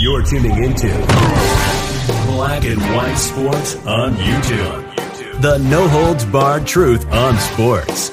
You're 0.00 0.24
tuning 0.24 0.64
into 0.64 0.88
Black 2.26 2.64
and 2.64 2.80
White 2.96 3.14
Sports 3.14 3.76
on 3.86 4.14
YouTube. 4.16 5.40
The 5.40 5.58
no 5.58 5.86
holds 5.86 6.24
barred 6.24 6.66
truth 6.66 7.06
on 7.12 7.38
sports. 7.38 8.08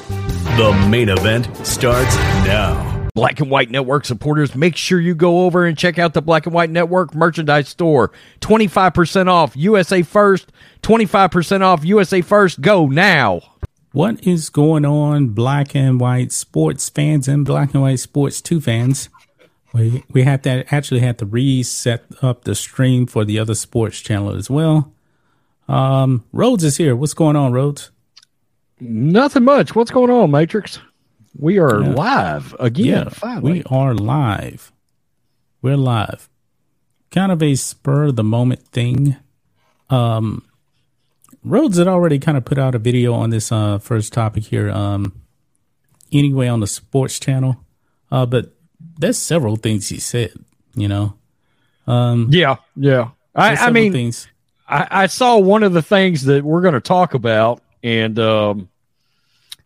The 0.56 0.88
main 0.88 1.10
event 1.10 1.48
starts 1.66 2.16
now. 2.46 3.08
Black 3.16 3.40
and 3.40 3.50
White 3.50 3.72
Network 3.72 4.06
supporters, 4.06 4.54
make 4.54 4.76
sure 4.76 5.00
you 5.00 5.16
go 5.16 5.46
over 5.46 5.66
and 5.66 5.76
check 5.76 5.98
out 5.98 6.14
the 6.14 6.22
Black 6.22 6.46
and 6.46 6.54
White 6.54 6.70
Network 6.70 7.16
merchandise 7.16 7.70
store. 7.70 8.12
25% 8.42 9.28
off 9.28 9.58
USA 9.58 10.04
First, 10.04 10.52
25% 10.84 11.62
off 11.62 11.84
USA 11.84 12.22
First. 12.22 12.62
Go 12.62 12.86
now. 12.86 13.42
What 13.94 14.28
is 14.28 14.52
going 14.52 14.86
on, 14.86 15.30
Black 15.30 15.76
and 15.76 16.00
White 16.00 16.32
sports 16.32 16.88
fans 16.88 17.28
and 17.28 17.44
Black 17.44 17.74
and 17.74 17.82
White 17.82 18.00
Sports 18.00 18.42
2 18.42 18.62
fans? 18.62 19.10
We, 19.74 20.04
we 20.12 20.24
have 20.24 20.42
to 20.44 20.66
actually 20.74 21.02
have 21.02 21.18
to 21.18 21.26
reset 21.26 22.04
up 22.22 22.46
the 22.46 22.56
stream 22.56 23.06
for 23.06 23.26
the 23.26 23.38
other 23.40 23.56
sports 23.56 24.00
channel 24.00 24.36
as 24.36 24.50
well. 24.50 24.94
Um, 25.68 26.24
Rhodes 26.32 26.64
is 26.64 26.78
here. 26.78 26.96
What's 26.96 27.14
going 27.14 27.36
on, 27.36 27.52
Rhodes? 27.52 27.92
Nothing 28.80 29.44
much. 29.44 29.76
What's 29.76 29.92
going 29.92 30.10
on, 30.10 30.32
Matrix? 30.32 30.80
We 31.38 31.60
are 31.60 31.82
yeah. 31.82 31.90
live 31.90 32.56
again. 32.60 32.86
Yeah, 32.86 33.10
finally. 33.10 33.52
we 33.54 33.64
are 33.70 33.94
live. 33.94 34.72
We're 35.62 35.78
live. 35.78 36.30
Kind 37.12 37.32
of 37.32 37.44
a 37.44 37.56
spur 37.56 38.06
of 38.06 38.16
the 38.16 38.24
moment 38.24 38.68
thing. 38.68 39.18
Um, 39.90 40.46
Rhodes 41.44 41.78
had 41.78 41.88
already 41.88 42.20
kind 42.20 42.38
of 42.38 42.46
put 42.46 42.58
out 42.58 42.76
a 42.76 42.80
video 42.80 43.14
on 43.14 43.30
this 43.30 43.52
uh, 43.52 43.80
first 43.80 44.14
topic 44.14 44.46
here. 44.46 44.70
Um, 44.70 45.22
anyway, 46.12 46.48
on 46.48 46.60
the 46.60 46.68
sports 46.68 47.20
channel, 47.20 47.58
uh, 48.12 48.26
but 48.26 48.54
there's 48.98 49.18
several 49.18 49.56
things 49.56 49.90
he 49.90 50.00
said. 50.00 50.34
You 50.76 50.88
know. 50.88 51.14
Um, 51.88 52.28
yeah, 52.32 52.58
yeah. 52.76 53.10
I, 53.36 53.56
I 53.56 53.72
mean, 53.72 53.92
things. 53.92 54.28
I, 54.68 54.88
I 54.92 55.08
saw 55.08 55.38
one 55.38 55.64
of 55.64 55.74
the 55.74 55.82
things 55.82 56.26
that 56.26 56.44
we're 56.44 56.62
going 56.62 56.74
to 56.74 56.82
talk 56.82 57.14
about, 57.14 57.62
and 57.84 58.20
um, 58.20 58.70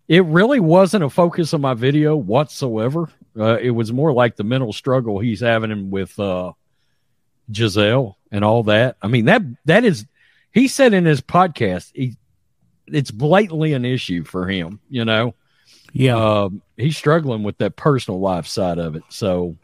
it 0.08 0.26
really 0.26 0.60
wasn't 0.60 1.04
a 1.04 1.10
focus 1.10 1.54
of 1.54 1.62
my 1.62 1.74
video 1.74 2.16
whatsoever. 2.16 3.10
Uh, 3.38 3.58
it 3.62 3.72
was 3.72 3.94
more 3.94 4.12
like 4.12 4.36
the 4.36 4.44
mental 4.44 4.74
struggle 4.74 5.20
he's 5.20 5.40
having 5.40 5.90
with 5.90 6.20
uh, 6.20 6.52
Gisele 7.50 8.18
and 8.32 8.44
all 8.44 8.64
that. 8.64 8.98
I 9.02 9.08
mean 9.08 9.26
that 9.26 9.42
that 9.66 9.86
is 9.86 10.06
he 10.52 10.68
said 10.68 10.94
in 10.94 11.06
his 11.06 11.22
podcast 11.22 11.92
he 11.94 12.18
it's 12.88 13.12
blatantly 13.12 13.74
an 13.74 13.86
issue 13.86 14.24
for 14.24 14.48
him. 14.48 14.80
You 14.90 15.06
know, 15.06 15.34
yeah, 15.92 16.18
uh, 16.18 16.50
he's 16.78 16.98
struggling 16.98 17.44
with 17.44 17.58
that 17.58 17.76
personal 17.76 18.20
life 18.20 18.48
side 18.48 18.78
of 18.78 18.96
it. 18.96 19.04
So, 19.10 19.56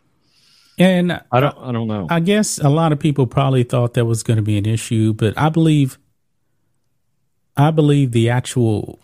and 0.78 1.22
I 1.32 1.40
don't 1.40 1.58
I 1.58 1.72
don't 1.72 1.88
know. 1.88 2.08
I 2.10 2.20
guess 2.20 2.60
a 2.60 2.70
lot 2.70 2.92
of 2.92 3.00
people 3.00 3.28
probably 3.28 3.64
thought 3.64 3.94
that 3.96 4.06
was 4.06 4.24
going 4.24 4.38
to 4.38 4.44
be 4.44 4.58
an 4.58 4.66
issue, 4.66 5.14
but 5.14 5.38
I 5.38 5.50
believe 5.50 5.98
I 7.56 7.72
believe 7.72 8.12
the 8.12 8.30
actual 8.30 9.00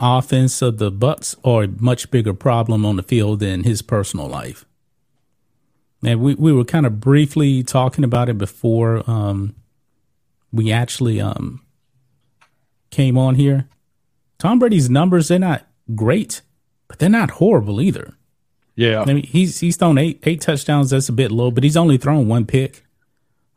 offense 0.00 0.62
of 0.62 0.78
the 0.78 0.90
Bucks 0.90 1.34
are 1.44 1.64
a 1.64 1.68
much 1.68 2.10
bigger 2.10 2.34
problem 2.34 2.84
on 2.84 2.96
the 2.96 3.02
field 3.02 3.40
than 3.40 3.64
his 3.64 3.82
personal 3.82 4.28
life. 4.28 4.64
And 6.04 6.20
we, 6.20 6.34
we 6.34 6.52
were 6.52 6.64
kind 6.64 6.86
of 6.86 7.00
briefly 7.00 7.62
talking 7.64 8.04
about 8.04 8.28
it 8.28 8.38
before 8.38 9.08
um, 9.10 9.56
we 10.52 10.70
actually 10.70 11.20
um, 11.20 11.64
came 12.90 13.18
on 13.18 13.34
here. 13.34 13.68
Tom 14.38 14.60
Brady's 14.60 14.88
numbers, 14.88 15.28
they're 15.28 15.40
not 15.40 15.66
great, 15.94 16.42
but 16.88 16.98
they're 16.98 17.08
not 17.08 17.30
horrible 17.32 17.80
either. 17.80 18.14
Yeah. 18.74 19.02
I 19.02 19.04
mean, 19.06 19.24
he's 19.24 19.60
he's 19.60 19.76
thrown 19.76 19.98
eight 19.98 20.20
eight 20.24 20.40
touchdowns. 20.40 20.90
That's 20.90 21.08
a 21.08 21.12
bit 21.12 21.30
low, 21.30 21.50
but 21.50 21.64
he's 21.64 21.76
only 21.76 21.98
thrown 21.98 22.28
one 22.28 22.46
pick. 22.46 22.84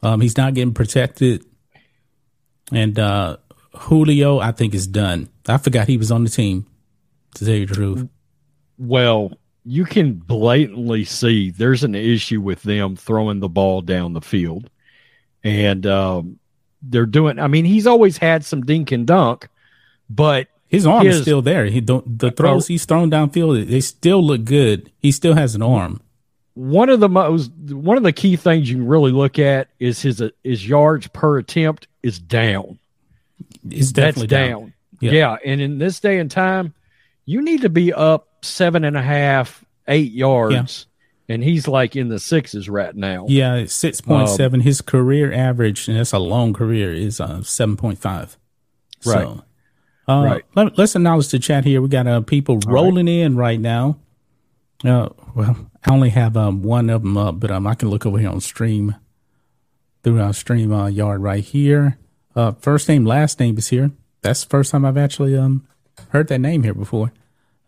Um, 0.03 0.21
he's 0.21 0.37
not 0.37 0.53
getting 0.53 0.73
protected. 0.73 1.45
And 2.71 2.97
uh, 2.97 3.37
Julio, 3.73 4.39
I 4.39 4.51
think, 4.51 4.73
is 4.73 4.87
done. 4.87 5.29
I 5.47 5.57
forgot 5.57 5.87
he 5.87 5.97
was 5.97 6.11
on 6.11 6.23
the 6.23 6.29
team. 6.29 6.65
To 7.35 7.45
tell 7.45 7.53
you 7.53 7.65
the 7.65 7.73
truth. 7.73 8.09
Well, 8.77 9.31
you 9.63 9.85
can 9.85 10.13
blatantly 10.13 11.05
see 11.05 11.51
there's 11.51 11.83
an 11.83 11.95
issue 11.95 12.41
with 12.41 12.63
them 12.63 12.95
throwing 12.95 13.39
the 13.39 13.47
ball 13.47 13.81
down 13.81 14.13
the 14.13 14.21
field, 14.21 14.69
and 15.43 15.85
um, 15.85 16.39
they're 16.81 17.05
doing. 17.05 17.39
I 17.39 17.47
mean, 17.47 17.65
he's 17.65 17.87
always 17.87 18.17
had 18.17 18.43
some 18.43 18.65
dink 18.65 18.91
and 18.91 19.05
dunk, 19.05 19.47
but 20.09 20.47
his 20.71 20.87
arm 20.87 21.05
his, 21.05 21.17
is 21.17 21.21
still 21.23 21.41
there. 21.41 21.65
He 21.65 21.81
don't 21.81 22.17
the 22.17 22.31
throws 22.31 22.65
uh, 22.65 22.67
he's 22.69 22.85
thrown 22.85 23.11
downfield. 23.11 23.67
They 23.67 23.81
still 23.81 24.25
look 24.25 24.45
good. 24.45 24.89
He 24.99 25.11
still 25.11 25.33
has 25.33 25.53
an 25.53 25.61
arm. 25.61 26.01
One 26.53 26.87
of 26.87 27.01
the 27.01 27.09
most 27.09 27.51
one 27.51 27.97
of 27.97 28.03
the 28.03 28.13
key 28.13 28.37
things 28.37 28.69
you 28.69 28.77
can 28.77 28.87
really 28.87 29.11
look 29.11 29.37
at 29.37 29.67
is 29.79 30.01
his 30.01 30.23
his 30.45 30.65
yards 30.65 31.07
per 31.07 31.37
attempt 31.39 31.87
is 32.01 32.19
down. 32.19 32.79
It's 33.69 33.91
definitely 33.91 34.27
That's 34.27 34.49
down. 34.49 34.61
down. 34.61 34.73
Yeah. 35.01 35.11
yeah. 35.11 35.37
And 35.45 35.59
in 35.59 35.77
this 35.77 35.99
day 35.99 36.19
and 36.19 36.31
time, 36.31 36.73
you 37.25 37.41
need 37.41 37.61
to 37.61 37.69
be 37.69 37.91
up 37.91 38.29
seven 38.41 38.85
and 38.85 38.95
a 38.95 39.01
half, 39.01 39.65
eight 39.89 40.13
yards. 40.13 40.85
Yeah. 41.27 41.35
And 41.35 41.43
he's 41.43 41.67
like 41.67 41.97
in 41.97 42.07
the 42.07 42.19
sixes 42.19 42.69
right 42.69 42.95
now. 42.95 43.25
Yeah, 43.27 43.65
six 43.65 43.99
point 43.99 44.29
um, 44.29 44.35
seven. 44.35 44.61
His 44.61 44.81
career 44.81 45.33
average, 45.33 45.89
and 45.89 45.97
that's 45.97 46.13
a 46.13 46.19
long 46.19 46.53
career, 46.53 46.93
is 46.93 47.19
uh, 47.19 47.41
seven 47.43 47.77
point 47.77 47.99
five. 47.99 48.37
Right. 49.05 49.19
So, 49.19 49.43
uh, 50.11 50.25
right. 50.25 50.45
Let, 50.55 50.79
us 50.79 50.95
acknowledge 50.95 51.29
the 51.29 51.39
chat 51.39 51.65
here. 51.65 51.81
We 51.81 51.89
got 51.89 52.07
uh, 52.07 52.21
people 52.21 52.59
rolling 52.67 53.05
right. 53.05 53.13
in 53.13 53.35
right 53.35 53.59
now. 53.59 53.97
Uh, 54.83 55.09
well, 55.35 55.69
I 55.85 55.91
only 55.91 56.09
have 56.09 56.35
um, 56.35 56.63
one 56.63 56.89
of 56.89 57.03
them 57.03 57.17
up, 57.17 57.39
but 57.39 57.51
um, 57.51 57.67
I 57.67 57.75
can 57.75 57.89
look 57.89 58.05
over 58.05 58.17
here 58.17 58.29
on 58.29 58.41
stream 58.41 58.95
through 60.03 60.21
our 60.21 60.33
stream 60.33 60.71
uh, 60.71 60.87
yard 60.87 61.21
right 61.21 61.43
here. 61.43 61.97
Uh, 62.35 62.53
first 62.53 62.87
name, 62.87 63.05
last 63.05 63.39
name 63.39 63.57
is 63.57 63.69
here. 63.69 63.91
That's 64.21 64.43
the 64.43 64.49
first 64.49 64.71
time 64.71 64.85
I've 64.85 64.97
actually 64.97 65.35
um 65.35 65.67
heard 66.09 66.27
that 66.27 66.39
name 66.39 66.63
here 66.63 66.73
before. 66.73 67.11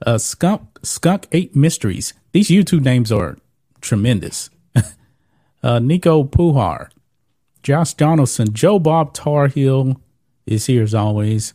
Uh, 0.06 0.18
Skunk 0.18 0.80
Skunk 0.84 1.28
Eight 1.32 1.56
Mysteries. 1.56 2.14
These 2.32 2.50
YouTube 2.50 2.84
names 2.84 3.12
are 3.12 3.38
tremendous. 3.82 4.50
uh, 5.64 5.80
Nico 5.80 6.24
Puhar, 6.24 6.90
Josh 7.62 7.94
Donaldson, 7.94 8.54
Joe 8.54 8.80
Bob 8.80 9.14
Tarhill 9.14 9.98
is 10.46 10.66
here 10.66 10.84
as 10.84 10.94
always. 10.94 11.54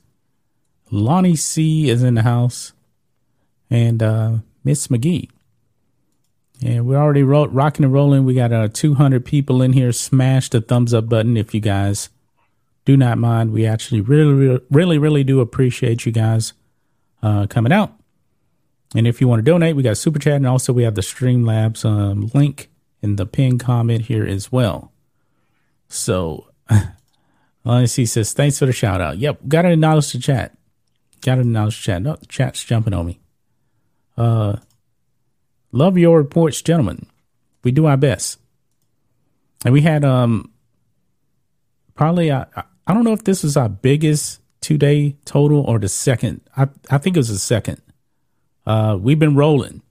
Lonnie 0.90 1.36
C 1.36 1.88
is 1.90 2.02
in 2.02 2.14
the 2.14 2.22
house, 2.22 2.72
and 3.70 4.02
uh, 4.02 4.38
Miss 4.64 4.88
McGee. 4.88 5.28
And 6.64 6.86
we're 6.86 6.96
already 6.96 7.22
ro- 7.22 7.46
rocking 7.46 7.84
and 7.84 7.92
rolling. 7.92 8.24
We 8.24 8.34
got 8.34 8.52
uh, 8.52 8.68
200 8.72 9.24
people 9.24 9.62
in 9.62 9.72
here. 9.72 9.92
Smash 9.92 10.50
the 10.50 10.60
thumbs 10.60 10.92
up 10.92 11.08
button 11.08 11.36
if 11.36 11.54
you 11.54 11.60
guys 11.60 12.08
do 12.84 12.96
not 12.96 13.18
mind. 13.18 13.52
We 13.52 13.66
actually 13.66 14.00
really, 14.00 14.32
really, 14.32 14.60
really, 14.70 14.98
really 14.98 15.24
do 15.24 15.40
appreciate 15.40 16.04
you 16.04 16.12
guys 16.12 16.52
uh, 17.22 17.46
coming 17.46 17.72
out. 17.72 17.92
And 18.94 19.06
if 19.06 19.20
you 19.20 19.28
want 19.28 19.40
to 19.40 19.50
donate, 19.50 19.76
we 19.76 19.82
got 19.82 19.98
Super 19.98 20.18
Chat, 20.18 20.36
and 20.36 20.46
also 20.46 20.72
we 20.72 20.82
have 20.82 20.94
the 20.94 21.02
Streamlabs 21.02 21.84
um, 21.84 22.30
link 22.34 22.70
in 23.02 23.16
the 23.16 23.26
pin 23.26 23.58
comment 23.58 24.06
here 24.06 24.26
as 24.26 24.50
well. 24.50 24.92
So, 25.88 26.48
let's 27.64 27.92
see, 27.92 28.06
says, 28.06 28.32
thanks 28.32 28.58
for 28.58 28.66
the 28.66 28.72
shout 28.72 29.00
out. 29.00 29.18
Yep, 29.18 29.40
got 29.46 29.62
to 29.62 29.72
acknowledge 29.72 30.12
the 30.12 30.18
chat. 30.18 30.57
Got 31.22 31.36
to 31.36 31.40
acknowledge 31.42 31.78
the 31.78 31.82
chat. 31.82 32.02
No, 32.02 32.16
the 32.16 32.26
chat's 32.26 32.64
jumping 32.64 32.94
on 32.94 33.06
me. 33.06 33.20
Uh, 34.16 34.56
love 35.72 35.98
your 35.98 36.18
reports, 36.18 36.62
gentlemen. 36.62 37.06
We 37.62 37.72
do 37.72 37.86
our 37.86 37.96
best. 37.96 38.38
And 39.64 39.74
we 39.74 39.82
had 39.82 40.04
um 40.04 40.52
probably 41.94 42.30
uh, 42.30 42.44
I 42.86 42.94
don't 42.94 43.04
know 43.04 43.12
if 43.12 43.24
this 43.24 43.42
was 43.42 43.56
our 43.56 43.68
biggest 43.68 44.40
two 44.60 44.78
day 44.78 45.16
total 45.24 45.62
or 45.62 45.78
the 45.78 45.88
second. 45.88 46.40
I 46.56 46.68
I 46.90 46.98
think 46.98 47.16
it 47.16 47.20
was 47.20 47.28
the 47.28 47.38
second. 47.38 47.82
Uh, 48.66 48.98
we've 49.00 49.18
been 49.18 49.34
rolling. 49.34 49.82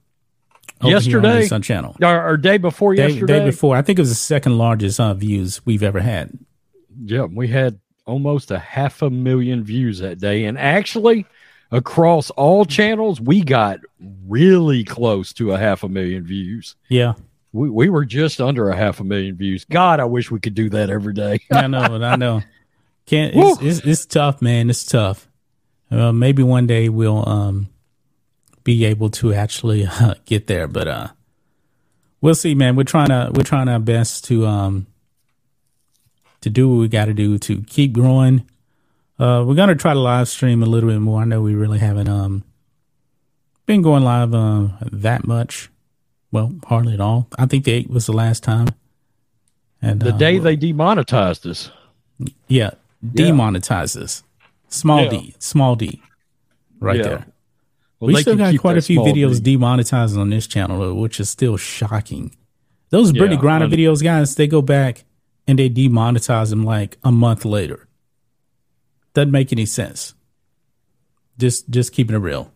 Yesterday, 0.80 1.46
Sun 1.46 1.62
Channel, 1.62 1.96
or, 2.00 2.28
or, 2.28 2.36
day 2.36 2.56
before 2.56 2.94
day, 2.94 3.08
yesterday, 3.08 3.40
day 3.40 3.44
before. 3.44 3.74
I 3.74 3.82
think 3.82 3.98
it 3.98 4.02
was 4.02 4.10
the 4.10 4.14
second 4.14 4.58
largest 4.58 5.00
uh, 5.00 5.12
views 5.12 5.66
we've 5.66 5.82
ever 5.82 5.98
had. 5.98 6.38
Yeah, 7.02 7.24
we 7.24 7.48
had 7.48 7.80
almost 8.08 8.50
a 8.50 8.58
half 8.58 9.02
a 9.02 9.10
million 9.10 9.62
views 9.62 9.98
that 10.00 10.18
day, 10.18 10.44
and 10.44 10.58
actually, 10.58 11.26
across 11.70 12.30
all 12.30 12.64
channels, 12.64 13.20
we 13.20 13.42
got 13.42 13.80
really 14.26 14.82
close 14.84 15.32
to 15.34 15.52
a 15.52 15.58
half 15.58 15.82
a 15.84 15.88
million 15.88 16.24
views. 16.24 16.74
Yeah, 16.88 17.14
We 17.52 17.70
we 17.70 17.88
were 17.88 18.04
just 18.04 18.40
under 18.40 18.70
a 18.70 18.76
half 18.76 19.00
a 19.00 19.04
million 19.04 19.36
views. 19.36 19.64
God, 19.64 20.00
I 20.00 20.04
wish 20.06 20.30
we 20.30 20.40
could 20.40 20.54
do 20.54 20.70
that 20.70 20.90
every 20.90 21.14
day. 21.14 21.40
I 21.52 21.66
know, 21.66 21.80
I 22.02 22.16
know. 22.16 22.42
Can't. 23.06 23.34
It's, 23.34 23.62
it's, 23.62 23.86
it's 23.86 24.06
tough, 24.06 24.42
man. 24.42 24.68
It's 24.68 24.84
tough. 24.84 25.28
Uh, 25.90 26.12
maybe 26.12 26.42
one 26.42 26.66
day 26.66 26.88
we'll 26.88 27.26
um 27.28 27.68
be 28.64 28.84
able 28.84 29.08
to 29.10 29.32
actually 29.32 29.86
uh, 29.86 30.14
get 30.26 30.46
there, 30.46 30.68
but 30.68 30.88
uh, 30.88 31.08
we'll 32.20 32.34
see, 32.34 32.54
man. 32.54 32.76
We're 32.76 32.84
trying 32.84 33.08
to 33.08 33.30
we're 33.34 33.44
trying 33.44 33.68
our 33.68 33.78
best 33.78 34.24
to 34.26 34.46
um 34.46 34.86
to 36.40 36.50
do 36.50 36.68
what 36.68 36.80
we 36.80 36.88
got 36.88 37.06
to 37.06 37.14
do 37.14 37.38
to 37.38 37.62
keep 37.62 37.92
growing. 37.92 38.46
Uh, 39.18 39.44
we're 39.46 39.54
gonna 39.54 39.74
try 39.74 39.92
to 39.92 39.98
live 39.98 40.28
stream 40.28 40.62
a 40.62 40.66
little 40.66 40.88
bit 40.90 41.00
more. 41.00 41.22
I 41.22 41.24
know 41.24 41.42
we 41.42 41.54
really 41.54 41.80
haven't 41.80 42.08
um 42.08 42.44
been 43.66 43.82
going 43.82 44.04
live 44.04 44.32
uh, 44.32 44.68
that 44.92 45.26
much. 45.26 45.70
Well, 46.30 46.54
hardly 46.66 46.94
at 46.94 47.00
all. 47.00 47.28
I 47.38 47.46
think 47.46 47.64
the 47.64 47.72
eight 47.72 47.90
was 47.90 48.06
the 48.06 48.12
last 48.12 48.42
time. 48.42 48.68
And 49.80 50.00
the 50.00 50.14
uh, 50.14 50.18
day 50.18 50.38
they 50.38 50.56
demonetized 50.56 51.46
us. 51.46 51.70
Yeah, 52.46 52.70
demonetized 53.14 53.96
yeah. 53.96 54.04
us. 54.04 54.22
Small 54.68 55.04
yeah. 55.04 55.10
D, 55.10 55.34
small 55.38 55.74
D, 55.74 56.02
right 56.80 56.96
yeah. 56.96 57.02
there. 57.02 57.26
Well, 58.00 58.08
we 58.08 58.20
still 58.20 58.36
got 58.36 58.56
quite 58.58 58.78
a 58.78 58.82
few 58.82 59.00
videos 59.00 59.42
D. 59.42 59.56
demonetized 59.56 60.16
on 60.16 60.30
this 60.30 60.46
channel, 60.46 60.94
which 60.94 61.18
is 61.18 61.28
still 61.28 61.56
shocking. 61.56 62.36
Those 62.90 63.12
yeah, 63.12 63.22
Brittney 63.22 63.38
Griner 63.38 63.70
videos, 63.70 64.02
guys, 64.02 64.34
they 64.34 64.46
go 64.46 64.62
back 64.62 65.04
and 65.48 65.58
they 65.58 65.70
demonetize 65.70 66.50
them 66.50 66.62
like 66.62 66.98
a 67.02 67.10
month 67.10 67.44
later. 67.44 67.88
Doesn't 69.14 69.32
make 69.32 69.50
any 69.50 69.66
sense. 69.66 70.14
Just, 71.38 71.70
just 71.70 71.92
keeping 71.92 72.14
it 72.14 72.20
real. 72.20 72.52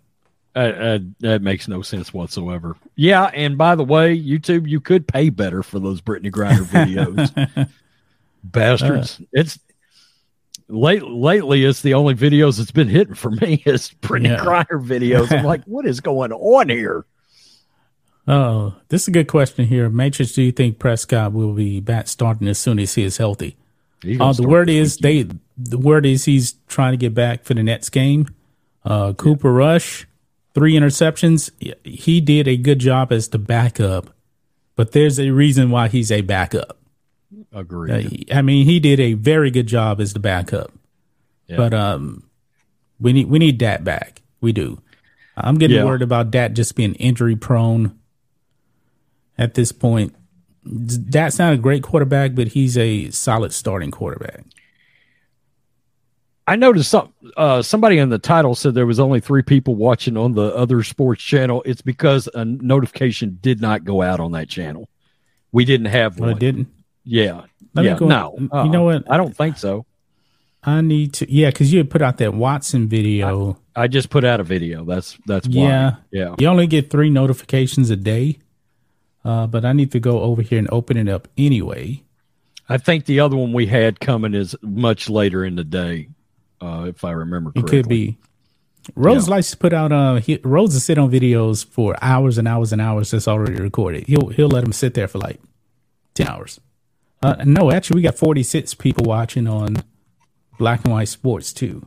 Uh, 0.55 0.59
uh, 0.59 0.99
that 1.21 1.41
makes 1.41 1.67
no 1.67 1.81
sense 1.81 2.13
whatsoever. 2.13 2.77
Yeah, 2.95 3.25
and 3.33 3.57
by 3.57 3.75
the 3.75 3.85
way, 3.85 4.17
YouTube, 4.17 4.69
you 4.69 4.81
could 4.81 5.09
pay 5.09 5.31
better 5.31 5.63
for 5.63 5.81
those 5.81 6.03
Brittney 6.03 6.31
Griner 6.31 6.65
videos. 6.65 7.71
Bastards! 8.45 9.19
Uh, 9.21 9.25
it's 9.33 9.59
late 10.69 11.05
lately. 11.05 11.65
It's 11.65 11.81
the 11.81 11.95
only 11.95 12.15
videos 12.15 12.59
that's 12.59 12.71
been 12.71 12.89
hitting 12.89 13.15
for 13.15 13.31
me 13.31 13.63
is 13.65 13.93
Brittney 14.03 14.29
yeah. 14.29 14.45
Griner 14.45 14.85
videos. 14.85 15.33
I'm 15.33 15.45
like, 15.45 15.65
what 15.65 15.87
is 15.87 16.01
going 16.01 16.33
on 16.33 16.69
here? 16.69 17.07
Oh, 18.29 18.75
this 18.89 19.03
is 19.03 19.09
a 19.09 19.13
good 19.13 19.29
question 19.29 19.67
here. 19.67 19.89
Matrix, 19.89 20.33
do 20.33 20.43
you 20.43 20.53
think 20.53 20.79
Prescott 20.79 21.33
will 21.33 21.55
be 21.55 21.81
back 21.81 22.07
starting 22.07 22.47
as 22.47 22.59
soon 22.59 22.79
as 22.79 22.95
he 22.95 23.03
is 23.03 23.17
healthy? 23.17 23.57
Uh, 24.21 24.33
the 24.33 24.47
word 24.47 24.69
is 24.69 24.97
they. 24.99 25.27
The 25.57 25.79
word 25.79 26.07
is 26.07 26.25
he's 26.25 26.55
trying 26.67 26.93
to 26.93 26.97
get 26.97 27.15
back 27.15 27.45
for 27.45 27.55
the 27.55 27.63
next 27.63 27.91
game. 27.91 28.29
Uh, 28.85 29.13
Cooper 29.13 29.49
yeah. 29.49 29.67
Rush 29.67 30.07
three 30.55 30.75
interceptions. 30.75 31.51
He 31.85 32.21
did 32.21 32.49
a 32.49 32.57
good 32.57 32.79
job 32.79 33.13
as 33.13 33.29
the 33.29 33.39
backup, 33.39 34.11
but 34.77 34.93
there's 34.93 35.19
a 35.19 35.31
reason 35.31 35.71
why 35.71 35.89
he's 35.89 36.11
a 36.11 36.21
backup. 36.21 36.79
Agreed. 37.53 38.31
Uh, 38.31 38.39
I 38.39 38.43
mean, 38.43 38.67
he 38.67 38.81
did 38.81 38.99
a 38.99 39.15
very 39.15 39.51
good 39.51 39.67
job 39.67 40.01
as 40.01 40.15
the 40.15 40.21
backup, 40.21 40.73
yeah. 41.47 41.57
but 41.57 41.75
um, 41.75 42.25
we 43.01 43.13
need 43.13 43.29
we 43.29 43.39
need 43.39 43.59
Dak 43.59 43.85
back. 43.85 44.23
We 44.41 44.53
do. 44.53 44.81
I'm 45.37 45.59
getting 45.59 45.79
yeah. 45.79 45.85
worried 45.85 46.03
about 46.03 46.31
Dak 46.31 46.53
just 46.53 46.77
being 46.77 46.95
injury 46.97 47.37
prone 47.37 47.99
at 49.39 49.55
this 49.55 49.73
point. 49.73 50.15
That's 50.65 51.39
not 51.39 51.53
a 51.53 51.57
great 51.57 51.83
quarterback, 51.83 52.35
but 52.35 52.49
he's 52.49 52.79
a 52.79 53.11
solid 53.11 53.53
starting 53.53 53.91
quarterback. 53.91 54.45
I 56.47 56.57
noticed 56.57 56.91
some 56.91 57.13
uh, 57.37 57.63
somebody 57.63 57.99
in 57.99 58.09
the 58.09 58.19
title 58.19 58.55
said 58.55 58.75
there 58.75 58.87
was 58.87 59.01
only 59.01 59.21
three 59.21 59.43
people 59.43 59.75
watching 59.75 60.17
on 60.17 60.33
the 60.33 60.55
other 60.55 60.83
sports 60.83 61.23
channel. 61.23 61.63
It's 61.65 61.83
because 61.83 62.29
a 62.35 62.45
notification 62.45 63.39
did 63.41 63.61
not 63.61 63.85
go 63.85 64.03
out 64.03 64.21
on 64.21 64.33
that 64.33 64.49
channel. 64.49 64.89
We 65.53 65.65
didn't 65.65 65.87
have 65.87 66.19
one. 66.19 66.31
It 66.31 66.39
didn't. 66.39 66.69
Yeah. 67.05 67.43
Let 67.75 67.85
yeah. 67.85 67.97
no. 68.01 68.39
Uh, 68.53 68.65
you 68.65 68.71
know 68.71 68.85
what? 68.85 69.11
I 69.11 69.17
don't 69.17 69.37
think 69.37 69.57
so. 69.57 69.87
I 70.65 70.81
need 70.81 71.15
to. 71.15 71.33
Yeah, 71.33 71.51
because 71.51 71.73
you 71.73 71.79
had 71.79 71.91
put 71.91 72.03
out 72.03 72.19
that 72.19 72.35
Watson 72.35 72.89
video. 72.89 73.59
I, 73.75 73.83
I, 73.83 73.89
just 73.89 74.11
put 74.11 74.25
out 74.25 74.39
a 74.39 74.45
video. 74.45 74.85
That's 74.85 75.19
that's 75.27 75.49
why. 75.49 75.55
Yeah. 75.55 75.95
Yeah. 76.11 76.35
You 76.39 76.49
only 76.49 76.67
get 76.67 76.91
three 76.91 77.11
notifications 77.11 77.91
a 77.91 77.97
day. 77.97 78.39
Uh, 79.25 79.47
but 79.47 79.65
I 79.65 79.73
need 79.73 79.93
to 79.93 80.01
go 80.01 80.21
over 80.21 80.43
here 80.43 80.59
and 80.59 80.69
open 80.73 80.97
it 80.97 81.09
up 81.09 81.29
anyway. 81.39 82.03
I 82.69 82.79
think 82.79 83.05
the 83.05 83.21
other 83.21 83.37
one 83.37 83.53
we 83.53 83.67
had 83.67 84.01
coming 84.01 84.35
is 84.35 84.57
much 84.63 85.09
later 85.09 85.45
in 85.45 85.57
the 85.57 85.65
day 85.65 86.09
uh, 86.61 86.87
if 86.89 87.05
I 87.05 87.13
remember 87.13 87.53
correctly. 87.53 87.79
It 87.79 87.83
could 87.83 87.89
be. 87.89 88.19
Rhodes 88.97 89.29
yeah. 89.29 89.35
likes 89.35 89.51
to 89.53 89.57
put 89.57 89.73
out. 89.73 89.93
Uh, 89.93 90.17
he, 90.17 90.41
Rhodes 90.43 90.75
will 90.75 90.81
sit 90.81 90.99
on 90.99 91.11
videos 91.11 91.65
for 91.65 91.97
hours 92.03 92.39
and 92.39 92.49
hours 92.49 92.73
and 92.73 92.81
hours 92.81 93.11
that's 93.13 93.29
already 93.29 93.61
recorded. 93.61 94.07
He'll 94.07 94.29
he'll 94.29 94.49
let 94.49 94.65
him 94.65 94.73
sit 94.73 94.95
there 94.95 95.07
for 95.07 95.19
like 95.19 95.41
ten 96.15 96.27
hours. 96.27 96.61
Uh, 97.23 97.37
no, 97.45 97.71
actually, 97.71 97.97
we 97.97 98.03
got 98.03 98.19
forty 98.19 98.43
six 98.43 98.75
people 98.75 99.05
watching 99.05 99.47
on 99.47 99.77
Black 100.59 100.85
and 100.85 100.93
White 100.93 101.09
Sports 101.09 101.53
too. 101.53 101.87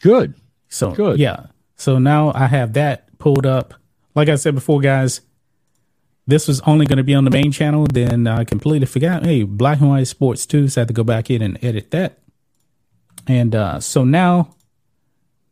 Good. 0.00 0.34
So 0.68 0.92
good. 0.92 1.18
Yeah. 1.18 1.46
So 1.76 1.98
now 1.98 2.32
I 2.32 2.46
have 2.46 2.74
that 2.74 3.18
pulled 3.18 3.46
up. 3.46 3.74
Like 4.14 4.28
I 4.28 4.36
said 4.36 4.54
before, 4.54 4.80
guys, 4.80 5.20
this 6.26 6.48
was 6.48 6.60
only 6.62 6.86
going 6.86 6.98
to 6.98 7.04
be 7.04 7.14
on 7.14 7.24
the 7.24 7.30
main 7.30 7.52
channel. 7.52 7.86
Then 7.86 8.26
I 8.26 8.44
completely 8.44 8.86
forgot. 8.86 9.24
Hey, 9.24 9.42
Black 9.42 9.80
and 9.80 9.90
White 9.90 10.06
Sports 10.06 10.46
too. 10.46 10.68
So 10.68 10.80
I 10.80 10.82
had 10.82 10.88
to 10.88 10.94
go 10.94 11.04
back 11.04 11.30
in 11.30 11.42
and 11.42 11.62
edit 11.62 11.90
that. 11.90 12.18
And 13.26 13.54
uh, 13.54 13.80
so 13.80 14.04
now 14.04 14.54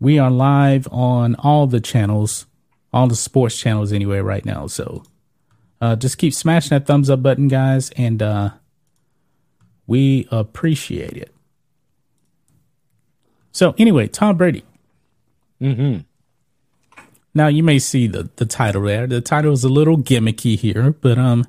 we 0.01 0.19
are 0.19 0.31
live 0.31 0.89
on 0.91 1.35
all 1.37 1.67
the 1.67 1.81
channels, 1.81 2.47
all 2.93 3.07
the 3.07 3.17
sports 3.17 3.59
channels 3.59 3.93
anyway, 3.93 4.21
right 4.21 4.45
now. 4.45 4.67
So 4.67 5.03
uh, 5.81 5.97
just 5.97 6.19
keep 6.19 6.35
smashing 6.35 6.71
that 6.71 6.87
thumbs 6.87 7.09
up 7.11 7.23
button, 7.23 7.49
guys, 7.49 7.91
and 7.91 8.23
uh, 8.23 8.51
we 9.87 10.27
appreciate 10.31 11.17
it. 11.17 11.35
So 13.53 13.75
anyway, 13.79 14.09
Tom 14.09 14.37
Brady. 14.37 14.65
Mm-hmm. 15.61 16.01
Now 17.35 17.47
you 17.47 17.63
may 17.63 17.79
see 17.79 18.07
the 18.07 18.29
the 18.37 18.47
title 18.47 18.83
there. 18.83 19.07
The 19.07 19.21
title 19.21 19.53
is 19.53 19.65
a 19.65 19.69
little 19.69 19.97
gimmicky 19.97 20.59
here, 20.59 20.93
but 20.93 21.19
um, 21.19 21.47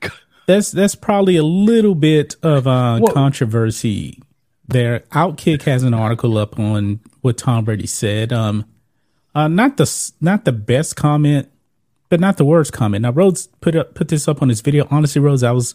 that's 0.46 0.70
that's 0.70 0.94
probably 0.94 1.36
a 1.36 1.42
little 1.42 1.94
bit 1.94 2.36
of 2.42 2.66
uh, 2.66 3.00
controversy 3.12 4.22
there. 4.68 5.00
Outkick 5.10 5.62
has 5.62 5.82
an 5.82 5.94
article 5.94 6.38
up 6.38 6.58
on 6.58 7.00
what 7.22 7.38
Tom 7.38 7.64
Brady 7.64 7.86
said. 7.86 8.32
Um, 8.32 8.64
uh, 9.34 9.48
not 9.48 9.76
the 9.76 10.12
not 10.20 10.44
the 10.44 10.52
best 10.52 10.94
comment, 10.94 11.48
but 12.08 12.20
not 12.20 12.36
the 12.36 12.44
worst 12.44 12.72
comment. 12.72 13.02
Now 13.02 13.12
Rhodes 13.12 13.48
put 13.60 13.74
up 13.74 13.94
put 13.94 14.08
this 14.08 14.28
up 14.28 14.40
on 14.40 14.48
his 14.48 14.60
video. 14.60 14.86
Honestly, 14.90 15.20
Rhodes, 15.20 15.42
I 15.42 15.52
was, 15.52 15.74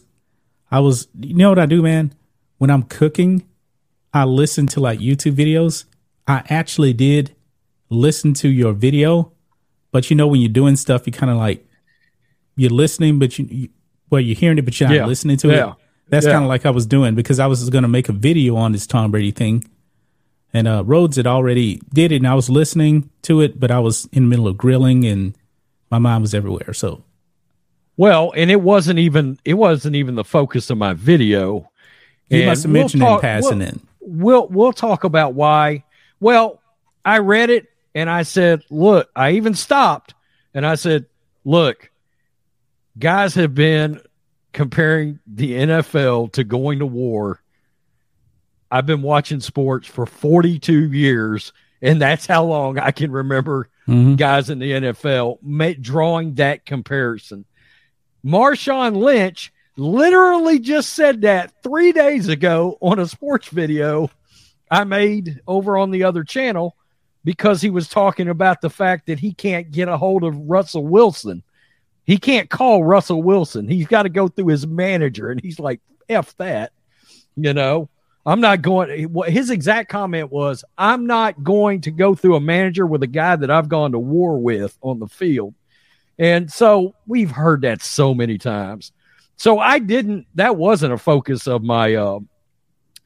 I 0.70 0.80
was. 0.80 1.08
You 1.20 1.34
know 1.34 1.50
what 1.50 1.58
I 1.58 1.66
do, 1.66 1.82
man? 1.82 2.14
When 2.58 2.70
I'm 2.70 2.84
cooking, 2.84 3.46
I 4.12 4.24
listen 4.24 4.66
to 4.68 4.80
like 4.80 5.00
YouTube 5.00 5.34
videos. 5.34 5.84
I 6.26 6.42
actually 6.48 6.94
did 6.94 7.34
listen 7.90 8.34
to 8.34 8.48
your 8.48 8.72
video, 8.72 9.32
but 9.94 10.10
you 10.10 10.16
know 10.16 10.26
when 10.26 10.40
you're 10.40 10.48
doing 10.48 10.74
stuff, 10.74 11.06
you 11.06 11.12
kind 11.12 11.30
of 11.30 11.36
like 11.36 11.64
you're 12.56 12.68
listening, 12.68 13.20
but 13.20 13.38
you, 13.38 13.46
you 13.48 13.68
well 14.10 14.20
you're 14.20 14.34
hearing 14.34 14.58
it, 14.58 14.64
but 14.64 14.80
you're 14.80 14.88
not 14.88 14.96
yeah. 14.96 15.06
listening 15.06 15.36
to 15.36 15.48
yeah. 15.48 15.70
it. 15.70 15.74
That's 16.08 16.26
yeah. 16.26 16.32
kind 16.32 16.44
of 16.44 16.48
like 16.48 16.66
I 16.66 16.70
was 16.70 16.84
doing 16.84 17.14
because 17.14 17.38
I 17.38 17.46
was 17.46 17.70
going 17.70 17.82
to 17.82 17.88
make 17.88 18.08
a 18.08 18.12
video 18.12 18.56
on 18.56 18.72
this 18.72 18.88
Tom 18.88 19.12
Brady 19.12 19.30
thing. 19.30 19.70
And 20.52 20.66
uh, 20.66 20.82
Rhodes 20.84 21.16
had 21.16 21.28
already 21.28 21.80
did 21.92 22.10
it, 22.10 22.16
and 22.16 22.26
I 22.26 22.34
was 22.34 22.50
listening 22.50 23.08
to 23.22 23.40
it, 23.40 23.60
but 23.60 23.70
I 23.70 23.78
was 23.78 24.06
in 24.06 24.24
the 24.24 24.28
middle 24.28 24.48
of 24.48 24.56
grilling, 24.56 25.04
and 25.04 25.38
my 25.92 26.00
mind 26.00 26.22
was 26.22 26.34
everywhere. 26.34 26.74
So, 26.74 27.04
well, 27.96 28.32
and 28.34 28.50
it 28.50 28.62
wasn't 28.62 28.98
even 28.98 29.38
it 29.44 29.54
wasn't 29.54 29.94
even 29.94 30.16
the 30.16 30.24
focus 30.24 30.70
of 30.70 30.78
my 30.78 30.94
video. 30.94 31.70
You 32.30 32.38
and 32.38 32.46
must 32.46 32.64
have 32.64 32.72
mentioned 32.72 33.04
we'll 33.04 33.12
talk, 33.12 33.22
in 33.22 33.28
passing. 33.28 33.60
We'll, 33.60 33.78
we'll 34.00 34.48
we'll 34.48 34.72
talk 34.72 35.04
about 35.04 35.34
why. 35.34 35.84
Well, 36.18 36.60
I 37.04 37.18
read 37.18 37.50
it 37.50 37.68
and 37.94 38.10
I 38.10 38.22
said, 38.22 38.62
"Look," 38.70 39.10
I 39.14 39.32
even 39.32 39.54
stopped 39.54 40.14
and 40.52 40.66
I 40.66 40.74
said, 40.74 41.06
"Look, 41.44 41.90
guys 42.98 43.34
have 43.34 43.54
been 43.54 44.00
comparing 44.52 45.18
the 45.26 45.52
NFL 45.52 46.32
to 46.32 46.44
going 46.44 46.78
to 46.78 46.86
war. 46.86 47.40
I've 48.70 48.86
been 48.86 49.02
watching 49.02 49.40
sports 49.40 49.86
for 49.86 50.06
42 50.06 50.92
years, 50.92 51.52
and 51.82 52.00
that's 52.00 52.26
how 52.26 52.44
long 52.44 52.78
I 52.78 52.92
can 52.92 53.10
remember 53.10 53.68
mm-hmm. 53.86 54.14
guys 54.14 54.48
in 54.48 54.58
the 54.58 54.72
NFL 54.72 55.38
ma- 55.42 55.72
drawing 55.78 56.34
that 56.34 56.64
comparison. 56.64 57.44
Marshawn 58.24 58.96
Lynch 58.96 59.52
literally 59.76 60.58
just 60.58 60.90
said 60.94 61.22
that 61.22 61.52
three 61.62 61.92
days 61.92 62.28
ago 62.28 62.78
on 62.80 62.98
a 62.98 63.06
sports 63.06 63.48
video 63.48 64.10
I 64.70 64.84
made 64.84 65.40
over 65.46 65.76
on 65.76 65.90
the 65.90 66.04
other 66.04 66.24
channel 66.24 66.76
because 67.24 67.60
he 67.60 67.70
was 67.70 67.88
talking 67.88 68.28
about 68.28 68.60
the 68.60 68.70
fact 68.70 69.06
that 69.06 69.18
he 69.18 69.32
can't 69.32 69.70
get 69.70 69.88
a 69.88 69.96
hold 69.96 70.24
of 70.24 70.36
Russell 70.36 70.86
Wilson. 70.86 71.42
He 72.04 72.18
can't 72.18 72.50
call 72.50 72.84
Russell 72.84 73.22
Wilson. 73.22 73.66
He's 73.66 73.86
got 73.86 74.02
to 74.02 74.10
go 74.10 74.28
through 74.28 74.48
his 74.48 74.66
manager. 74.66 75.30
And 75.30 75.40
he's 75.40 75.58
like, 75.58 75.80
F 76.08 76.36
that. 76.36 76.72
You 77.36 77.54
know, 77.54 77.88
I'm 78.26 78.40
not 78.40 78.62
going. 78.62 79.10
His 79.26 79.50
exact 79.50 79.90
comment 79.90 80.30
was, 80.30 80.64
I'm 80.76 81.06
not 81.06 81.42
going 81.42 81.80
to 81.82 81.90
go 81.90 82.14
through 82.14 82.36
a 82.36 82.40
manager 82.40 82.86
with 82.86 83.02
a 83.02 83.08
guy 83.08 83.36
that 83.36 83.50
I've 83.50 83.68
gone 83.68 83.92
to 83.92 83.98
war 83.98 84.38
with 84.38 84.76
on 84.82 84.98
the 84.98 85.08
field. 85.08 85.54
And 86.18 86.52
so 86.52 86.94
we've 87.06 87.30
heard 87.30 87.62
that 87.62 87.82
so 87.82 88.14
many 88.14 88.38
times. 88.38 88.92
So 89.36 89.58
I 89.58 89.78
didn't 89.78 90.26
that 90.36 90.56
wasn't 90.56 90.92
a 90.92 90.98
focus 90.98 91.48
of 91.48 91.62
my 91.62 91.94
uh 91.94 92.20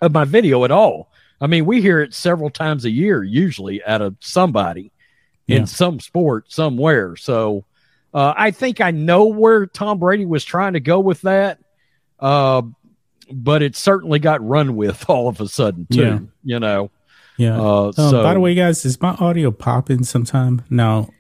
of 0.03 0.13
my 0.13 0.25
video 0.25 0.65
at 0.65 0.71
all. 0.71 1.11
I 1.41 1.47
mean, 1.47 1.67
we 1.67 1.81
hear 1.81 2.01
it 2.01 2.15
several 2.15 2.51
times 2.51 2.85
a 2.85 2.91
year, 2.91 3.23
usually 3.23 3.83
out 3.85 4.03
of 4.03 4.17
somebody 4.21 4.93
yeah. 5.47 5.59
in 5.59 5.67
some 5.67 6.01
sport 6.01 6.51
somewhere. 6.51 7.17
So 7.17 7.65
uh, 8.13 8.35
I 8.37 8.51
think 8.51 8.81
I 8.81 8.91
know 8.91 9.27
where 9.27 9.67
Tom 9.67 9.99
Brady 9.99 10.27
was 10.27 10.45
trying 10.45 10.73
to 10.73 10.81
go 10.81 11.01
with 11.01 11.23
that. 11.23 11.59
Uh, 12.19 12.63
but 13.31 13.63
it 13.63 13.77
certainly 13.77 14.19
got 14.19 14.47
run 14.47 14.77
with 14.77 15.05
all 15.09 15.29
of 15.29 15.41
a 15.41 15.49
sudden 15.49 15.87
too. 15.91 16.01
Yeah. 16.01 16.19
You 16.45 16.61
know. 16.61 16.91
Yeah. 17.37 17.61
Uh, 17.61 17.93
so, 17.93 18.23
by 18.23 18.35
the 18.35 18.41
way, 18.41 18.55
guys, 18.55 18.85
is 18.85 19.01
my 19.01 19.11
audio 19.11 19.53
popping 19.53 20.03
sometime? 20.03 20.63
No. 20.71 21.11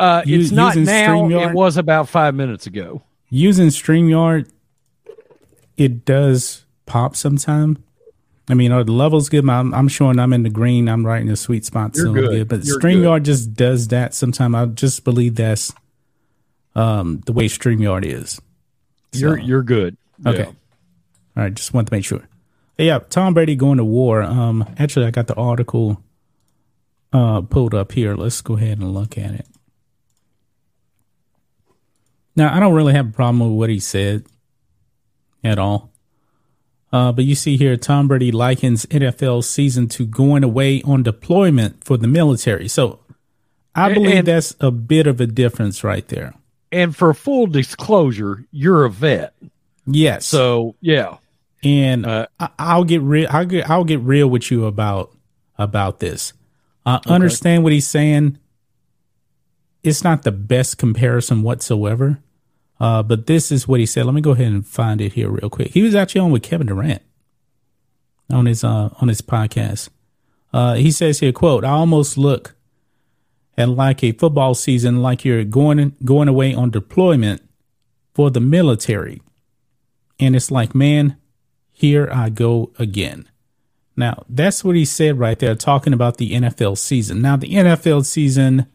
Uh, 0.00 0.22
it's 0.24 0.50
not 0.50 0.76
now. 0.76 1.14
StreamYard, 1.14 1.50
it 1.50 1.54
was 1.54 1.76
about 1.76 2.08
five 2.08 2.34
minutes 2.34 2.66
ago. 2.66 3.02
Using 3.28 3.66
StreamYard, 3.66 4.50
it 5.76 6.06
does 6.06 6.64
pop 6.86 7.16
sometime. 7.16 7.84
I 8.48 8.54
mean, 8.54 8.72
are 8.72 8.82
the 8.82 8.92
level's 8.92 9.28
good. 9.28 9.48
I'm, 9.48 9.74
I'm 9.74 9.88
showing 9.88 10.18
I'm 10.18 10.32
in 10.32 10.42
the 10.42 10.50
green. 10.50 10.88
I'm 10.88 11.04
right 11.06 11.20
in 11.20 11.28
the 11.28 11.36
sweet 11.36 11.64
spot. 11.64 11.94
You're 11.94 12.06
so 12.06 12.12
good. 12.14 12.30
good. 12.30 12.48
But 12.48 12.64
You're 12.64 12.80
StreamYard 12.80 13.18
good. 13.18 13.24
just 13.24 13.54
does 13.54 13.88
that 13.88 14.14
sometimes. 14.14 14.54
I 14.54 14.66
just 14.66 15.04
believe 15.04 15.34
that's 15.34 15.72
um, 16.74 17.20
the 17.26 17.32
way 17.32 17.46
StreamYard 17.46 18.04
is. 18.04 18.40
So, 19.12 19.18
you're 19.18 19.38
you're 19.38 19.62
good. 19.62 19.96
Okay. 20.26 20.38
Yeah. 20.38 20.46
All 21.36 21.44
right, 21.44 21.54
just 21.54 21.72
want 21.72 21.88
to 21.88 21.94
make 21.94 22.04
sure. 22.04 22.26
Yeah, 22.78 22.98
Tom 22.98 23.34
Brady 23.34 23.56
going 23.56 23.78
to 23.78 23.84
war. 23.84 24.22
Um, 24.22 24.64
actually, 24.78 25.06
I 25.06 25.10
got 25.10 25.26
the 25.26 25.34
article 25.34 26.02
uh, 27.12 27.42
pulled 27.42 27.74
up 27.74 27.92
here. 27.92 28.14
Let's 28.14 28.40
go 28.40 28.56
ahead 28.56 28.78
and 28.78 28.94
look 28.94 29.18
at 29.18 29.34
it. 29.34 29.46
Now, 32.36 32.54
I 32.54 32.60
don't 32.60 32.74
really 32.74 32.92
have 32.92 33.08
a 33.08 33.12
problem 33.12 33.40
with 33.40 33.58
what 33.58 33.70
he 33.70 33.80
said 33.80 34.26
at 35.42 35.58
all. 35.58 35.87
Uh, 36.92 37.12
but 37.12 37.24
you 37.24 37.34
see 37.34 37.56
here, 37.56 37.76
Tom 37.76 38.08
Brady 38.08 38.32
likens 38.32 38.86
NFL 38.86 39.44
season 39.44 39.88
to 39.88 40.06
going 40.06 40.42
away 40.42 40.82
on 40.82 41.02
deployment 41.02 41.84
for 41.84 41.96
the 41.96 42.08
military. 42.08 42.68
So 42.68 43.00
I 43.74 43.92
believe 43.92 44.16
and, 44.16 44.26
that's 44.26 44.54
a 44.60 44.70
bit 44.70 45.06
of 45.06 45.20
a 45.20 45.26
difference 45.26 45.84
right 45.84 46.06
there. 46.08 46.34
And 46.72 46.96
for 46.96 47.12
full 47.14 47.46
disclosure, 47.46 48.46
you're 48.50 48.84
a 48.84 48.90
vet. 48.90 49.34
Yes. 49.86 50.26
So 50.26 50.76
yeah 50.80 51.18
and 51.62 52.06
uh, 52.06 52.26
I, 52.58 52.76
will 52.76 52.84
get 52.84 53.02
real. 53.02 53.26
I'll 53.30 53.44
get 53.44 53.68
I'll 53.68 53.84
get 53.84 54.00
real 54.00 54.28
with 54.28 54.50
you 54.50 54.66
about 54.66 55.14
about 55.56 56.00
this. 56.00 56.32
I 56.86 56.96
okay. 56.96 57.10
understand 57.12 57.64
what 57.64 57.72
he's 57.72 57.86
saying. 57.86 58.38
It's 59.82 60.04
not 60.04 60.22
the 60.22 60.32
best 60.32 60.78
comparison 60.78 61.42
whatsoever, 61.42 62.20
uh, 62.80 63.02
but 63.02 63.26
this 63.26 63.50
is 63.50 63.66
what 63.66 63.80
he 63.80 63.86
said. 63.86 64.06
Let 64.06 64.14
me 64.14 64.20
go 64.20 64.32
ahead 64.32 64.46
and 64.46 64.66
find 64.66 65.00
it 65.00 65.14
here 65.14 65.28
real 65.28 65.50
quick. 65.50 65.72
He 65.72 65.82
was 65.82 65.94
actually 65.94 66.20
on 66.20 66.30
with 66.30 66.42
Kevin 66.42 66.66
Durant 66.66 67.02
on 68.30 68.46
his 68.46 68.62
uh, 68.64 68.90
on 69.00 69.08
his 69.08 69.20
podcast. 69.20 69.88
Uh, 70.52 70.74
he 70.74 70.90
says 70.90 71.20
here, 71.20 71.32
"quote 71.32 71.64
I 71.64 71.70
almost 71.70 72.16
look 72.16 72.54
at 73.56 73.68
like 73.68 74.02
a 74.04 74.12
football 74.12 74.54
season, 74.54 75.02
like 75.02 75.24
you're 75.24 75.44
going 75.44 75.96
going 76.04 76.28
away 76.28 76.54
on 76.54 76.70
deployment 76.70 77.42
for 78.14 78.30
the 78.30 78.40
military." 78.40 79.20
And 80.20 80.34
it's 80.34 80.50
like, 80.50 80.74
man, 80.74 81.16
here 81.70 82.08
I 82.12 82.28
go 82.28 82.72
again. 82.78 83.28
Now, 83.96 84.24
that's 84.28 84.64
what 84.64 84.76
he 84.76 84.84
said 84.84 85.18
right 85.18 85.38
there, 85.38 85.54
talking 85.54 85.92
about 85.92 86.18
the 86.18 86.32
NFL 86.32 86.78
season. 86.78 87.20
Now, 87.20 87.36
the 87.36 87.48
NFL 87.48 88.04
season, 88.04 88.66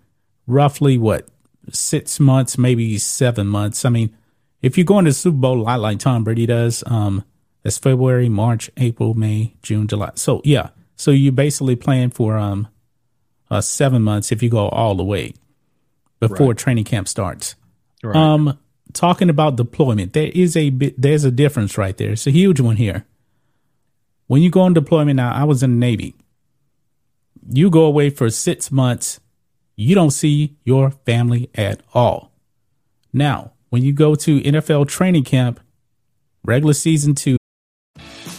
roughly 0.48 0.98
what, 0.98 1.30
six 1.72 2.20
months, 2.20 2.58
maybe 2.58 2.98
seven 2.98 3.48
months. 3.48 3.86
I 3.86 3.90
mean, 3.90 4.16
if 4.62 4.78
you're 4.78 4.86
going 4.86 5.06
to 5.06 5.14
Super 5.14 5.38
Bowl 5.38 5.60
a 5.60 5.64
lot 5.64 5.80
like 5.80 6.00
Tom 6.00 6.24
Brady 6.24 6.46
does, 6.46 6.84
um, 6.88 7.24
that's 7.64 7.78
February, 7.78 8.30
March, 8.30 8.70
April, 8.78 9.14
May, 9.14 9.56
June, 9.62 9.88
July. 9.88 10.12
So, 10.16 10.42
yeah. 10.44 10.70
So 10.96 11.12
you're 11.12 11.32
basically 11.32 11.76
playing 11.76 12.12
for 12.12 12.38
um, 12.38 12.68
uh, 13.50 13.62
seven 13.62 14.02
months 14.02 14.32
if 14.32 14.44
you 14.44 14.50
go 14.50 14.70
all 14.70 14.96
the 14.96 15.04
way 15.04 15.34
before 16.20 16.48
right. 16.50 16.58
training 16.58 16.84
camp 16.86 17.08
starts. 17.08 17.56
Right. 18.04 18.16
Um, 18.16 18.60
talking 18.94 19.30
about 19.30 19.56
deployment, 19.56 20.14
there 20.14 20.32
is 20.34 20.56
a 20.56 20.70
bit, 20.70 21.02
there's 21.02 21.24
a 21.24 21.32
difference 21.32 21.78
right 21.78 21.98
there. 21.98 22.12
It's 22.12 22.28
a 22.28 22.32
huge 22.32 22.60
one 22.60 22.76
here. 22.76 23.06
When 24.28 24.42
you 24.42 24.50
go 24.50 24.62
on 24.62 24.74
deployment 24.74 25.18
now, 25.18 25.34
I 25.34 25.44
was 25.44 25.64
in 25.64 25.72
the 25.72 25.78
Navy. 25.78 26.16
You 27.50 27.70
go 27.70 27.84
away 27.84 28.10
for 28.10 28.30
six 28.30 28.72
months, 28.72 29.20
you 29.76 29.96
don't 29.96 30.12
see 30.12 30.56
your 30.64 30.92
family 30.92 31.50
at 31.56 31.82
all. 31.94 32.32
Now, 33.12 33.54
when 33.70 33.84
you 33.84 33.94
go 33.94 34.16
to 34.16 34.42
NFL 34.42 34.88
training 34.88 35.24
camp, 35.24 35.60
regular 36.44 36.74
season 36.74 37.16
two, 37.16 37.38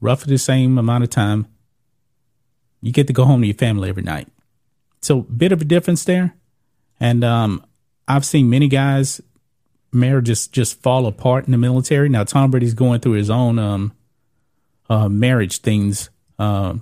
roughly 0.00 0.34
the 0.34 0.38
same 0.38 0.78
amount 0.78 1.04
of 1.04 1.10
time. 1.10 1.46
You 2.82 2.92
get 2.92 3.06
to 3.06 3.12
go 3.12 3.24
home 3.24 3.40
to 3.40 3.46
your 3.46 3.56
family 3.56 3.88
every 3.88 4.02
night. 4.02 4.28
So 5.00 5.22
bit 5.22 5.52
of 5.52 5.60
a 5.60 5.64
difference 5.64 6.04
there. 6.04 6.34
And 7.00 7.24
um, 7.24 7.64
I've 8.08 8.24
seen 8.24 8.48
many 8.48 8.68
guys 8.68 9.20
marriages 9.92 10.46
just 10.46 10.80
fall 10.82 11.06
apart 11.06 11.46
in 11.46 11.52
the 11.52 11.58
military. 11.58 12.08
Now 12.08 12.24
Tom 12.24 12.50
Brady's 12.50 12.74
going 12.74 13.00
through 13.00 13.12
his 13.12 13.30
own 13.30 13.58
um, 13.58 13.92
uh, 14.88 15.08
marriage 15.08 15.60
things 15.60 16.10
uh, 16.38 16.74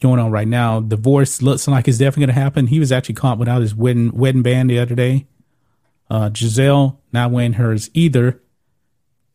going 0.00 0.20
on 0.20 0.30
right 0.30 0.48
now. 0.48 0.80
Divorce 0.80 1.42
looks 1.42 1.66
like 1.68 1.88
it's 1.88 1.98
definitely 1.98 2.26
going 2.26 2.34
to 2.34 2.40
happen. 2.40 2.66
He 2.68 2.78
was 2.78 2.92
actually 2.92 3.16
caught 3.16 3.38
without 3.38 3.60
his 3.60 3.74
wedding 3.74 4.12
wedding 4.12 4.42
band 4.42 4.70
the 4.70 4.78
other 4.78 4.94
day. 4.94 5.26
Uh, 6.10 6.28
Gisele 6.28 7.00
not 7.12 7.30
wearing 7.30 7.54
hers 7.54 7.90
either 7.94 8.40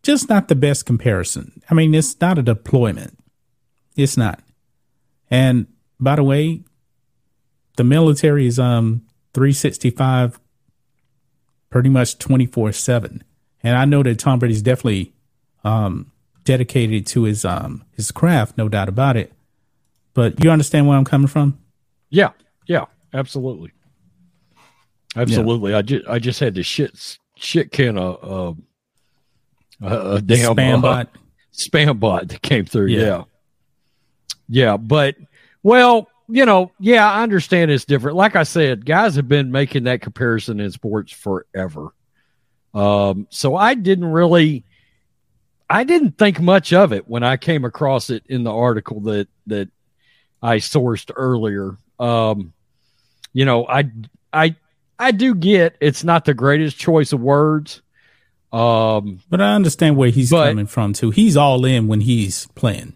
just 0.08 0.30
not 0.30 0.48
the 0.48 0.56
best 0.56 0.86
comparison. 0.86 1.62
I 1.70 1.74
mean, 1.74 1.94
it's 1.94 2.20
not 2.22 2.38
a 2.38 2.42
deployment. 2.42 3.20
It's 3.98 4.16
not. 4.16 4.42
And 5.30 5.68
by 6.00 6.16
the 6.16 6.24
way, 6.24 6.64
the 7.76 7.84
military 7.84 8.48
is 8.48 8.58
um 8.58 9.04
365 9.34 10.40
pretty 11.70 11.90
much 11.90 12.18
24/7. 12.20 13.22
And 13.64 13.76
I 13.76 13.84
know 13.84 14.02
that 14.02 14.18
Tom 14.18 14.40
Brady's 14.40 14.62
definitely 14.62 15.14
um 15.66 16.10
dedicated 16.46 17.06
to 17.08 17.24
his 17.24 17.44
um 17.44 17.84
his 17.92 18.10
craft, 18.10 18.58
no 18.58 18.70
doubt 18.70 18.88
about 18.88 19.18
it. 19.18 19.34
But 20.14 20.42
you 20.42 20.50
understand 20.50 20.88
where 20.88 20.98
I'm 20.98 21.04
coming 21.04 21.28
from? 21.28 21.60
Yeah. 22.10 22.30
Yeah, 22.66 22.86
absolutely. 23.14 23.74
Absolutely. 25.18 25.72
Yeah. 25.72 25.80
I 25.80 25.82
just 25.82 26.08
I 26.08 26.20
just 26.20 26.40
had 26.40 26.56
to 26.56 26.64
shit 26.64 27.18
shit 27.36 27.74
can 27.74 27.98
of 27.98 28.58
uh, 29.84 30.18
a 30.18 30.22
damn 30.22 30.56
spam 30.56 30.78
uh, 30.78 30.82
bot, 30.82 31.10
spam 31.54 32.00
bot 32.00 32.28
that 32.30 32.42
came 32.42 32.66
through. 32.66 32.88
Yeah. 32.88 33.02
yeah, 33.02 33.24
yeah, 34.50 34.78
but 34.78 35.16
well, 35.64 36.10
you 36.30 36.46
know, 36.46 36.72
yeah, 36.80 37.10
I 37.10 37.24
understand 37.24 37.72
it's 37.72 37.86
different. 37.86 38.18
Like 38.18 38.36
I 38.36 38.44
said, 38.44 38.86
guys 38.86 39.16
have 39.16 39.28
been 39.28 39.52
making 39.52 39.84
that 39.84 40.02
comparison 40.02 40.60
in 40.60 40.72
sports 40.72 41.12
forever. 41.12 41.94
Um, 42.74 43.28
so 43.30 43.56
I 43.56 43.74
didn't 43.74 44.06
really, 44.12 44.66
I 45.70 45.84
didn't 45.84 46.18
think 46.18 46.40
much 46.40 46.74
of 46.74 46.94
it 46.94 47.08
when 47.08 47.24
I 47.24 47.38
came 47.38 47.66
across 47.66 48.10
it 48.10 48.24
in 48.28 48.44
the 48.44 48.54
article 48.54 49.02
that 49.02 49.28
that 49.48 49.70
I 50.42 50.58
sourced 50.58 51.12
earlier. 51.16 51.78
Um, 52.00 52.54
you 53.34 53.46
know, 53.46 53.66
I 53.68 53.90
I 54.32 54.56
I 55.00 55.12
do 55.12 55.34
get 55.34 55.76
it's 55.80 56.04
not 56.04 56.26
the 56.26 56.34
greatest 56.34 56.78
choice 56.78 57.14
of 57.14 57.22
words, 57.22 57.82
um, 58.52 59.20
but 59.30 59.42
I 59.42 59.54
understand 59.54 59.98
where 59.98 60.10
he's 60.10 60.30
but, 60.30 60.50
coming 60.50 60.68
from 60.68 60.94
too. 60.94 61.12
He's 61.12 61.36
all 61.36 61.66
in 61.66 61.88
when 61.88 62.02
he's 62.02 62.48
playing. 62.56 62.94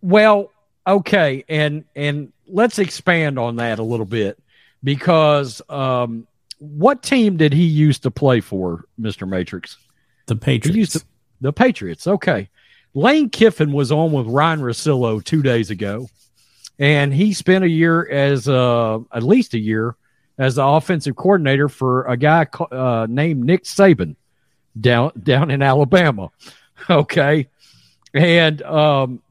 Well, 0.00 0.50
okay, 0.86 1.44
and 1.48 1.84
and 1.94 2.32
let's 2.46 2.78
expand 2.78 3.38
on 3.38 3.56
that 3.56 3.78
a 3.78 3.82
little 3.82 4.06
bit 4.06 4.38
because 4.82 5.60
um, 5.68 6.26
what 6.58 7.02
team 7.02 7.36
did 7.36 7.52
he 7.52 7.64
used 7.64 8.04
to 8.04 8.10
play 8.10 8.40
for, 8.40 8.84
Mister 8.96 9.26
Matrix? 9.26 9.76
The 10.26 10.36
Patriots. 10.36 10.92
To, 10.92 11.04
the 11.40 11.52
Patriots. 11.52 12.06
Okay. 12.06 12.48
Lane 12.92 13.30
Kiffin 13.30 13.72
was 13.72 13.92
on 13.92 14.10
with 14.10 14.26
Ryen 14.26 14.60
Russillo 14.60 15.22
two 15.22 15.42
days 15.42 15.70
ago, 15.70 16.08
and 16.78 17.14
he 17.14 17.32
spent 17.32 17.62
a 17.62 17.68
year 17.68 18.08
as 18.10 18.48
uh, 18.48 18.98
at 19.12 19.22
least 19.22 19.54
a 19.54 19.58
year 19.58 19.94
as 20.38 20.56
the 20.56 20.64
offensive 20.64 21.14
coordinator 21.14 21.68
for 21.68 22.04
a 22.06 22.16
guy 22.16 22.46
uh, 22.72 23.06
named 23.08 23.44
Nick 23.44 23.62
Saban 23.64 24.16
down 24.78 25.12
down 25.22 25.50
in 25.50 25.62
Alabama. 25.62 26.30
Okay, 26.88 27.46
and 28.14 28.62
um, 28.62 29.22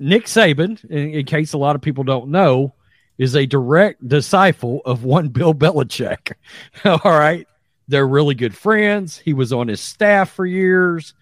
Nick 0.00 0.24
Saban, 0.24 0.84
in, 0.90 1.14
in, 1.14 1.24
case 1.24 1.52
a 1.52 1.56
lot 1.56 1.76
of 1.76 1.82
people 1.82 2.02
don't 2.02 2.30
know, 2.30 2.74
is 3.16 3.36
a 3.36 3.46
direct 3.46 4.06
disciple 4.06 4.82
of 4.84 5.04
one 5.04 5.28
Bill 5.28 5.54
Belichick. 5.54 6.32
All 6.84 6.98
right, 7.04 7.46
they're 7.86 8.08
really 8.08 8.34
good 8.34 8.56
friends. 8.56 9.18
He 9.18 9.34
was 9.34 9.52
on 9.52 9.68
his 9.68 9.80
staff 9.80 10.32
for 10.32 10.44
years, 10.44 11.14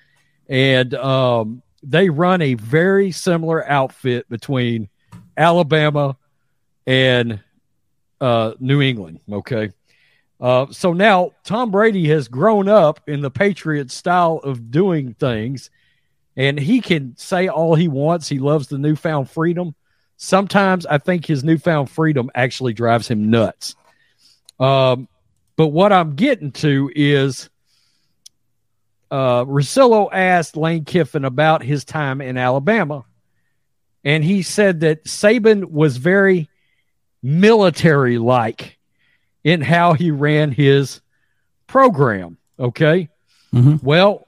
and 0.49 0.95
um, 0.95 1.63
they 1.83 2.09
run 2.09 2.41
a 2.41 2.55
very 2.55 3.13
similar 3.13 3.69
outfit 3.69 4.27
between 4.31 4.89
Alabama 5.37 6.17
and 6.87 7.41
uh, 8.21 8.55
New 8.59 8.81
England. 8.81 9.21
Okay. 9.31 9.71
Uh, 10.41 10.67
so 10.71 10.93
now 10.93 11.33
Tom 11.45 11.71
Brady 11.71 12.09
has 12.09 12.29
grown 12.29 12.69
up 12.69 13.01
in 13.09 13.21
the 13.23 13.31
Patriot 13.31 13.91
style 13.91 14.41
of 14.45 14.71
doing 14.71 15.15
things, 15.15 15.71
and 16.37 16.59
he 16.59 16.81
can 16.81 17.17
say 17.17 17.49
all 17.49 17.75
he 17.75 17.89
wants. 17.89 18.29
He 18.29 18.39
loves 18.39 18.69
the 18.69 18.79
newfound 18.79 19.31
freedom. 19.31 19.75
Sometimes 20.19 20.85
I 20.87 20.99
think 20.99 21.27
his 21.27 21.43
newfound 21.43 21.91
freedom 21.91 22.31
actually 22.35 22.75
drives 22.75 23.09
him 23.09 23.31
nuts. 23.31 23.75
Um, 24.61 25.09
but 25.57 25.69
what 25.69 25.93
I'm 25.93 26.15
getting 26.17 26.53
to 26.53 26.91
is 26.95 27.49
uh, 29.11 29.45
Russillo 29.45 30.09
asked 30.13 30.57
Lane 30.57 30.85
Kiffin 30.85 31.25
about 31.25 31.63
his 31.63 31.85
time 31.85 32.21
in 32.21 32.37
Alabama, 32.37 33.05
and 34.05 34.23
he 34.23 34.43
said 34.43 34.81
that 34.81 35.05
Saban 35.05 35.71
was 35.71 35.97
very 35.97 36.49
military 37.23 38.19
like 38.19 38.76
in 39.47 39.61
how 39.61 39.93
he 39.93 40.11
ran 40.11 40.51
his 40.51 41.01
program. 41.69 42.37
Okay. 42.59 43.09
Mm-hmm. 43.55 43.77
Well, 43.81 44.27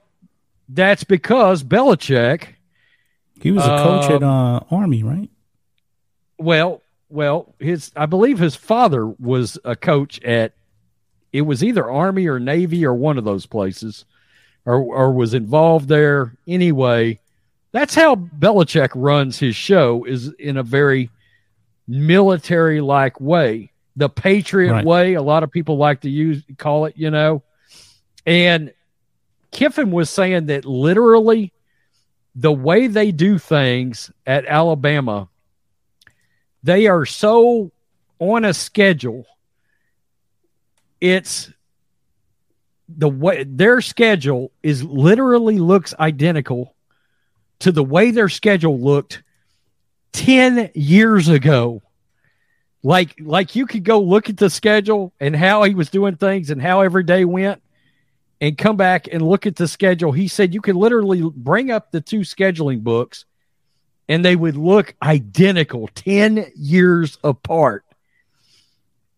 that's 0.69 1.03
because 1.03 1.65
Belichick. 1.65 2.55
He 3.41 3.51
was 3.51 3.65
a 3.65 3.67
coach 3.67 4.11
uh, 4.11 4.15
at 4.15 4.23
uh, 4.23 4.61
Army, 4.71 5.03
right? 5.03 5.29
Well, 6.39 6.83
well, 7.09 7.53
his 7.59 7.91
I 7.97 8.07
believe 8.07 8.39
his 8.39 8.55
father 8.55 9.07
was 9.07 9.59
a 9.65 9.75
coach 9.75 10.23
at 10.23 10.53
it 11.33 11.43
was 11.43 11.65
either 11.65 11.91
Army 11.91 12.29
or 12.29 12.39
Navy 12.39 12.87
or 12.87 12.95
one 12.95 13.19
of 13.19 13.25
those 13.25 13.45
places, 13.45 14.05
or 14.65 14.77
or 14.77 15.13
was 15.13 15.35
involved 15.35 15.89
there 15.89 16.37
anyway. 16.47 17.19
That's 17.73 17.97
how 17.97 18.15
Belichick 18.15 18.91
runs 18.95 19.41
his 19.41 19.57
show 19.57 20.05
is 20.05 20.29
in 20.39 20.57
a 20.57 20.63
very 20.63 21.11
military 21.89 22.81
like 22.81 23.21
way, 23.21 23.73
the 23.99 24.09
patriot 24.09 24.73
right. 24.73 24.85
way. 24.85 25.15
A 25.15 25.23
lot 25.23 25.43
of 25.43 25.51
people 25.51 25.77
like 25.77 26.03
to 26.03 26.11
use 26.11 26.43
call 26.57 26.87
it, 26.87 26.95
you 26.97 27.11
know. 27.11 27.43
And 28.25 28.73
Kiffin 29.51 29.91
was 29.91 30.09
saying 30.09 30.47
that 30.47 30.65
literally 30.65 31.53
the 32.37 32.53
way 32.53 32.87
they 32.87 33.11
do 33.11 33.39
things 33.39 34.13
at 34.25 34.47
Alabama, 34.47 35.29
they 36.63 36.87
are 36.87 37.05
so 37.05 37.73
on 38.21 38.45
a 38.45 38.55
schedule. 38.55 39.27
It's 41.01 41.51
the 42.89 43.09
way 43.09 43.43
their 43.45 43.81
schedule 43.81 44.53
is 44.63 44.85
literally 44.85 45.59
looks 45.59 45.93
identical 45.99 46.77
to 47.61 47.73
the 47.73 47.83
way 47.83 48.13
their 48.13 48.29
schedule 48.29 48.79
looked 48.79 49.25
10 50.13 50.71
years 50.75 51.29
ago. 51.29 51.83
Like 52.83 53.17
like 53.21 53.57
you 53.57 53.67
could 53.67 53.85
go 53.85 54.01
look 54.01 54.29
at 54.29 54.37
the 54.37 54.51
schedule 54.51 55.13
and 55.19 55.35
how 55.35 55.65
he 55.65 55.75
was 55.75 55.91
doing 55.91 56.17
things 56.17 56.51
and 56.51 56.63
how 56.63 56.81
every 56.81 57.03
day 57.03 57.25
went 57.25 57.61
and 58.41 58.57
come 58.57 58.77
back 58.77 59.09
and 59.11 59.21
look 59.21 59.47
at 59.47 59.57
the 59.57 59.67
schedule. 59.67 60.13
He 60.13 60.29
said 60.29 60.55
you 60.55 60.61
could 60.61 60.77
literally 60.77 61.23
bring 61.35 61.71
up 61.71 61.91
the 61.91 62.01
two 62.01 62.21
scheduling 62.21 62.83
books 62.83 63.25
and 64.09 64.25
they 64.25 64.37
would 64.37 64.57
look 64.57 64.95
identical 65.03 65.89
10 65.89 66.53
years 66.55 67.19
apart. 67.25 67.85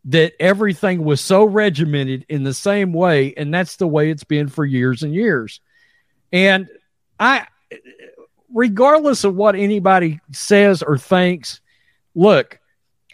That 0.07 0.33
everything 0.41 1.05
was 1.05 1.21
so 1.21 1.45
regimented 1.45 2.25
in 2.31 2.43
the 2.43 2.55
same 2.55 2.95
way 2.95 3.35
and 3.37 3.53
that's 3.53 3.77
the 3.77 3.87
way 3.87 4.11
it's 4.11 4.25
been 4.25 4.49
for 4.49 4.65
years 4.65 5.03
and 5.03 5.15
years. 5.15 5.61
And 6.33 6.69
I 7.19 7.47
regardless 8.53 9.25
of 9.25 9.35
what 9.35 9.55
anybody 9.55 10.21
says 10.33 10.83
or 10.83 10.99
thinks, 10.99 11.61
look, 12.15 12.59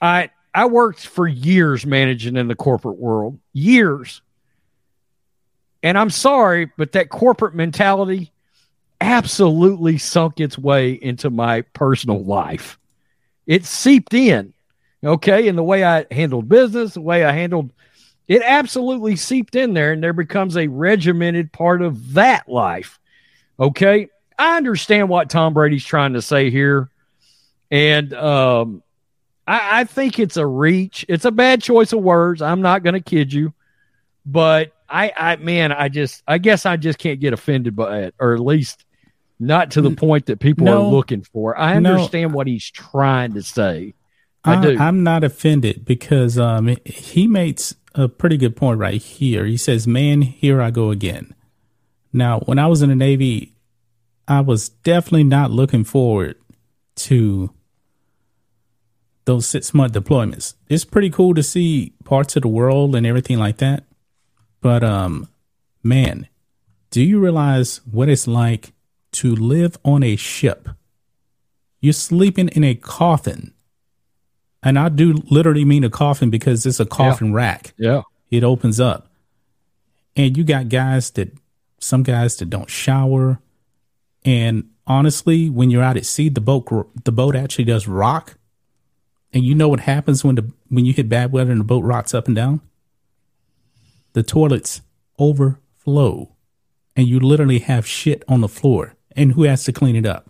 I 0.01 0.31
I 0.57 0.65
worked 0.65 1.07
for 1.07 1.29
years 1.29 1.85
managing 1.85 2.39
in 2.39 2.49
the 2.49 2.55
corporate 2.55 2.97
world, 2.97 3.39
years. 3.53 4.23
And 5.83 5.99
I'm 5.99 6.09
sorry, 6.09 6.71
but 6.79 6.93
that 6.93 7.11
corporate 7.11 7.55
mentality 7.55 8.33
absolutely 8.99 9.99
sunk 9.99 10.41
its 10.41 10.57
way 10.57 10.93
into 10.93 11.29
my 11.29 11.61
personal 11.61 12.25
life. 12.25 12.79
It 13.47 13.67
seeped 13.67 14.15
in, 14.15 14.55
okay, 15.05 15.47
in 15.47 15.57
the 15.57 15.63
way 15.63 15.85
I 15.85 16.07
handled 16.11 16.49
business, 16.49 16.95
the 16.95 17.03
way 17.03 17.23
I 17.23 17.33
handled 17.33 17.71
it 18.27 18.41
absolutely 18.43 19.17
seeped 19.17 19.57
in 19.57 19.75
there 19.75 19.93
and 19.93 20.03
there 20.03 20.15
becomes 20.15 20.57
a 20.57 20.69
regimented 20.69 21.53
part 21.53 21.83
of 21.83 22.15
that 22.15 22.49
life. 22.49 22.99
Okay. 23.61 24.09
I 24.39 24.57
understand 24.57 25.11
what 25.11 25.29
Tom 25.29 25.53
Brady's 25.53 25.85
trying 25.85 26.15
to 26.15 26.23
say 26.23 26.51
here, 26.51 26.89
and 27.71 28.13
um, 28.15 28.83
I, 29.47 29.81
I 29.81 29.85
think 29.85 30.19
it's 30.19 30.37
a 30.37 30.47
reach. 30.47 31.05
It's 31.09 31.25
a 31.25 31.31
bad 31.31 31.63
choice 31.63 31.93
of 31.93 32.03
words. 32.03 32.43
I'm 32.43 32.63
not 32.63 32.83
going 32.83 32.95
to 32.95 33.01
kid 33.01 33.33
you, 33.33 33.55
but 34.25 34.73
I, 34.89 35.13
I, 35.17 35.37
man, 35.37 35.73
I 35.73 35.89
just, 35.89 36.23
I 36.27 36.39
guess 36.39 36.67
I 36.67 36.77
just 36.77 36.99
can't 36.99 37.21
get 37.21 37.33
offended 37.33 37.77
by 37.77 38.01
it, 38.03 38.15
or 38.19 38.35
at 38.35 38.41
least 38.41 38.85
not 39.39 39.73
to 39.73 39.81
the 39.83 39.91
point 39.91 40.27
that 40.27 40.41
people 40.41 40.65
no, 40.65 40.87
are 40.87 40.91
looking 40.91 41.23
for. 41.23 41.57
I 41.57 41.77
understand 41.77 42.33
no, 42.33 42.37
what 42.37 42.47
he's 42.47 42.69
trying 42.71 43.35
to 43.35 43.43
say. 43.43 43.95
I, 44.45 44.55
I 44.55 44.63
do. 44.63 44.79
I'm 44.79 45.03
not 45.03 45.25
offended 45.25 45.85
because 45.85 46.39
um, 46.39 46.77
he 46.85 47.27
makes 47.27 47.75
a 47.95 48.09
pretty 48.09 48.37
good 48.37 48.57
point 48.57 48.79
right 48.79 49.01
here. 49.01 49.45
He 49.45 49.57
says, 49.57 49.87
"Man, 49.87 50.23
here 50.23 50.63
I 50.63 50.71
go 50.71 50.91
again." 50.91 51.35
Now, 52.13 52.41
when 52.41 52.59
I 52.59 52.67
was 52.67 52.81
in 52.81 52.89
the 52.89 52.97
Navy, 52.97 53.55
I 54.29 54.41
was 54.41 54.69
definitely 54.69 55.25
not 55.25 55.51
looking 55.51 55.85
forward 55.85 56.37
to 56.97 57.51
those 59.27 59.47
six 59.47 59.75
month 59.75 59.93
deployments. 59.93 60.55
It's 60.69 60.85
pretty 60.85 61.11
cool 61.11 61.35
to 61.35 61.43
see 61.43 61.93
parts 62.05 62.37
of 62.37 62.43
the 62.43 62.49
world 62.49 62.97
and 62.97 63.07
everything 63.07 63.39
like 63.39 63.59
that. 63.59 63.85
But 64.61 64.83
um 64.83 65.29
man, 65.83 66.29
do 66.91 67.03
you 67.03 67.21
realize 67.21 67.81
what 67.91 68.09
it's 68.09 68.27
like 68.27 68.73
to 69.13 69.35
live 69.35 69.77
on 69.85 70.03
a 70.03 70.17
ship? 70.17 70.69
You're 71.81 71.93
sleeping 71.93 72.49
in 72.49 72.65
a 72.65 72.75
coffin. 72.75 73.53
And 74.63 74.79
I 74.79 74.89
do 74.89 75.13
literally 75.31 75.65
mean 75.65 75.85
a 75.85 75.91
coffin 75.91 76.31
because 76.31 76.67
it's 76.67 76.81
a 76.81 76.87
coffin 76.87 77.29
yeah. 77.29 77.37
rack. 77.37 77.75
Yeah. 77.77 78.03
It 78.31 78.43
opens 78.43 78.81
up. 78.81 79.09
And 80.17 80.37
you 80.37 80.43
got 80.45 80.69
guys 80.69 81.11
that 81.11 81.33
some 81.79 82.03
guys 82.03 82.37
that 82.37 82.51
don't 82.51 82.71
shower, 82.71 83.39
and 84.25 84.71
honestly, 84.87 85.49
when 85.49 85.71
you're 85.71 85.83
out 85.83 85.97
at 85.97 86.07
sea, 86.07 86.29
the 86.29 86.41
boat 86.41 86.67
the 87.05 87.13
boat 87.13 87.37
actually 87.37 87.65
does 87.65 87.87
rock. 87.87 88.39
And 89.33 89.45
you 89.45 89.55
know 89.55 89.69
what 89.69 89.81
happens 89.81 90.25
when 90.25 90.37
the 90.37 90.51
when 90.69 90.85
you 90.85 90.93
hit 90.93 91.09
bad 91.09 91.33
weather 91.33 91.51
and 91.51 91.61
the 91.61 91.65
boat 91.65 91.85
rocks 91.85 92.15
up 92.15 92.27
and 92.27 92.37
down? 92.37 92.61
The 94.13 94.23
toilets 94.23 94.81
overflow, 95.19 96.33
and 96.95 97.07
you 97.07 97.21
literally 97.21 97.59
have 97.61 97.87
shit 97.87 98.25
on 98.29 98.41
the 98.41 98.49
floor. 98.49 98.95
And 99.15 99.33
who 99.33 99.45
has 99.45 99.65
to 99.65 99.73
clean 99.73 99.97
it 99.97 100.07
up? 100.07 100.29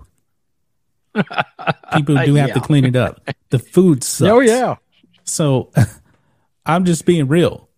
People 1.95 2.17
do 2.25 2.35
have 2.35 2.49
yeah. 2.49 2.55
to 2.55 2.61
clean 2.61 2.85
it 2.85 2.97
up. 2.97 3.21
The 3.51 3.59
food 3.59 3.99
oh, 4.03 4.05
sucks. 4.05 4.31
Oh 4.31 4.41
yeah. 4.41 4.77
So 5.25 5.71
I'm 6.67 6.85
just 6.85 7.05
being 7.05 7.29
real. 7.29 7.69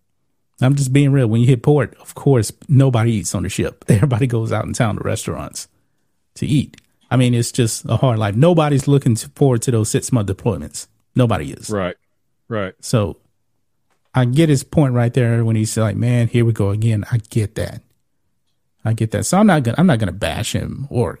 I'm 0.61 0.75
just 0.75 0.91
being 0.91 1.11
real. 1.11 1.27
When 1.27 1.41
you 1.41 1.47
hit 1.47 1.63
port, 1.63 1.95
of 1.99 2.15
course, 2.15 2.51
nobody 2.67 3.13
eats 3.13 3.33
on 3.33 3.43
the 3.43 3.49
ship. 3.49 3.85
Everybody 3.87 4.27
goes 4.27 4.51
out 4.51 4.65
in 4.65 4.73
town 4.73 4.97
to 4.97 5.03
restaurants 5.03 5.67
to 6.35 6.45
eat. 6.45 6.77
I 7.09 7.17
mean, 7.17 7.33
it's 7.33 7.51
just 7.51 7.85
a 7.85 7.97
hard 7.97 8.19
life. 8.19 8.35
Nobody's 8.35 8.87
looking 8.87 9.15
forward 9.15 9.61
to 9.63 9.71
those 9.71 9.89
six 9.89 10.11
month 10.11 10.29
deployments. 10.29 10.87
Nobody 11.15 11.51
is. 11.51 11.69
Right. 11.69 11.95
Right. 12.47 12.73
So 12.81 13.17
I 14.13 14.25
get 14.25 14.49
his 14.49 14.63
point 14.63 14.93
right 14.93 15.13
there 15.13 15.43
when 15.45 15.55
he's 15.55 15.77
like, 15.77 15.95
"Man, 15.95 16.27
here 16.27 16.45
we 16.45 16.53
go 16.53 16.69
again." 16.69 17.05
I 17.11 17.17
get 17.29 17.55
that. 17.55 17.81
I 18.83 18.93
get 18.93 19.11
that. 19.11 19.25
So 19.25 19.37
I'm 19.37 19.47
not 19.47 19.63
gonna 19.63 19.75
I'm 19.77 19.87
not 19.87 19.99
gonna 19.99 20.11
bash 20.11 20.53
him 20.53 20.87
or 20.89 21.19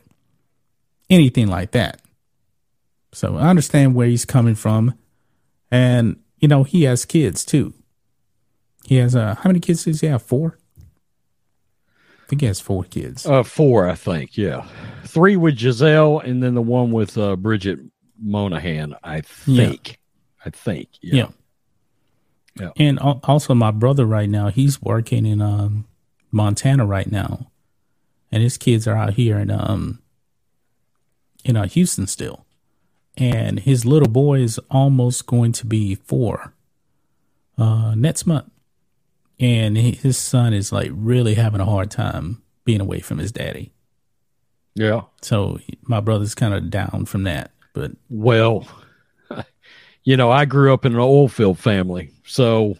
anything 1.09 1.47
like 1.47 1.71
that. 1.71 2.01
So 3.11 3.37
I 3.37 3.49
understand 3.49 3.95
where 3.95 4.07
he's 4.07 4.25
coming 4.25 4.55
from, 4.55 4.95
and 5.71 6.19
you 6.39 6.47
know 6.47 6.63
he 6.63 6.83
has 6.83 7.05
kids 7.05 7.45
too. 7.45 7.73
He 8.85 8.95
has 8.95 9.15
uh 9.15 9.35
how 9.35 9.49
many 9.49 9.59
kids 9.59 9.83
does 9.85 10.01
he 10.01 10.07
have? 10.07 10.21
Four 10.23 10.57
I 12.23 12.29
think 12.29 12.41
he 12.41 12.47
has 12.47 12.59
four 12.59 12.83
kids. 12.83 13.25
Uh, 13.25 13.41
four, 13.41 13.89
I 13.89 13.95
think. 13.95 14.37
Yeah, 14.37 14.67
three 15.03 15.35
with 15.35 15.57
Gisele, 15.57 16.19
and 16.19 16.43
then 16.43 16.53
the 16.53 16.61
one 16.61 16.91
with 16.91 17.17
uh, 17.17 17.35
Bridget 17.35 17.79
Moynahan. 18.23 18.97
I 19.03 19.21
think. 19.21 19.87
Yeah. 19.87 19.95
I 20.45 20.49
think. 20.49 20.89
Yeah. 21.01 21.15
yeah. 21.15 21.27
Yeah. 22.59 22.71
And 22.77 22.99
also, 22.99 23.53
my 23.53 23.71
brother 23.71 24.05
right 24.05 24.29
now, 24.29 24.49
he's 24.49 24.81
working 24.81 25.25
in 25.25 25.41
um, 25.41 25.85
Montana 26.31 26.85
right 26.85 27.09
now, 27.09 27.51
and 28.31 28.43
his 28.43 28.57
kids 28.57 28.87
are 28.87 28.97
out 28.97 29.13
here 29.13 29.37
in 29.37 29.49
um 29.49 29.99
in 31.45 31.55
uh, 31.55 31.67
Houston 31.67 32.05
still, 32.07 32.45
and 33.17 33.59
his 33.59 33.85
little 33.85 34.09
boy 34.09 34.41
is 34.41 34.59
almost 34.69 35.25
going 35.25 35.51
to 35.53 35.65
be 35.65 35.95
four 35.95 36.53
uh, 37.57 37.95
next 37.95 38.25
month, 38.25 38.51
and 39.39 39.77
his 39.77 40.17
son 40.17 40.53
is 40.53 40.71
like 40.71 40.91
really 40.93 41.35
having 41.35 41.61
a 41.61 41.65
hard 41.65 41.89
time 41.91 42.41
being 42.65 42.81
away 42.81 42.99
from 42.99 43.19
his 43.19 43.31
daddy. 43.31 43.71
Yeah. 44.75 45.03
So 45.21 45.59
my 45.83 45.99
brother's 45.99 46.35
kind 46.35 46.53
of 46.53 46.69
down 46.69 47.05
from 47.05 47.23
that, 47.23 47.51
but 47.79 47.91
well, 48.09 48.67
you 50.03 50.17
know, 50.17 50.29
I 50.29 50.43
grew 50.43 50.73
up 50.73 50.83
in 50.83 50.93
an 50.93 50.99
oil 50.99 51.29
field 51.29 51.57
family, 51.57 52.11
so 52.25 52.77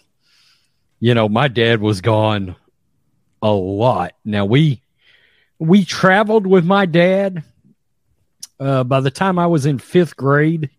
you 1.00 1.14
know, 1.14 1.30
my 1.30 1.48
dad 1.48 1.80
was 1.80 2.02
gone 2.02 2.58
a 3.42 3.50
lot. 3.50 4.12
Now 4.26 4.44
we 4.44 4.82
we 5.58 5.86
traveled 5.86 6.46
with 6.46 6.66
my 6.66 6.86
dad. 6.86 7.46
Uh, 8.60 8.84
by 8.84 9.00
the 9.00 9.10
time 9.10 9.40
I 9.40 9.48
was 9.48 9.66
in 9.66 9.80
fifth 9.80 10.18
grade, 10.18 10.70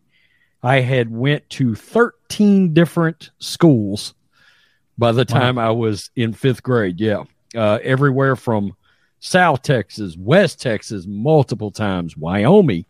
I 0.63 0.81
had 0.81 1.11
went 1.11 1.49
to 1.51 1.75
thirteen 1.75 2.75
different 2.75 3.31
schools. 3.39 4.13
By 4.99 5.13
the 5.13 5.25
time 5.25 5.57
wow. 5.57 5.69
I 5.69 5.71
was 5.71 6.11
in 6.15 6.35
fifth 6.35 6.63
grade, 6.63 7.01
yeah, 7.01 7.25
uh, 7.57 7.79
everywhere 7.83 8.37
from 8.37 8.77
South 9.21 9.63
Texas, 9.63 10.15
West 10.19 10.61
Texas, 10.61 11.07
multiple 11.09 11.71
times, 11.71 12.19
Wyoming, 12.19 12.85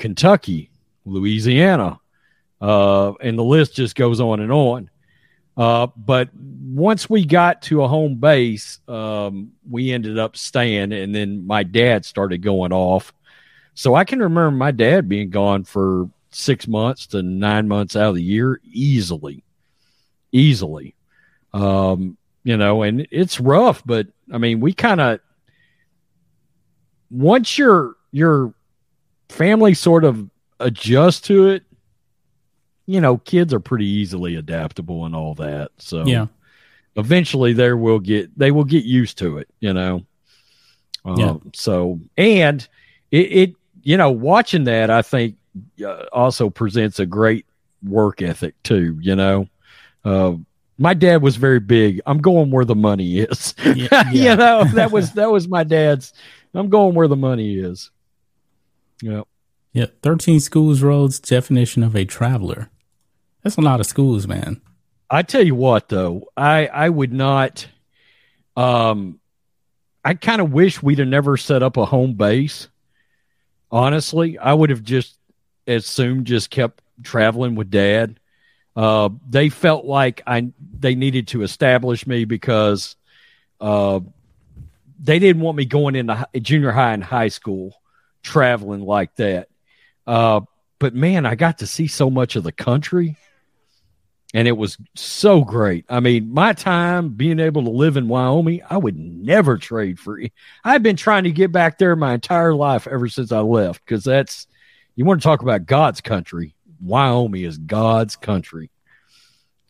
Kentucky, 0.00 0.70
Louisiana, 1.04 2.00
uh, 2.60 3.12
and 3.20 3.38
the 3.38 3.44
list 3.44 3.76
just 3.76 3.94
goes 3.94 4.18
on 4.18 4.40
and 4.40 4.50
on. 4.50 4.90
Uh, 5.56 5.88
but 5.94 6.30
once 6.34 7.10
we 7.10 7.24
got 7.24 7.60
to 7.62 7.82
a 7.82 7.88
home 7.88 8.14
base, 8.16 8.80
um, 8.88 9.52
we 9.68 9.92
ended 9.92 10.18
up 10.18 10.36
staying, 10.36 10.92
and 10.92 11.14
then 11.14 11.46
my 11.46 11.62
dad 11.62 12.06
started 12.06 12.38
going 12.38 12.72
off. 12.72 13.12
So 13.74 13.94
I 13.94 14.04
can 14.04 14.20
remember 14.20 14.50
my 14.50 14.70
dad 14.70 15.06
being 15.06 15.28
gone 15.28 15.64
for 15.64 16.08
six 16.30 16.66
months 16.66 17.06
to 17.08 17.22
nine 17.22 17.68
months 17.68 17.94
out 17.94 18.08
of 18.08 18.14
the 18.14 18.22
year 18.22 18.58
easily, 18.64 19.44
easily. 20.32 20.94
Um, 21.52 22.16
you 22.42 22.56
know, 22.56 22.82
and 22.82 23.06
it's 23.10 23.38
rough, 23.38 23.82
but 23.84 24.06
I 24.32 24.38
mean, 24.38 24.60
we 24.60 24.72
kind 24.72 25.00
of 25.00 25.20
once 27.10 27.58
your 27.58 27.96
your 28.12 28.54
family 29.30 29.74
sort 29.74 30.04
of 30.04 30.28
adjust 30.58 31.24
to 31.26 31.48
it, 31.48 31.62
you 32.86 33.00
know, 33.00 33.18
kids 33.18 33.54
are 33.54 33.60
pretty 33.60 33.86
easily 33.86 34.36
adaptable 34.36 35.06
and 35.06 35.14
all 35.14 35.34
that. 35.36 35.70
So 35.78 36.04
yeah, 36.04 36.26
eventually 36.96 37.52
they 37.52 37.72
will 37.72 38.00
get 38.00 38.36
they 38.38 38.50
will 38.50 38.64
get 38.64 38.84
used 38.84 39.18
to 39.18 39.38
it. 39.38 39.48
You 39.60 39.72
know. 39.72 40.06
Uh, 41.04 41.14
yeah. 41.16 41.36
So 41.54 42.00
and 42.16 42.66
it, 43.10 43.32
it 43.32 43.54
you 43.82 43.96
know 43.96 44.10
watching 44.10 44.64
that 44.64 44.90
I 44.90 45.02
think 45.02 45.36
uh, 45.84 46.06
also 46.12 46.50
presents 46.50 46.98
a 46.98 47.06
great 47.06 47.46
work 47.82 48.22
ethic 48.22 48.60
too. 48.62 48.98
You 49.00 49.16
know. 49.16 49.48
Uh, 50.04 50.34
my 50.78 50.94
dad 50.94 51.20
was 51.20 51.36
very 51.36 51.60
big. 51.60 52.00
I'm 52.06 52.22
going 52.22 52.50
where 52.50 52.64
the 52.64 52.74
money 52.74 53.18
is. 53.18 53.54
Yeah, 53.64 53.88
yeah. 53.90 54.10
you 54.12 54.36
know, 54.36 54.64
that 54.74 54.90
was 54.90 55.12
that 55.12 55.30
was 55.30 55.46
my 55.46 55.62
dad's. 55.62 56.12
I'm 56.54 56.70
going 56.70 56.94
where 56.94 57.06
the 57.06 57.16
money 57.16 57.58
is. 57.58 57.90
Yeah. 59.02 59.22
Yeah. 59.72 59.86
13 60.02 60.40
schools 60.40 60.82
Rhodes 60.82 61.20
definition 61.20 61.82
of 61.82 61.94
a 61.94 62.04
traveler. 62.04 62.70
That's 63.42 63.56
a 63.56 63.62
lot 63.62 63.80
of 63.80 63.86
schools, 63.86 64.26
man. 64.26 64.60
I 65.08 65.22
tell 65.22 65.42
you 65.44 65.54
what, 65.54 65.88
though, 65.88 66.28
I 66.36 66.66
I 66.66 66.88
would 66.88 67.12
not. 67.12 67.66
Um, 68.56 69.18
I 70.04 70.14
kind 70.14 70.40
of 70.40 70.52
wish 70.52 70.82
we'd 70.82 70.98
have 70.98 71.08
never 71.08 71.36
set 71.36 71.62
up 71.62 71.76
a 71.76 71.84
home 71.84 72.14
base. 72.14 72.68
Honestly, 73.70 74.38
I 74.38 74.52
would 74.52 74.70
have 74.70 74.82
just 74.82 75.16
as 75.66 75.86
soon 75.86 76.24
just 76.24 76.50
kept 76.50 76.82
traveling 77.02 77.54
with 77.54 77.70
Dad. 77.70 78.20
Uh, 78.76 79.10
they 79.28 79.48
felt 79.48 79.84
like 79.84 80.22
I 80.26 80.52
they 80.78 80.94
needed 80.94 81.28
to 81.28 81.42
establish 81.42 82.06
me 82.06 82.24
because 82.24 82.94
uh, 83.60 84.00
they 85.00 85.18
didn't 85.18 85.42
want 85.42 85.56
me 85.56 85.64
going 85.64 85.96
into 85.96 86.26
junior 86.40 86.70
high 86.70 86.92
and 86.92 87.02
high 87.02 87.28
school 87.28 87.79
traveling 88.22 88.82
like 88.82 89.14
that. 89.16 89.48
Uh, 90.06 90.40
but 90.78 90.94
man, 90.94 91.26
I 91.26 91.34
got 91.34 91.58
to 91.58 91.66
see 91.66 91.86
so 91.86 92.10
much 92.10 92.36
of 92.36 92.44
the 92.44 92.52
country 92.52 93.16
and 94.32 94.46
it 94.46 94.56
was 94.56 94.78
so 94.94 95.42
great. 95.44 95.84
I 95.88 96.00
mean, 96.00 96.32
my 96.32 96.52
time 96.52 97.10
being 97.10 97.40
able 97.40 97.64
to 97.64 97.70
live 97.70 97.96
in 97.96 98.08
Wyoming, 98.08 98.60
I 98.68 98.76
would 98.76 98.96
never 98.96 99.58
trade 99.58 99.98
for. 99.98 100.20
I've 100.62 100.82
been 100.82 100.96
trying 100.96 101.24
to 101.24 101.32
get 101.32 101.50
back 101.50 101.78
there 101.78 101.96
my 101.96 102.14
entire 102.14 102.54
life 102.54 102.86
ever 102.86 103.08
since 103.08 103.32
I 103.32 103.40
left 103.40 103.84
because 103.84 104.04
that's 104.04 104.46
you 104.94 105.04
want 105.04 105.20
to 105.20 105.24
talk 105.24 105.42
about 105.42 105.66
God's 105.66 106.00
country. 106.00 106.54
Wyoming 106.80 107.42
is 107.42 107.58
God's 107.58 108.16
country. 108.16 108.70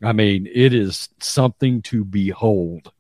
I 0.03 0.13
mean, 0.13 0.49
it 0.53 0.75
is 0.75 1.09
something 1.21 1.83
to 1.83 2.05
behold. 2.05 2.93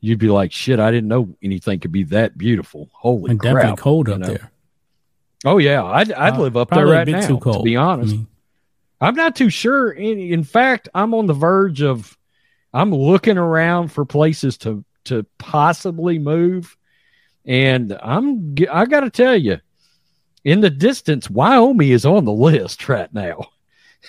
You'd 0.00 0.18
be 0.18 0.28
like, 0.28 0.52
shit, 0.52 0.78
I 0.78 0.90
didn't 0.90 1.08
know 1.08 1.36
anything 1.42 1.80
could 1.80 1.92
be 1.92 2.04
that 2.04 2.38
beautiful. 2.38 2.88
Holy 2.92 3.30
and 3.30 3.40
crap! 3.40 3.54
Definitely 3.54 3.82
cold 3.82 4.08
up 4.08 4.18
know? 4.18 4.26
there. 4.26 4.52
Oh 5.44 5.58
yeah, 5.58 5.84
I'd 5.84 6.12
I'd 6.12 6.34
uh, 6.34 6.40
live 6.40 6.56
up 6.56 6.70
there 6.70 6.86
right 6.86 7.06
now. 7.06 7.26
To 7.26 7.62
be 7.62 7.76
honest. 7.76 8.14
Mean, 8.14 8.26
I'm 9.00 9.14
not 9.14 9.36
too 9.36 9.50
sure. 9.50 9.92
In, 9.92 10.18
in 10.18 10.44
fact, 10.44 10.88
I'm 10.94 11.14
on 11.14 11.26
the 11.26 11.34
verge 11.34 11.82
of 11.82 12.16
I'm 12.74 12.92
looking 12.92 13.38
around 13.38 13.88
for 13.88 14.04
places 14.04 14.56
to 14.58 14.84
to 15.04 15.24
possibly 15.38 16.18
move, 16.18 16.76
and 17.44 17.96
I'm 18.02 18.56
I 18.70 18.86
got 18.86 19.00
to 19.00 19.10
tell 19.10 19.36
you, 19.36 19.60
in 20.44 20.60
the 20.60 20.70
distance, 20.70 21.30
Wyoming 21.30 21.90
is 21.90 22.04
on 22.04 22.24
the 22.24 22.32
list 22.32 22.88
right 22.88 23.12
now 23.12 23.46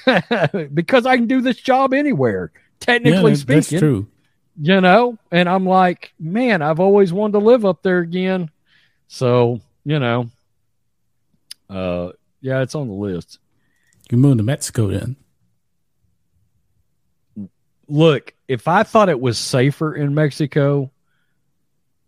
because 0.74 1.06
I 1.06 1.18
can 1.18 1.28
do 1.28 1.42
this 1.42 1.58
job 1.58 1.94
anywhere. 1.94 2.52
Technically 2.80 3.32
yeah, 3.32 3.38
speaking, 3.38 3.56
that's 3.56 3.70
true. 3.70 4.08
You 4.62 4.82
know, 4.82 5.18
and 5.32 5.48
I'm 5.48 5.66
like, 5.66 6.12
man, 6.20 6.62
I've 6.62 6.80
always 6.80 7.14
wanted 7.14 7.34
to 7.34 7.40
live 7.40 7.66
up 7.66 7.84
there 7.84 8.00
again. 8.00 8.50
So 9.08 9.62
you 9.86 10.00
know, 10.00 10.30
uh, 11.70 12.12
yeah, 12.42 12.62
it's 12.62 12.76
on 12.76 12.88
the 12.88 12.94
list. 12.94 13.40
You 14.12 14.18
move 14.18 14.38
to 14.38 14.44
Mexico 14.44 14.88
then. 14.88 15.16
Look, 17.88 18.34
if 18.48 18.68
I 18.68 18.84
thought 18.84 19.10
it 19.10 19.20
was 19.20 19.38
safer 19.38 19.96
in 19.96 20.14
Mexico, 20.14 20.92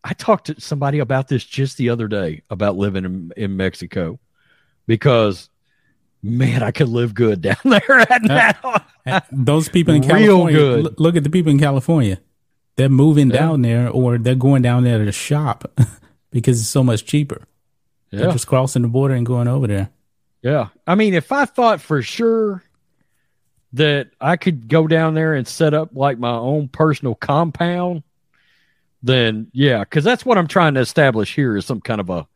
I 0.04 0.14
talked 0.14 0.48
to 0.48 0.60
somebody 0.60 1.00
about 1.00 1.28
this 1.28 1.44
just 1.44 1.78
the 1.78 1.90
other 1.90 2.08
day 2.08 2.44
about 2.50 2.76
living 2.76 3.06
in, 3.06 3.32
in 3.38 3.58
Mexico 3.58 4.20
because 4.88 5.50
man, 6.24 6.64
I 6.64 6.72
could 6.72 6.90
live 6.90 7.14
good 7.14 7.42
down 7.42 7.58
there 7.64 7.82
right 7.88 8.22
now. 8.22 9.24
Those 9.32 9.70
people 9.70 9.94
in 9.94 10.04
California, 10.08 10.58
good. 10.58 11.00
look 11.00 11.16
at 11.16 11.24
the 11.24 11.30
people 11.30 11.52
in 11.52 11.60
California. 11.60 12.20
They're 12.76 12.90
moving 12.90 13.30
yeah. 13.30 13.38
down 13.38 13.62
there 13.62 13.90
or 13.90 14.18
they're 14.18 14.36
going 14.36 14.62
down 14.62 14.84
there 14.84 15.04
to 15.04 15.12
shop 15.12 15.72
because 16.32 16.60
it's 16.60 16.70
so 16.70 16.84
much 16.84 17.06
cheaper. 17.06 17.48
Yeah. 18.12 18.20
They're 18.20 18.32
just 18.32 18.48
crossing 18.48 18.82
the 18.82 18.88
border 18.88 19.14
and 19.14 19.26
going 19.26 19.48
over 19.48 19.68
there. 19.68 19.90
Yeah. 20.42 20.68
I 20.86 20.96
mean, 20.96 21.14
if 21.14 21.32
I 21.32 21.46
thought 21.46 21.82
for 21.82 22.02
sure 22.02 22.64
that 23.74 24.10
I 24.20 24.36
could 24.36 24.68
go 24.68 24.88
down 24.88 25.14
there 25.14 25.34
and 25.34 25.48
set 25.48 25.74
up 25.74 25.92
like 25.94 26.20
my 26.20 26.32
own 26.32 26.68
personal 26.68 27.16
compound, 27.16 28.04
then 29.02 29.48
yeah, 29.54 29.80
because 29.80 30.04
that's 30.04 30.26
what 30.26 30.38
I'm 30.38 30.48
trying 30.48 30.74
to 30.76 30.82
establish 30.82 31.34
here 31.34 31.56
is 31.56 31.66
some 31.66 31.82
kind 31.82 32.02
of 32.02 32.10
a, 32.10 32.28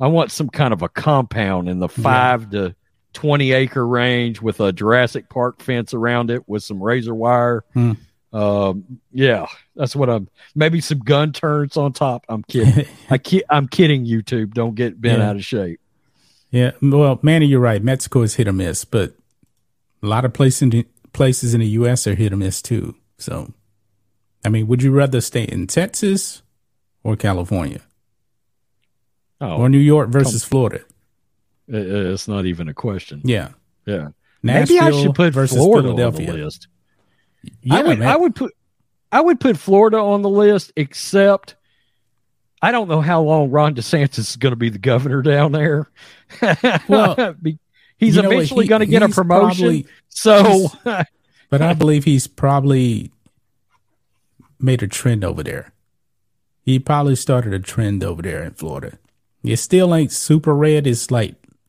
I 0.00 0.08
want 0.08 0.32
some 0.32 0.50
kind 0.50 0.72
of 0.72 0.82
a 0.82 0.88
compound 0.88 1.68
in 1.68 1.78
the 1.78 1.88
five 1.88 2.52
yeah. 2.52 2.60
to 2.60 2.76
20 3.12 3.52
acre 3.52 3.86
range 3.86 4.42
with 4.42 4.60
a 4.60 4.72
Jurassic 4.72 5.30
Park 5.30 5.62
fence 5.62 5.94
around 5.94 6.30
it 6.30 6.46
with 6.48 6.62
some 6.62 6.82
razor 6.82 7.14
wire. 7.14 7.64
Hmm. 7.72 7.92
Um, 8.36 9.00
yeah, 9.12 9.46
that's 9.74 9.96
what 9.96 10.10
I'm. 10.10 10.28
Maybe 10.54 10.82
some 10.82 10.98
gun 10.98 11.32
turns 11.32 11.78
on 11.78 11.94
top. 11.94 12.26
I'm 12.28 12.42
kidding. 12.42 12.86
I 13.10 13.16
ki- 13.16 13.44
I'm 13.48 13.66
kidding. 13.66 14.04
YouTube, 14.04 14.52
don't 14.52 14.74
get 14.74 15.00
bent 15.00 15.20
yeah. 15.20 15.30
out 15.30 15.36
of 15.36 15.44
shape. 15.44 15.80
Yeah, 16.50 16.72
well, 16.82 17.18
Manny, 17.22 17.46
you're 17.46 17.60
right. 17.60 17.82
Mexico 17.82 18.20
is 18.22 18.34
hit 18.34 18.46
or 18.46 18.52
miss, 18.52 18.84
but 18.84 19.14
a 20.02 20.06
lot 20.06 20.26
of 20.26 20.34
places 20.34 20.62
in 20.62 20.70
the, 20.70 20.86
places 21.14 21.54
in 21.54 21.60
the 21.60 21.68
U.S. 21.68 22.06
are 22.06 22.14
hit 22.14 22.30
or 22.30 22.36
miss 22.36 22.60
too. 22.60 22.94
So, 23.16 23.54
I 24.44 24.50
mean, 24.50 24.66
would 24.66 24.82
you 24.82 24.92
rather 24.92 25.22
stay 25.22 25.44
in 25.44 25.66
Texas 25.66 26.42
or 27.02 27.16
California, 27.16 27.80
oh, 29.40 29.62
or 29.62 29.68
New 29.70 29.78
York 29.78 30.10
versus 30.10 30.42
come, 30.42 30.50
Florida? 30.50 30.84
It's 31.68 32.28
not 32.28 32.44
even 32.44 32.68
a 32.68 32.74
question. 32.74 33.22
Yeah, 33.24 33.48
yeah. 33.86 34.08
Nashville 34.42 34.84
Maybe 34.84 34.96
I 34.96 35.02
should 35.02 35.14
put 35.14 35.32
Florida 35.48 35.88
on 35.88 35.96
the 35.96 36.32
list. 36.32 36.68
Yeah, 37.62 37.76
I 37.76 37.82
would. 37.82 37.98
Man. 37.98 38.08
I 38.08 38.16
would 38.16 38.34
put. 38.34 38.52
I 39.12 39.20
would 39.20 39.40
put 39.40 39.56
Florida 39.56 39.98
on 39.98 40.22
the 40.22 40.28
list, 40.28 40.72
except 40.76 41.54
I 42.62 42.72
don't 42.72 42.88
know 42.88 43.00
how 43.00 43.22
long 43.22 43.50
Ron 43.50 43.74
DeSantis 43.74 44.18
is 44.18 44.36
going 44.36 44.52
to 44.52 44.56
be 44.56 44.70
the 44.70 44.78
governor 44.78 45.22
down 45.22 45.52
there. 45.52 45.88
Well, 46.88 47.36
he's 47.96 48.16
eventually 48.16 48.66
going 48.66 48.80
to 48.80 48.86
get 48.86 49.02
a 49.02 49.08
promotion. 49.08 49.84
Probably, 49.84 49.86
so 50.08 50.66
but 51.50 51.62
I 51.62 51.74
believe 51.74 52.04
he's 52.04 52.26
probably 52.26 53.12
made 54.58 54.82
a 54.82 54.88
trend 54.88 55.24
over 55.24 55.42
there. 55.42 55.72
He 56.62 56.80
probably 56.80 57.14
started 57.14 57.54
a 57.54 57.60
trend 57.60 58.02
over 58.02 58.22
there 58.22 58.42
in 58.42 58.54
Florida. 58.54 58.98
It 59.44 59.58
still 59.58 59.94
ain't 59.94 60.10
super 60.10 60.54
red. 60.54 60.86
It's 60.86 61.10
like 61.12 61.36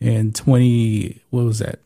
in 0.00 0.32
20, 0.32 1.22
what 1.30 1.44
was 1.44 1.58
that? 1.58 1.80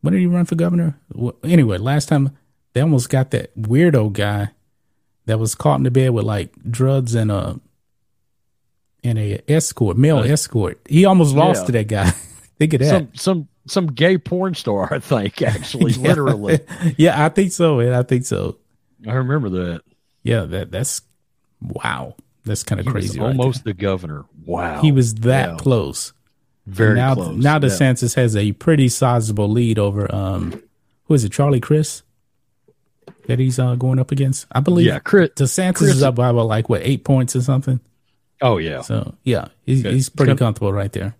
When 0.00 0.12
did 0.12 0.20
he 0.20 0.26
run 0.26 0.44
for 0.44 0.54
governor? 0.54 0.98
Well, 1.12 1.36
anyway, 1.44 1.78
last 1.78 2.08
time 2.08 2.36
they 2.72 2.80
almost 2.80 3.08
got 3.08 3.30
that 3.30 3.56
weirdo 3.56 4.12
guy 4.12 4.50
that 5.26 5.38
was 5.38 5.54
caught 5.54 5.76
in 5.76 5.84
the 5.84 5.90
bed 5.90 6.10
with 6.10 6.24
like 6.24 6.52
drugs 6.70 7.14
and 7.14 7.30
a 7.30 7.60
and 9.02 9.18
a 9.18 9.40
escort, 9.50 9.96
male 9.96 10.18
uh, 10.18 10.24
escort. 10.24 10.80
He 10.88 11.04
almost 11.04 11.34
lost 11.34 11.62
yeah. 11.62 11.66
to 11.66 11.72
that 11.72 11.88
guy. 11.88 12.10
think 12.58 12.74
of 12.74 12.80
that. 12.80 12.88
Some 12.88 13.08
some 13.14 13.48
some 13.66 13.86
gay 13.86 14.18
porn 14.18 14.54
star, 14.54 14.92
I 14.92 14.98
think, 14.98 15.42
actually, 15.42 15.92
yeah. 15.94 16.08
literally. 16.08 16.60
yeah, 16.96 17.24
I 17.24 17.28
think 17.28 17.52
so, 17.52 17.78
man. 17.78 17.92
I 17.92 18.02
think 18.02 18.26
so. 18.26 18.58
I 19.06 19.12
remember 19.12 19.48
that. 19.50 19.82
Yeah, 20.22 20.44
that 20.44 20.70
that's 20.70 21.02
wow. 21.60 22.16
That's 22.44 22.62
kind 22.62 22.80
of 22.80 22.86
crazy. 22.86 23.18
Right 23.18 23.28
almost 23.28 23.64
there. 23.64 23.72
the 23.72 23.80
governor. 23.80 24.24
Wow. 24.44 24.82
He 24.82 24.92
was 24.92 25.14
that 25.16 25.50
yeah. 25.50 25.56
close. 25.56 26.12
Very 26.66 26.94
now, 26.94 27.14
close. 27.14 27.36
Now 27.36 27.58
DeSantis 27.58 28.16
yeah. 28.16 28.22
has 28.22 28.36
a 28.36 28.52
pretty 28.52 28.88
sizable 28.88 29.48
lead 29.48 29.78
over 29.78 30.12
um 30.14 30.62
who 31.04 31.14
is 31.14 31.24
it, 31.24 31.32
Charlie 31.32 31.60
Crist 31.60 32.02
That 33.26 33.38
he's 33.38 33.58
uh, 33.58 33.74
going 33.74 33.98
up 33.98 34.10
against. 34.10 34.46
I 34.52 34.60
believe 34.60 34.86
yeah, 34.86 34.98
Crist, 34.98 35.34
DeSantis 35.34 35.76
Crist, 35.76 35.96
is 35.96 36.02
up 36.02 36.14
by 36.14 36.30
about 36.30 36.46
like 36.46 36.68
what 36.68 36.82
eight 36.82 37.04
points 37.04 37.36
or 37.36 37.42
something. 37.42 37.80
Oh 38.40 38.58
yeah. 38.58 38.80
So 38.82 39.14
yeah, 39.24 39.48
he's, 39.64 39.82
he's 39.82 40.08
pretty 40.08 40.34
comfortable 40.36 40.72
right 40.72 40.92
there. 40.92 41.16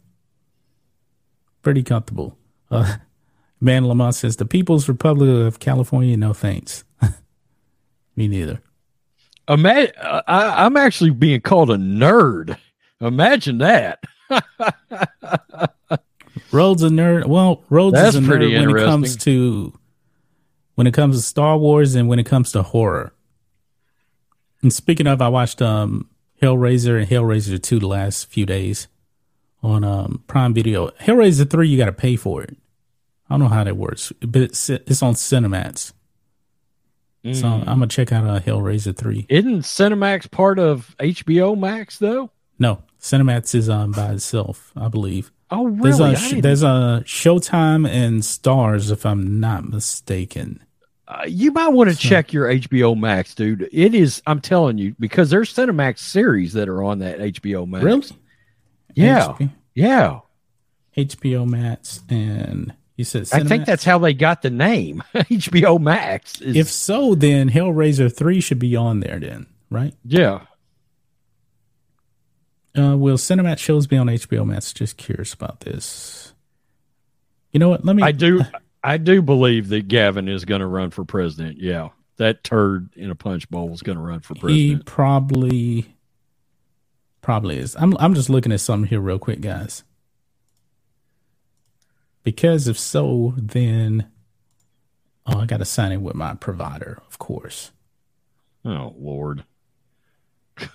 Pretty 1.63 1.83
comfortable. 1.83 2.37
Uh, 2.71 2.97
Man 3.61 3.87
Lamont 3.87 4.15
says 4.15 4.37
the 4.37 4.45
People's 4.45 4.89
Republic 4.89 5.47
of 5.47 5.59
California, 5.59 6.17
no 6.17 6.35
thanks. 6.35 6.85
Me 8.17 8.29
neither. 8.29 8.61
Imagine, 9.49 9.95
I, 10.01 10.65
I'm 10.65 10.77
actually 10.77 11.11
being 11.11 11.41
called 11.41 11.71
a 11.71 11.77
nerd. 11.77 12.59
Imagine 13.01 13.59
that. 13.59 14.05
Rhodes 16.53 16.83
a 16.83 16.89
nerd. 16.89 17.27
Well, 17.27 17.63
Rhodes 17.69 17.95
That's 17.95 18.17
is 18.17 18.27
a 18.27 18.31
nerd 18.31 18.67
when 18.67 18.77
it 18.77 18.85
comes 18.85 19.17
to 19.19 19.79
when 20.75 20.87
it 20.87 20.95
comes 20.95 21.17
to 21.17 21.23
Star 21.23 21.57
Wars 21.57 21.95
and 21.95 22.09
when 22.09 22.19
it 22.19 22.25
comes 22.25 22.53
to 22.53 22.63
horror. 22.63 23.13
And 24.63 24.73
speaking 24.73 25.07
of, 25.07 25.21
I 25.21 25.29
watched 25.29 25.61
um, 25.63 26.09
Hellraiser 26.43 26.99
and 26.99 27.09
Hellraiser 27.09 27.63
2 27.63 27.79
the 27.79 27.87
last 27.87 28.31
few 28.31 28.47
days 28.47 28.89
on 29.63 29.85
um, 29.85 30.25
Prime 30.27 30.55
Video. 30.55 30.89
Hellraiser 31.01 31.49
3, 31.49 31.69
you 31.69 31.77
got 31.77 31.87
to 31.87 31.93
pay 31.93 32.17
for 32.17 32.43
it. 32.43 32.57
I 33.29 33.35
don't 33.35 33.41
know 33.41 33.49
how 33.49 33.65
that 33.65 33.77
works, 33.77 34.13
but 34.21 34.43
it's, 34.43 34.69
it's 34.71 35.03
on 35.03 35.15
Cinemax. 35.15 35.93
Mm. 37.25 37.35
So 37.35 37.47
I'm 37.47 37.65
gonna 37.65 37.87
check 37.87 38.13
out 38.13 38.27
uh, 38.29 38.39
Hellraiser 38.39 38.95
three. 38.95 39.25
Isn't 39.29 39.63
Cinemax 39.63 40.31
part 40.31 40.59
of 40.59 40.95
HBO 40.99 41.59
Max 41.59 41.99
though? 41.99 42.31
No, 42.59 42.83
Cinemax 43.05 43.55
is 43.55 43.69
on 43.69 43.93
by 43.93 44.13
itself, 44.13 44.73
I 44.75 44.89
believe. 44.89 45.31
Oh, 45.51 45.67
really? 45.67 46.15
There's 46.15 46.33
a, 46.33 46.41
there's 46.41 46.63
a 46.63 47.03
Showtime 47.05 47.87
and 47.87 48.25
Stars, 48.25 48.91
if 48.91 49.05
I'm 49.05 49.41
not 49.41 49.69
mistaken. 49.69 50.65
Uh, 51.07 51.25
you 51.27 51.53
might 51.53 51.69
want 51.69 51.91
to 51.91 51.97
so, 51.97 52.09
check 52.09 52.33
your 52.33 52.49
HBO 52.49 52.99
Max, 52.99 53.35
dude. 53.35 53.69
It 53.71 53.95
is, 53.95 54.23
I'm 54.27 54.41
telling 54.41 54.79
you, 54.79 54.97
because 54.99 55.29
there's 55.29 55.53
Cinemax 55.53 55.99
series 55.99 56.55
that 56.55 56.67
are 56.67 56.83
on 56.83 57.01
that 57.01 57.19
HBO 57.19 57.69
Max. 57.69 57.85
Really? 57.85 58.09
Yeah. 58.95 59.37
Yeah. 59.75 60.21
HBO 60.97 61.47
Max 61.47 62.01
and 62.09 62.73
you 62.97 63.05
said 63.05 63.25
Cinemax? 63.25 63.45
I 63.45 63.49
think 63.49 63.67
that's 63.67 63.85
how 63.85 63.99
they 63.99 64.15
got 64.15 64.41
the 64.41 64.49
name 64.49 65.03
HBO 65.15 65.79
Max. 65.79 66.41
Is, 66.41 66.57
if 66.57 66.71
so, 66.71 67.15
then 67.15 67.51
Hellraiser 67.51 68.11
3 68.11 68.41
should 68.41 68.59
be 68.59 68.77
on 68.77 69.01
there 69.01 69.21
then, 69.21 69.47
right? 69.69 69.93
Yeah. 70.07 70.47
Uh, 72.77 72.97
will 72.97 73.17
Cinemax 73.17 73.59
shows 73.59 73.87
be 73.87 73.97
on 73.97 74.09
HBO 74.09 74.45
Max? 74.45 74.73
Just 74.73 74.97
curious 74.97 75.33
about 75.33 75.61
this. 75.61 76.35
You 77.53 77.61
know 77.61 77.69
what? 77.69 77.85
Let 77.85 77.95
me. 77.95 78.03
I 78.03 78.13
do. 78.13 78.43
I 78.83 78.97
do 78.97 79.23
believe 79.23 79.69
that 79.69 79.89
Gavin 79.89 80.29
is 80.29 80.45
going 80.45 80.61
to 80.61 80.67
run 80.67 80.91
for 80.91 81.05
president. 81.05 81.59
Yeah, 81.59 81.91
that 82.17 82.43
turd 82.43 82.91
in 82.97 83.11
a 83.11 83.15
punch 83.15 83.49
bowl 83.49 83.73
is 83.73 83.83
going 83.83 83.97
to 83.97 84.03
run 84.03 84.21
for 84.21 84.35
president. 84.35 84.59
He 84.59 84.77
probably, 84.77 85.95
probably 87.23 87.59
is. 87.59 87.77
I'm. 87.77 87.97
I'm 87.99 88.15
just 88.15 88.29
looking 88.29 88.51
at 88.51 88.61
something 88.61 88.89
here 88.89 89.01
real 89.01 89.21
quick, 89.21 89.41
guys. 89.41 89.85
Because 92.25 92.67
if 92.67 92.79
so, 92.79 93.35
then 93.37 94.09
oh, 95.27 95.41
I 95.41 95.47
got 95.47 95.59
to 95.59 95.65
sign 95.65 95.93
in 95.93 96.03
with 96.03 96.17
my 96.17 96.35
provider, 96.35 97.01
of 97.07 97.19
course. 97.19 97.71
Oh 98.65 98.95
Lord. 98.99 99.45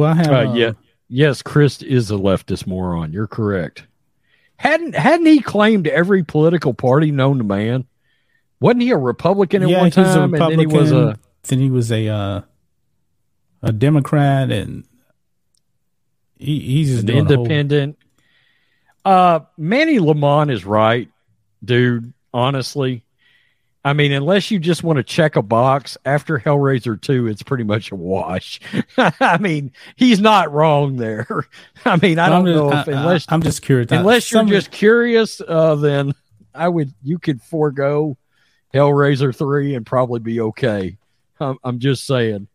Well, 0.00 0.12
I 0.12 0.14
have. 0.14 0.28
Uh, 0.28 0.52
yeah, 0.54 0.72
yes, 1.10 1.42
Crist 1.42 1.82
is 1.82 2.10
a 2.10 2.14
leftist 2.14 2.66
moron. 2.66 3.12
You're 3.12 3.26
correct. 3.26 3.86
Hadn't 4.56 4.94
hadn't 4.94 5.26
he 5.26 5.40
claimed 5.40 5.86
every 5.86 6.24
political 6.24 6.72
party 6.72 7.10
known 7.10 7.36
to 7.36 7.44
man? 7.44 7.84
Wasn't 8.60 8.80
he 8.80 8.92
a 8.92 8.96
Republican 8.96 9.62
at 9.62 9.68
yeah, 9.68 9.78
one 9.78 9.90
time? 9.90 10.32
and 10.32 10.52
then 10.52 10.58
he 10.58 10.66
was 10.66 10.90
a 10.90 11.18
then 11.42 11.58
he 11.58 11.68
was 11.68 11.92
a 11.92 12.08
uh, 12.08 12.40
a 13.62 13.72
Democrat, 13.72 14.50
and 14.50 14.84
he, 16.38 16.60
he's 16.60 16.96
just 16.96 17.10
an 17.10 17.18
independent. 17.18 17.98
Whole... 19.04 19.12
Uh, 19.12 19.40
Manny 19.58 19.98
Lamont 19.98 20.50
is 20.50 20.64
right, 20.64 21.10
dude. 21.62 22.14
Honestly, 22.32 23.04
I 23.84 23.94
mean, 23.94 24.12
unless 24.12 24.50
you 24.50 24.58
just 24.58 24.82
want 24.82 24.98
to 24.98 25.02
check 25.02 25.36
a 25.36 25.42
box 25.42 25.96
after 26.04 26.38
Hellraiser 26.38 27.00
2, 27.00 27.26
it's 27.28 27.42
pretty 27.42 27.64
much 27.64 27.90
a 27.92 27.96
wash. 27.96 28.60
I 28.98 29.38
mean, 29.38 29.72
he's 29.96 30.20
not 30.20 30.52
wrong 30.52 30.96
there. 30.96 31.46
I 31.86 31.96
mean, 31.96 32.18
I 32.18 32.28
don't 32.28 32.44
just, 32.44 32.56
know 32.56 32.72
if 32.72 32.88
unless 32.88 33.26
I, 33.28 33.34
am 33.34 33.42
just 33.42 33.62
curious. 33.62 33.90
Unless 33.90 34.32
you're 34.32 34.44
just 34.44 34.70
curious, 34.70 35.40
uh, 35.40 35.76
then 35.76 36.12
I 36.54 36.68
would 36.68 36.92
you 37.02 37.18
could 37.18 37.40
forego 37.42 38.18
Hellraiser 38.74 39.34
3 39.34 39.74
and 39.74 39.86
probably 39.86 40.20
be 40.20 40.40
okay. 40.40 40.98
I'm, 41.40 41.56
I'm 41.64 41.78
just 41.78 42.06
saying. 42.06 42.48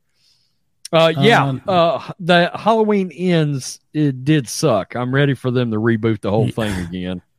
Uh, 0.91 1.11
yeah, 1.17 1.43
um, 1.43 1.61
uh, 1.67 2.13
the 2.19 2.51
Halloween 2.53 3.11
ends. 3.11 3.79
It 3.93 4.23
did 4.23 4.47
suck. 4.47 4.95
I'm 4.95 5.13
ready 5.13 5.33
for 5.33 5.49
them 5.49 5.71
to 5.71 5.77
reboot 5.77 6.21
the 6.21 6.29
whole 6.29 6.49
thing 6.49 6.73
again. 6.85 7.21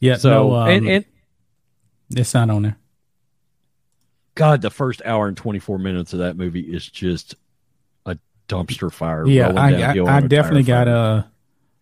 Yeah. 0.00 0.16
So 0.16 0.30
no, 0.30 0.54
um, 0.56 0.68
and, 0.68 0.88
and 0.88 1.04
it's 2.10 2.34
not 2.34 2.50
on 2.50 2.62
there. 2.62 2.76
God, 4.34 4.62
the 4.62 4.70
first 4.70 5.02
hour 5.04 5.28
and 5.28 5.36
24 5.36 5.78
minutes 5.78 6.12
of 6.12 6.20
that 6.20 6.36
movie 6.36 6.60
is 6.60 6.86
just 6.86 7.34
a 8.06 8.16
dumpster 8.48 8.90
fire. 8.92 9.26
Yeah, 9.26 9.52
I, 9.54 9.72
I, 9.72 10.16
I 10.16 10.20
definitely 10.20 10.62
got 10.62 10.88
a, 10.88 11.30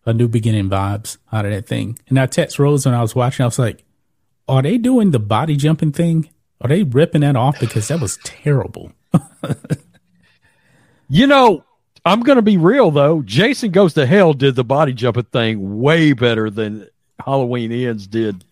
a 0.04 0.12
new 0.12 0.28
beginning 0.28 0.68
vibes 0.68 1.18
out 1.32 1.44
of 1.44 1.52
that 1.52 1.66
thing. 1.66 1.98
And 2.08 2.18
I 2.18 2.26
text 2.26 2.58
Rhodes 2.58 2.86
when 2.86 2.94
I 2.94 3.02
was 3.02 3.14
watching, 3.14 3.44
I 3.44 3.46
was 3.46 3.58
like, 3.58 3.84
are 4.48 4.62
they 4.62 4.78
doing 4.78 5.12
the 5.12 5.20
body 5.20 5.56
jumping 5.56 5.92
thing? 5.92 6.28
Are 6.60 6.68
they 6.68 6.82
ripping 6.82 7.20
that 7.22 7.36
off? 7.36 7.60
Because 7.60 7.88
that 7.88 8.00
was 8.00 8.18
terrible. 8.24 8.92
you 11.08 11.26
know, 11.26 11.64
I'm 12.04 12.20
going 12.20 12.36
to 12.36 12.42
be 12.42 12.56
real 12.56 12.90
though. 12.90 13.22
Jason 13.22 13.70
Goes 13.70 13.94
to 13.94 14.06
Hell 14.06 14.32
did 14.32 14.56
the 14.56 14.64
body 14.64 14.92
jumping 14.92 15.24
thing 15.24 15.80
way 15.80 16.12
better 16.12 16.50
than 16.50 16.88
Halloween 17.24 17.72
Ends 17.72 18.06
did 18.06 18.44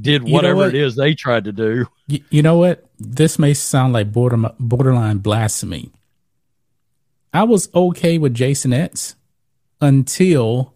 did 0.00 0.22
whatever 0.22 0.56
what? 0.56 0.68
it 0.68 0.74
is 0.74 0.96
they 0.96 1.14
tried 1.14 1.44
to 1.44 1.52
do. 1.52 1.86
You, 2.06 2.24
you 2.30 2.42
know 2.42 2.56
what? 2.56 2.84
This 3.04 3.38
may 3.38 3.52
sound 3.52 3.92
like 3.92 4.12
border, 4.12 4.50
borderline 4.58 5.18
blasphemy. 5.18 5.90
I 7.32 7.42
was 7.44 7.68
okay 7.74 8.16
with 8.18 8.34
Jason 8.34 8.72
X 8.72 9.16
until 9.80 10.74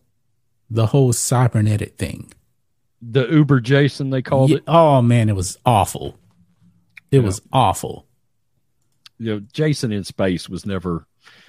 the 0.68 0.86
whole 0.86 1.12
cybernetic 1.12 1.96
thing. 1.96 2.32
The 3.00 3.28
Uber 3.28 3.60
Jason, 3.60 4.10
they 4.10 4.22
called 4.22 4.50
yeah, 4.50 4.56
it. 4.56 4.64
Oh 4.66 5.02
man, 5.02 5.28
it 5.28 5.36
was 5.36 5.58
awful. 5.64 6.18
It 7.10 7.18
yeah. 7.18 7.22
was 7.22 7.40
awful. 7.52 8.06
You 9.18 9.34
know, 9.34 9.40
Jason 9.52 9.92
in 9.92 10.02
space 10.02 10.48
was 10.48 10.66
never. 10.66 11.06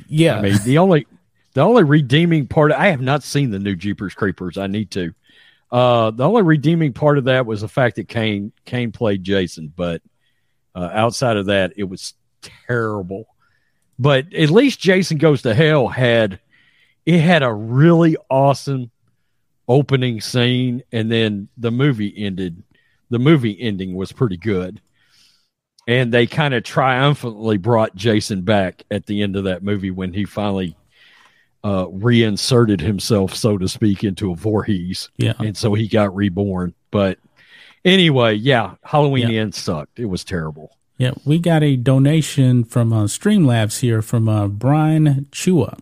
Yeah, 0.08 0.38
I 0.38 0.42
mean, 0.42 0.58
the 0.64 0.78
only 0.78 1.08
the 1.54 1.62
only 1.62 1.84
redeeming 1.84 2.48
part, 2.48 2.72
I 2.72 2.90
have 2.90 3.02
not 3.02 3.24
seen 3.24 3.50
the 3.50 3.60
new 3.60 3.76
Jeepers 3.76 4.14
Creepers. 4.14 4.58
I 4.58 4.68
need 4.68 4.92
to. 4.92 5.14
Uh, 5.72 6.12
the 6.12 6.24
only 6.24 6.44
redeeming 6.44 6.94
part 6.94 7.18
of 7.18 7.24
that 7.26 7.46
was 7.46 7.62
the 7.62 7.68
fact 7.68 7.96
that 7.96 8.08
Kane 8.08 8.52
Kane 8.66 8.92
played 8.92 9.24
Jason, 9.24 9.74
but 9.76 10.02
uh, 10.78 10.92
outside 10.94 11.38
of 11.38 11.48
that, 11.48 11.74
it 11.76 11.86
was 11.86 12.14
terrible. 12.68 13.26
But 13.98 14.32
at 14.34 14.52
least 14.52 14.80
Jason 14.80 15.18
Goes 15.18 15.42
to 15.42 15.56
Hell 15.56 15.88
had 15.88 16.40
it 17.06 17.20
had 17.20 17.42
a 17.42 17.52
really 17.52 18.16
awesome 18.30 18.92
opening 19.68 20.22
scene, 20.22 20.84
and 20.92 21.12
then 21.12 21.48
the 21.58 21.72
movie 21.72 22.14
ended. 22.16 22.62
The 23.10 23.18
movie 23.18 23.60
ending 23.60 23.96
was 23.96 24.12
pretty 24.12 24.38
good, 24.38 24.82
and 25.88 26.14
they 26.14 26.28
kind 26.28 26.54
of 26.54 26.64
triumphantly 26.64 27.58
brought 27.58 27.96
Jason 27.96 28.42
back 28.44 28.84
at 28.92 29.08
the 29.08 29.24
end 29.24 29.36
of 29.36 29.46
that 29.46 29.64
movie 29.64 29.92
when 29.92 30.14
he 30.14 30.26
finally 30.26 30.76
uh, 31.64 31.88
reinserted 31.90 32.82
himself, 32.82 33.34
so 33.34 33.58
to 33.58 33.68
speak, 33.68 34.04
into 34.04 34.32
a 34.32 34.36
Voorhees. 34.36 35.10
Yeah. 35.18 35.34
And 35.40 35.58
so 35.58 35.74
he 35.74 35.88
got 35.88 36.16
reborn. 36.16 36.76
But 36.92 37.18
anyway, 37.88 38.36
yeah, 38.36 38.76
Halloween 38.84 39.30
yeah. 39.30 39.42
End 39.42 39.56
sucked. 39.56 40.00
It 40.00 40.06
was 40.06 40.24
terrible. 40.24 40.78
Yeah, 40.98 41.12
we 41.26 41.40
got 41.40 41.64
a 41.64 41.76
donation 41.76 42.64
from 42.64 42.92
uh, 42.92 43.06
Streamlabs 43.06 43.80
here 43.80 44.02
from 44.02 44.28
uh, 44.28 44.48
Brian 44.48 45.28
Chua 45.32 45.80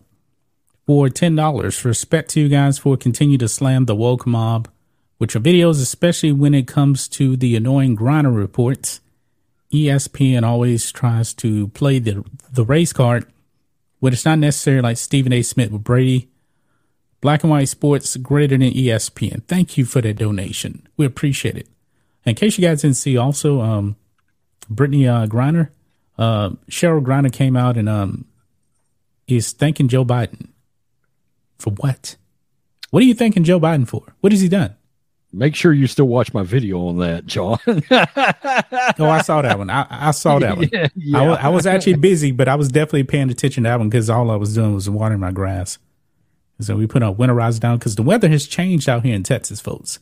for 0.86 1.08
$10. 1.08 1.84
Respect 1.84 2.30
to 2.30 2.40
you 2.40 2.48
guys 2.48 2.78
for 2.78 2.96
continue 2.96 3.38
to 3.38 3.48
slam 3.48 3.86
the 3.86 3.94
woke 3.94 4.26
mob 4.26 4.68
with 5.18 5.34
your 5.34 5.42
videos, 5.42 5.80
especially 5.80 6.32
when 6.32 6.54
it 6.54 6.66
comes 6.66 7.08
to 7.08 7.36
the 7.36 7.56
annoying 7.56 7.96
Griner 7.96 8.34
reports. 8.34 9.00
ESPN 9.72 10.42
always 10.44 10.92
tries 10.92 11.34
to 11.34 11.68
play 11.68 11.98
the 11.98 12.24
the 12.52 12.64
race 12.64 12.92
card 12.92 13.26
but 14.00 14.12
it's 14.12 14.24
not 14.24 14.38
necessarily 14.38 14.82
like 14.82 14.96
Stephen 14.96 15.32
A. 15.32 15.42
Smith 15.42 15.70
with 15.72 15.82
Brady. 15.84 16.28
Black 17.20 17.42
and 17.42 17.50
white 17.50 17.68
sports 17.68 18.16
greater 18.16 18.56
than 18.56 18.70
ESPN. 18.70 19.42
Thank 19.48 19.76
you 19.76 19.84
for 19.84 20.00
that 20.00 20.16
donation. 20.16 20.86
We 20.96 21.06
appreciate 21.06 21.56
it. 21.56 21.66
In 22.26 22.34
case 22.34 22.58
you 22.58 22.66
guys 22.66 22.82
didn't 22.82 22.96
see, 22.96 23.16
also, 23.16 23.60
um, 23.60 23.96
Brittney 24.70 25.08
uh, 25.08 25.26
Griner, 25.26 25.70
uh, 26.18 26.50
Cherelle 26.68 27.04
Griner 27.04 27.32
came 27.32 27.56
out 27.56 27.76
and 27.76 27.88
um, 27.88 28.24
is 29.28 29.52
thanking 29.52 29.88
Joe 29.88 30.04
Biden 30.04 30.48
for 31.58 31.70
what? 31.70 32.16
What 32.90 33.02
are 33.02 33.06
you 33.06 33.14
thanking 33.14 33.44
Joe 33.44 33.60
Biden 33.60 33.86
for? 33.86 34.14
What 34.20 34.32
has 34.32 34.40
he 34.40 34.48
done? 34.48 34.74
Make 35.32 35.54
sure 35.54 35.72
you 35.72 35.86
still 35.86 36.06
watch 36.06 36.32
my 36.32 36.42
video 36.42 36.86
on 36.86 36.98
that, 36.98 37.26
John. 37.26 37.58
oh, 37.66 39.10
I 39.10 39.22
saw 39.22 39.42
that 39.42 39.58
one. 39.58 39.68
I, 39.68 39.86
I 39.90 40.10
saw 40.12 40.38
that 40.38 40.56
one. 40.56 40.68
Yeah, 40.72 40.88
yeah. 40.96 41.18
I, 41.18 41.28
was, 41.28 41.38
I, 41.38 41.48
was 41.48 41.66
actually 41.66 41.94
busy, 41.94 42.30
but 42.30 42.48
I 42.48 42.54
was 42.54 42.68
definitely 42.68 43.04
paying 43.04 43.30
attention 43.30 43.64
to 43.64 43.70
that 43.70 43.78
one 43.78 43.88
because 43.88 44.08
all 44.08 44.30
I 44.30 44.36
was 44.36 44.54
doing 44.54 44.74
was 44.74 44.88
watering 44.88 45.20
my 45.20 45.32
grass. 45.32 45.78
So 46.60 46.76
we 46.76 46.86
put 46.86 47.02
our 47.02 47.14
winterizer 47.14 47.60
down 47.60 47.78
because 47.78 47.96
the 47.96 48.02
weather 48.02 48.28
has 48.28 48.46
changed 48.46 48.88
out 48.88 49.04
here 49.04 49.14
in 49.14 49.24
Texas, 49.24 49.60
folks. 49.60 49.98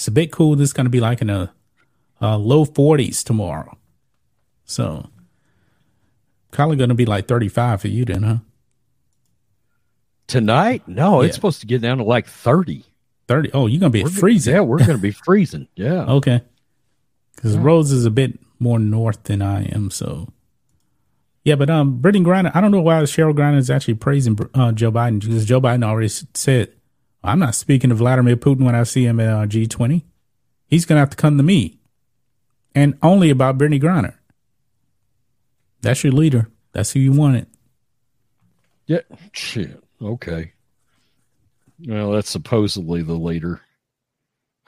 It's 0.00 0.08
a 0.08 0.12
bit 0.12 0.32
cool. 0.32 0.56
This 0.56 0.70
is 0.70 0.72
going 0.72 0.86
to 0.86 0.90
be 0.90 0.98
like 0.98 1.20
in 1.20 1.28
a, 1.28 1.52
a 2.22 2.38
low 2.38 2.64
40s 2.64 3.22
tomorrow. 3.22 3.76
So 4.64 5.10
probably 6.52 6.78
going 6.78 6.88
to 6.88 6.94
be 6.94 7.04
like 7.04 7.28
35 7.28 7.82
for 7.82 7.88
you 7.88 8.06
then, 8.06 8.22
huh? 8.22 8.36
Tonight? 10.26 10.88
No, 10.88 11.20
yeah. 11.20 11.26
it's 11.26 11.34
supposed 11.34 11.60
to 11.60 11.66
get 11.66 11.82
down 11.82 11.98
to 11.98 12.04
like 12.04 12.26
30. 12.26 12.82
30. 13.28 13.50
Oh, 13.52 13.66
you're 13.66 13.78
going 13.78 13.92
to 13.92 13.98
be 13.98 14.02
we're 14.02 14.08
freezing. 14.08 14.54
yeah, 14.54 14.62
we're 14.62 14.78
going 14.78 14.92
to 14.92 14.96
be 14.96 15.10
freezing. 15.26 15.68
Yeah. 15.74 16.06
okay. 16.06 16.40
Because 17.36 17.56
yeah. 17.56 17.62
Rose 17.62 17.92
is 17.92 18.06
a 18.06 18.10
bit 18.10 18.38
more 18.58 18.78
north 18.78 19.24
than 19.24 19.42
I 19.42 19.64
am. 19.64 19.90
So, 19.90 20.28
yeah, 21.44 21.56
but 21.56 21.68
um, 21.68 22.00
Brittney 22.00 22.24
Griner, 22.24 22.52
I 22.54 22.62
don't 22.62 22.70
know 22.70 22.80
why 22.80 23.02
Cherelle 23.02 23.34
Griner 23.34 23.58
is 23.58 23.68
actually 23.68 23.94
praising 23.94 24.38
uh, 24.54 24.72
Joe 24.72 24.92
Biden 24.92 25.20
because 25.20 25.44
Joe 25.44 25.60
Biden 25.60 25.84
already 25.84 26.08
said, 26.08 26.72
I'm 27.22 27.38
not 27.38 27.54
speaking 27.54 27.90
to 27.90 27.96
Vladimir 27.96 28.36
Putin 28.36 28.64
when 28.64 28.74
I 28.74 28.82
see 28.84 29.04
him 29.04 29.20
at 29.20 29.28
uh, 29.28 29.46
G20. 29.46 30.04
He's 30.66 30.86
going 30.86 30.96
to 30.96 31.00
have 31.00 31.10
to 31.10 31.16
come 31.16 31.36
to 31.36 31.42
me. 31.42 31.78
And 32.74 32.96
only 33.02 33.30
about 33.30 33.58
Brittney 33.58 33.80
Griner. 33.80 34.14
That's 35.82 36.04
your 36.04 36.12
leader. 36.12 36.48
That's 36.72 36.92
who 36.92 37.00
you 37.00 37.12
wanted. 37.12 37.46
Yeah. 38.86 39.00
Shit. 39.32 39.82
Okay. 40.00 40.52
Well, 41.86 42.12
that's 42.12 42.30
supposedly 42.30 43.02
the 43.02 43.14
leader. 43.14 43.60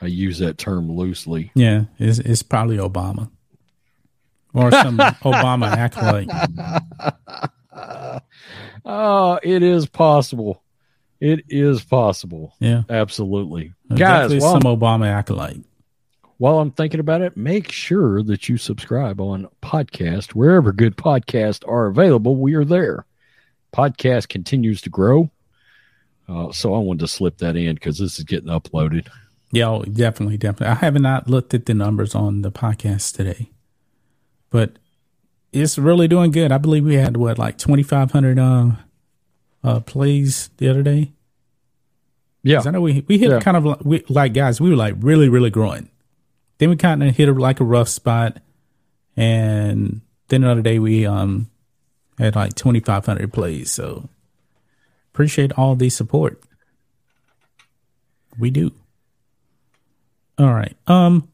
I 0.01 0.07
use 0.07 0.39
that 0.39 0.59
term 0.59 0.91
loosely. 0.91 1.53
Yeah, 1.55 1.85
it's, 1.99 2.19
it's 2.19 2.43
probably 2.43 2.79
Obama 2.79 3.31
or 4.53 4.71
some 4.73 4.99
Obama 4.99 5.71
acolyte. 5.71 6.29
Oh, 8.85 9.39
it 9.43 9.63
is 9.63 9.87
possible. 9.87 10.62
It 11.23 11.45
is 11.49 11.85
possible. 11.85 12.53
Yeah, 12.59 12.83
absolutely, 12.91 13.75
guys. 13.95 14.35
While, 14.35 14.61
some 14.61 14.63
Obama 14.63 15.07
acolyte. 15.07 15.65
While 16.39 16.59
I'm 16.59 16.73
thinking 16.73 16.99
about 16.99 17.23
it, 17.23 17.37
make 17.37 17.71
sure 17.71 18.25
that 18.25 18.49
you 18.49 18.57
subscribe 18.57 19.21
on 19.21 19.47
podcast 19.63 20.31
wherever 20.31 20.73
good 20.73 20.97
podcasts 20.97 21.63
are 21.69 21.87
available. 21.87 22.35
We 22.35 22.55
are 22.55 22.65
there. 22.65 23.07
Podcast 23.73 24.31
continues 24.31 24.81
to 24.81 24.91
grow. 24.91 25.31
Uh, 26.29 26.51
so 26.51 26.75
I 26.75 26.79
wanted 26.81 27.03
to 27.03 27.09
slip 27.09 27.39
that 27.39 27.55
in 27.55 27.77
because 27.77 27.99
this 27.99 28.19
is 28.19 28.25
getting 28.25 28.49
uploaded. 28.49 29.07
Yeah, 29.53 29.69
oh, 29.69 29.85
definitely, 29.85 30.39
definitely. 30.39 30.75
I 30.75 30.85
have 30.85 31.01
not 31.01 31.31
looked 31.31 31.55
at 31.55 31.67
the 31.67 31.75
numbers 31.75 32.17
on 32.17 32.43
the 32.43 32.51
podcast 32.51 33.15
today, 33.15 33.53
but 34.51 34.73
it's 35.53 35.79
really 35.79 36.09
doing 36.09 36.33
good. 36.33 36.51
I 36.51 36.59
believe 36.59 36.85
we 36.85 36.97
had 36.97 37.17
what 37.17 37.39
like 37.39 37.59
twenty 37.59 37.85
five 37.85 38.11
hundred 38.11 38.41
uh, 38.41 38.73
uh, 39.65 39.81
plays 39.81 40.51
the 40.57 40.69
other 40.69 40.83
day. 40.83 41.13
Yeah, 42.43 42.63
I 42.65 42.71
know 42.71 42.81
we 42.81 43.05
we 43.07 43.19
hit 43.19 43.31
yeah. 43.31 43.41
kind 43.41 43.57
of 43.57 43.87
we, 43.87 44.05
like 44.09 44.35
guys. 44.35 44.61
We 44.61 44.71
were 44.71 44.77
like 44.77 44.95
really 44.99 45.29
really 45.29 45.51
growing. 45.51 45.89
Then 46.59 46.71
we 46.71 46.77
kind 46.77 47.03
of 47.03 47.17
hit 47.17 47.29
a, 47.29 47.33
like 47.33 47.61
a 47.61 47.65
rough 47.65 47.89
spot, 47.89 48.39
and 49.17 50.01
then 50.29 50.43
another 50.43 50.63
day 50.63 50.79
we 50.79 51.07
um 51.07 51.49
had 52.19 52.35
like 52.35 52.55
twenty 52.55 52.81
five 52.81 53.07
hundred 53.07 53.33
plays. 53.33 53.71
So 53.71 54.09
Appreciate 55.13 55.53
all 55.59 55.77
the 55.77 55.91
support. 55.91 56.43
We 58.39 58.51
do. 58.51 58.73
All 60.39 60.55
right. 60.55 60.75
Um 60.87 61.29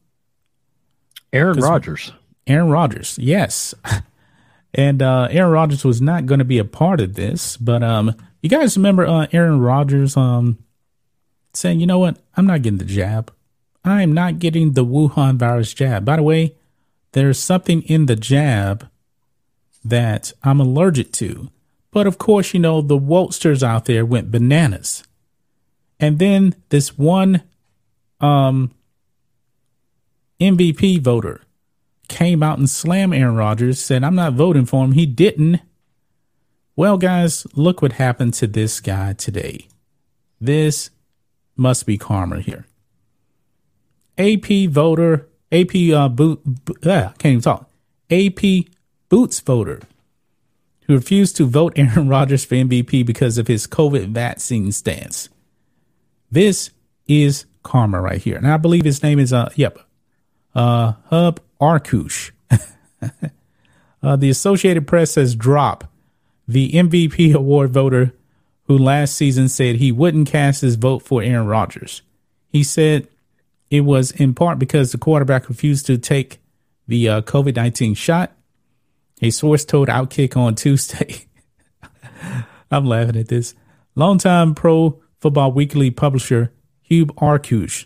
Aaron 1.31 1.59
Rodgers. 1.59 2.11
Aaron 2.45 2.69
Rodgers. 2.69 3.17
Yes. 3.21 3.73
and 4.73 5.01
uh 5.01 5.27
Aaron 5.31 5.51
Rodgers 5.51 5.83
was 5.83 6.01
not 6.01 6.25
going 6.25 6.39
to 6.39 6.45
be 6.45 6.59
a 6.59 6.65
part 6.65 7.01
of 7.01 7.15
this, 7.15 7.57
but 7.57 7.83
um 7.83 8.15
you 8.41 8.49
guys 8.49 8.77
remember 8.77 9.05
uh 9.05 9.27
Aaron 9.31 9.59
Rodgers 9.59 10.15
um 10.15 10.57
saying, 11.53 11.79
"You 11.79 11.87
know 11.87 11.99
what? 11.99 12.17
I'm 12.35 12.45
not 12.45 12.61
getting 12.61 12.77
the 12.79 12.85
jab. 12.85 13.33
I 13.83 14.01
am 14.03 14.13
not 14.13 14.39
getting 14.39 14.73
the 14.73 14.85
Wuhan 14.85 15.37
virus 15.37 15.73
jab. 15.73 16.05
By 16.05 16.17
the 16.17 16.23
way, 16.23 16.55
there's 17.13 17.39
something 17.39 17.81
in 17.83 18.05
the 18.05 18.15
jab 18.15 18.87
that 19.83 20.33
I'm 20.43 20.59
allergic 20.59 21.11
to. 21.13 21.49
But 21.91 22.05
of 22.05 22.17
course, 22.17 22.53
you 22.53 22.59
know, 22.59 22.81
the 22.81 22.99
Wokesters 22.99 23.63
out 23.63 23.85
there 23.85 24.05
went 24.05 24.31
bananas. 24.31 25.03
And 25.99 26.19
then 26.19 26.55
this 26.69 26.97
one 26.97 27.41
um, 28.21 28.71
MVP 30.39 31.01
voter 31.01 31.41
came 32.09 32.43
out 32.43 32.57
and 32.57 32.69
slammed 32.69 33.13
Aaron 33.13 33.35
Rodgers, 33.35 33.79
said, 33.79 34.03
I'm 34.03 34.15
not 34.15 34.33
voting 34.33 34.65
for 34.65 34.83
him. 34.83 34.91
He 34.93 35.05
didn't. 35.05 35.61
Well, 36.75 36.97
guys, 36.97 37.45
look 37.53 37.81
what 37.81 37.93
happened 37.93 38.33
to 38.35 38.47
this 38.47 38.79
guy 38.79 39.13
today. 39.13 39.67
This 40.41 40.89
must 41.55 41.85
be 41.85 41.97
karma 41.97 42.41
here. 42.41 42.65
AP 44.17 44.69
voter, 44.69 45.27
AP 45.51 45.75
uh, 45.93 46.09
boot, 46.09 46.41
uh, 46.83 47.09
can't 47.17 47.25
even 47.25 47.41
talk. 47.41 47.69
AP 48.09 48.65
Boots 49.09 49.39
voter 49.39 49.81
who 50.85 50.93
refused 50.93 51.35
to 51.37 51.45
vote 51.45 51.73
Aaron 51.75 52.07
Rodgers 52.09 52.45
for 52.45 52.55
MVP 52.55 53.05
because 53.05 53.37
of 53.37 53.47
his 53.47 53.67
COVID 53.67 54.09
vaccine 54.09 54.71
stance. 54.71 55.29
This 56.31 56.69
is 57.07 57.45
karma 57.63 57.99
right 57.99 58.21
here. 58.21 58.37
And 58.37 58.47
I 58.47 58.57
believe 58.57 58.85
his 58.85 59.01
name 59.01 59.19
is, 59.19 59.33
uh, 59.33 59.49
yep, 59.55 59.79
uh, 60.53 60.93
Hub 61.05 61.39
Arkush. 61.61 62.31
uh, 64.03 64.15
the 64.15 64.29
Associated 64.29 64.87
Press 64.87 65.15
has 65.15 65.35
dropped 65.35 65.87
the 66.47 66.71
MVP 66.71 67.33
award 67.35 67.71
voter 67.71 68.13
who 68.65 68.77
last 68.77 69.15
season 69.15 69.49
said 69.49 69.75
he 69.75 69.91
wouldn't 69.91 70.27
cast 70.27 70.61
his 70.61 70.75
vote 70.75 71.01
for 71.01 71.23
Aaron 71.23 71.47
Rodgers. 71.47 72.01
He 72.49 72.63
said 72.63 73.07
it 73.69 73.81
was 73.81 74.11
in 74.11 74.33
part 74.33 74.59
because 74.59 74.91
the 74.91 74.97
quarterback 74.97 75.49
refused 75.49 75.85
to 75.87 75.97
take 75.97 76.39
the 76.87 77.09
uh, 77.09 77.21
COVID 77.21 77.55
19 77.55 77.93
shot 77.93 78.35
a 79.21 79.29
source 79.29 79.65
told 79.65 79.89
Outkick 79.89 80.37
on 80.37 80.55
Tuesday. 80.55 81.25
I'm 82.71 82.85
laughing 82.85 83.17
at 83.17 83.27
this. 83.27 83.53
Longtime 83.95 84.55
Pro 84.55 85.01
Football 85.19 85.51
Weekly 85.51 85.91
publisher 85.91 86.53
Hub 86.89 87.13
Arkush 87.15 87.85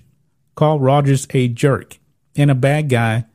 called 0.56 0.84
Rodgers 0.84 1.28
a 1.32 1.48
jerk 1.48 1.98
and 2.36 2.52
a 2.52 2.56
bad 2.56 2.90
guy 2.90 3.26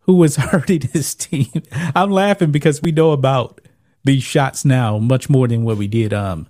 who 0.00 0.14
was 0.14 0.36
hurting 0.50 0.82
his 0.92 1.14
team. 1.14 1.48
I'm 1.94 2.10
laughing 2.10 2.50
because 2.50 2.82
we 2.82 2.92
know 2.92 3.12
about 3.12 3.60
these 4.04 4.22
shots 4.22 4.64
now 4.64 4.98
much 4.98 5.28
more 5.28 5.46
than 5.46 5.62
what 5.64 5.76
we 5.76 5.86
did 5.86 6.12
um 6.12 6.46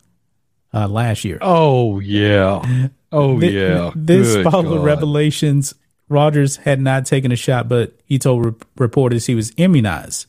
uh, 0.72 0.86
last 0.86 1.24
year. 1.24 1.38
Oh 1.40 1.98
yeah. 1.98 2.88
Oh 3.10 3.40
Th- 3.40 3.52
yeah. 3.52 3.90
This 3.96 4.34
Good 4.36 4.44
followed 4.44 4.76
God. 4.78 4.84
revelations. 4.84 5.74
Rodgers 6.08 6.56
had 6.58 6.80
not 6.80 7.06
taken 7.06 7.32
a 7.32 7.36
shot, 7.36 7.68
but 7.68 7.92
he 8.04 8.18
told 8.18 8.44
re- 8.46 8.52
reporters 8.78 9.26
he 9.26 9.34
was 9.34 9.52
immunized. 9.56 10.26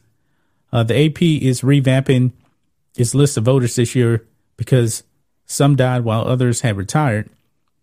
Uh, 0.74 0.84
the 0.84 1.06
AP 1.06 1.22
is 1.22 1.62
revamping 1.62 2.32
its 2.96 3.14
list 3.14 3.38
of 3.38 3.44
voters 3.46 3.76
this 3.76 3.94
year 3.96 4.26
because 4.58 5.04
some 5.46 5.76
died 5.76 6.04
while 6.04 6.28
others 6.28 6.62
had 6.62 6.78
retired. 6.78 7.30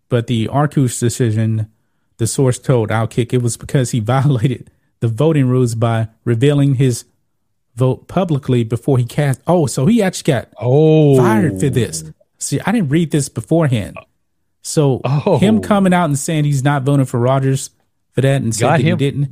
But 0.08 0.26
the 0.26 0.46
Arkush 0.48 0.98
decision, 0.98 1.70
the 2.16 2.26
source 2.26 2.58
told 2.58 2.88
Outkick, 2.90 3.32
it 3.32 3.42
was 3.42 3.56
because 3.56 3.90
he 3.90 4.00
violated 4.14 4.70
the 5.00 5.08
voting 5.08 5.48
rules 5.48 5.74
by 5.74 6.08
revealing 6.24 6.74
his 6.74 7.04
vote 7.76 8.08
publicly 8.08 8.64
before 8.64 8.98
he 8.98 9.04
cast. 9.04 9.40
Oh, 9.46 9.66
so 9.66 9.86
he 9.86 10.02
actually 10.02 10.32
got 10.32 10.48
Oh 10.58 11.16
fired 11.16 11.60
for 11.60 11.68
this. 11.70 12.04
Oh. 12.06 12.12
See, 12.38 12.60
I 12.60 12.72
didn't 12.72 12.88
read 12.88 13.10
this 13.10 13.28
beforehand. 13.28 13.96
So 14.62 15.00
Oh. 15.04 15.38
him 15.38 15.60
coming 15.60 15.92
out 15.94 16.06
and 16.06 16.18
saying 16.18 16.44
he's 16.44 16.64
not 16.64 16.82
voting 16.82 17.06
for 17.06 17.18
Rodgers 17.20 17.70
for 18.12 18.20
that 18.20 18.42
and 18.42 18.54
said 18.54 18.64
Got 18.66 18.76
that 18.78 18.84
he 18.84 18.96
didn't 18.96 19.28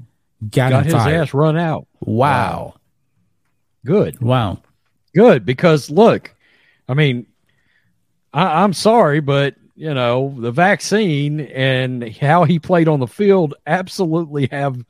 got, 0.51 0.71
got 0.71 0.79
him 0.81 0.85
his 0.85 0.95
fired. 0.95 1.23
ass 1.23 1.35
run 1.35 1.57
out. 1.57 1.87
Wow. 2.01 2.75
Good. 3.85 4.21
Wow. 4.21 4.59
Good. 5.15 5.45
Because 5.45 5.91
look, 5.91 6.35
I 6.89 6.95
mean, 6.95 7.27
I, 8.33 8.63
I'm 8.63 8.73
sorry, 8.73 9.21
but 9.21 9.55
you 9.75 9.93
know, 9.93 10.35
the 10.39 10.51
vaccine 10.53 11.41
and 11.41 12.17
how 12.17 12.45
he 12.45 12.59
played 12.59 12.89
on 12.89 13.01
the 13.01 13.07
field 13.07 13.55
absolutely 13.67 14.49
have 14.51 14.83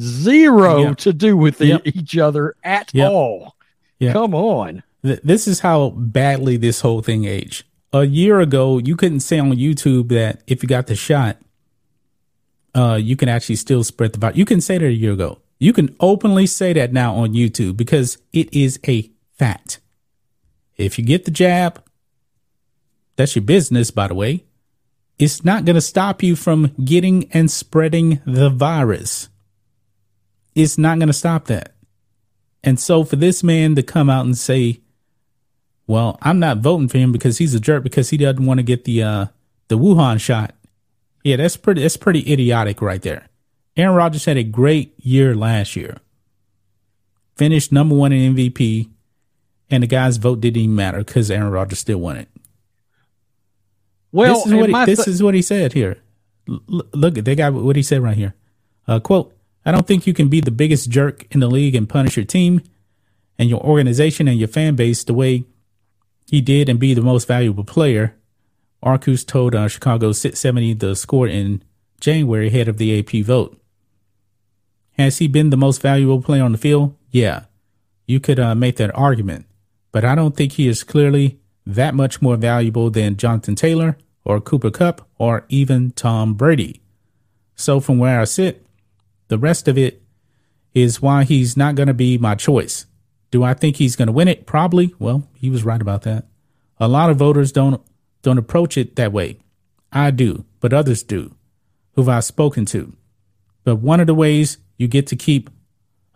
zero 0.00 0.82
Yep. 0.88 0.96
to 0.98 1.12
do 1.12 1.36
with 1.36 1.60
Yep. 1.60 1.82
each 1.86 2.16
other 2.18 2.54
at 2.64 2.90
Yep. 2.94 3.10
all. 3.10 3.54
Come 4.02 4.34
on. 4.34 4.82
Th- 5.04 5.20
This 5.24 5.48
is 5.48 5.60
how 5.60 5.90
badly 5.90 6.56
this 6.56 6.80
whole 6.80 7.00
thing 7.02 7.24
aged. 7.24 7.64
A 7.92 8.04
year 8.04 8.40
ago, 8.40 8.78
you 8.78 8.96
couldn't 8.96 9.20
say 9.20 9.38
on 9.38 9.52
YouTube 9.56 10.08
that 10.08 10.42
if 10.46 10.62
you 10.62 10.68
got 10.68 10.88
the 10.88 10.94
shot, 10.96 11.38
uh, 12.74 12.98
you 13.00 13.16
can 13.16 13.28
actually 13.28 13.56
still 13.56 13.84
spread 13.84 14.12
the 14.12 14.18
virus. 14.18 14.36
You 14.36 14.44
can 14.44 14.60
say 14.60 14.78
that 14.78 14.86
a 14.86 14.92
year 14.92 15.12
ago. 15.12 15.38
You 15.60 15.72
can 15.72 15.94
openly 16.00 16.46
say 16.46 16.72
that 16.72 16.92
now 16.92 17.14
on 17.14 17.32
YouTube 17.32 17.76
because 17.76 18.18
it 18.32 18.52
is 18.52 18.78
a 18.86 19.10
fact. 19.38 19.78
If 20.76 20.98
you 20.98 21.04
get 21.04 21.24
the 21.24 21.30
jab, 21.30 21.80
that's 23.16 23.36
your 23.36 23.44
business, 23.44 23.90
by 23.92 24.08
the 24.08 24.14
way. 24.14 24.44
It's 25.18 25.44
not 25.44 25.64
going 25.64 25.76
to 25.76 25.80
stop 25.80 26.22
you 26.22 26.34
from 26.34 26.72
getting 26.84 27.30
and 27.32 27.48
spreading 27.50 28.20
the 28.26 28.50
virus. 28.50 29.28
It's 30.54 30.78
not 30.78 30.98
going 30.98 31.08
to 31.08 31.14
stop 31.14 31.46
that. 31.46 31.74
And 32.62 32.80
so 32.80 33.04
for 33.04 33.16
this 33.16 33.42
man 33.42 33.74
to 33.74 33.82
come 33.82 34.08
out 34.08 34.24
and 34.24 34.36
say, 34.36 34.80
well, 35.86 36.18
I'm 36.22 36.38
not 36.38 36.58
voting 36.58 36.88
for 36.88 36.98
him 36.98 37.12
because 37.12 37.38
he's 37.38 37.54
a 37.54 37.60
jerk 37.60 37.82
because 37.82 38.10
he 38.10 38.16
doesn't 38.16 38.44
want 38.44 38.58
to 38.58 38.64
get 38.64 38.84
the 38.84 39.02
uh 39.02 39.26
the 39.68 39.78
Wuhan 39.78 40.20
shot. 40.20 40.54
Yeah, 41.22 41.36
that's 41.36 41.56
pretty 41.56 41.82
that's 41.82 41.96
pretty 41.96 42.32
idiotic 42.32 42.80
right 42.80 43.02
there. 43.02 43.28
Aaron 43.76 43.96
Rodgers 43.96 44.24
had 44.24 44.36
a 44.36 44.44
great 44.44 44.94
year 44.98 45.34
last 45.34 45.76
year. 45.76 45.98
Finished 47.36 47.72
number 47.72 47.94
one 47.94 48.12
in 48.12 48.34
MVP, 48.36 48.88
and 49.68 49.82
the 49.82 49.88
guy's 49.88 50.18
vote 50.18 50.40
didn't 50.40 50.62
even 50.62 50.76
matter 50.76 50.98
because 50.98 51.30
Aaron 51.30 51.50
Rodgers 51.50 51.80
still 51.80 51.98
won 51.98 52.16
it. 52.16 52.28
Well, 54.12 54.36
this 54.36 54.46
is 54.46 54.54
what 54.54 54.68
he, 54.68 54.84
this 54.86 55.04
th- 55.04 55.08
is 55.08 55.22
what 55.22 55.34
he 55.34 55.42
said 55.42 55.72
here. 55.72 55.98
L- 56.48 56.86
look, 56.92 57.14
they 57.14 57.34
got 57.34 57.52
what 57.52 57.74
he 57.74 57.82
said 57.82 58.00
right 58.00 58.16
here. 58.16 58.34
Uh, 58.86 59.00
quote: 59.00 59.33
I 59.66 59.72
don't 59.72 59.86
think 59.86 60.06
you 60.06 60.14
can 60.14 60.28
be 60.28 60.40
the 60.40 60.50
biggest 60.50 60.90
jerk 60.90 61.26
in 61.30 61.40
the 61.40 61.48
league 61.48 61.74
and 61.74 61.88
punish 61.88 62.16
your 62.16 62.26
team 62.26 62.60
and 63.38 63.48
your 63.48 63.60
organization 63.60 64.28
and 64.28 64.38
your 64.38 64.48
fan 64.48 64.76
base 64.76 65.04
the 65.04 65.14
way 65.14 65.44
he 66.26 66.40
did 66.40 66.68
and 66.68 66.78
be 66.78 66.94
the 66.94 67.00
most 67.02 67.26
valuable 67.26 67.64
player. 67.64 68.14
Arkush 68.82 69.26
told 69.26 69.54
uh, 69.54 69.68
Chicago 69.68 70.12
670 70.12 70.74
the 70.74 70.94
score 70.94 71.26
in 71.26 71.62
January 72.00 72.48
ahead 72.48 72.68
of 72.68 72.76
the 72.76 72.98
AP 72.98 73.24
vote. 73.24 73.58
Has 74.98 75.18
he 75.18 75.26
been 75.26 75.50
the 75.50 75.56
most 75.56 75.80
valuable 75.80 76.22
player 76.22 76.44
on 76.44 76.52
the 76.52 76.58
field? 76.58 76.94
Yeah, 77.10 77.44
you 78.06 78.20
could 78.20 78.38
uh, 78.38 78.54
make 78.54 78.76
that 78.76 78.94
argument, 78.94 79.46
but 79.90 80.04
I 80.04 80.14
don't 80.14 80.36
think 80.36 80.52
he 80.52 80.68
is 80.68 80.84
clearly 80.84 81.40
that 81.66 81.94
much 81.94 82.20
more 82.20 82.36
valuable 82.36 82.90
than 82.90 83.16
Jonathan 83.16 83.54
Taylor 83.54 83.96
or 84.24 84.40
Cooper 84.40 84.70
Kupp 84.70 85.08
or 85.18 85.44
even 85.48 85.92
Tom 85.92 86.34
Brady. 86.34 86.82
So 87.56 87.80
from 87.80 87.98
where 87.98 88.20
I 88.20 88.24
sit, 88.24 88.63
the 89.34 89.38
rest 89.38 89.66
of 89.66 89.76
it 89.76 90.00
is 90.74 91.02
why 91.02 91.24
he's 91.24 91.56
not 91.56 91.74
going 91.74 91.88
to 91.88 91.94
be 91.94 92.16
my 92.16 92.36
choice. 92.36 92.86
Do 93.32 93.42
I 93.42 93.52
think 93.52 93.74
he's 93.74 93.96
going 93.96 94.06
to 94.06 94.12
win 94.12 94.28
it? 94.28 94.46
Probably. 94.46 94.94
Well, 95.00 95.28
he 95.34 95.50
was 95.50 95.64
right 95.64 95.82
about 95.82 96.02
that. 96.02 96.28
A 96.78 96.86
lot 96.86 97.10
of 97.10 97.16
voters 97.16 97.50
don't 97.50 97.82
don't 98.22 98.38
approach 98.38 98.76
it 98.76 98.94
that 98.94 99.12
way. 99.12 99.40
I 99.90 100.12
do, 100.12 100.44
but 100.60 100.72
others 100.72 101.02
do, 101.02 101.34
who 101.94 102.08
I've 102.08 102.22
spoken 102.22 102.64
to. 102.66 102.96
But 103.64 103.76
one 103.76 103.98
of 103.98 104.06
the 104.06 104.14
ways 104.14 104.58
you 104.76 104.86
get 104.86 105.08
to 105.08 105.16
keep 105.16 105.50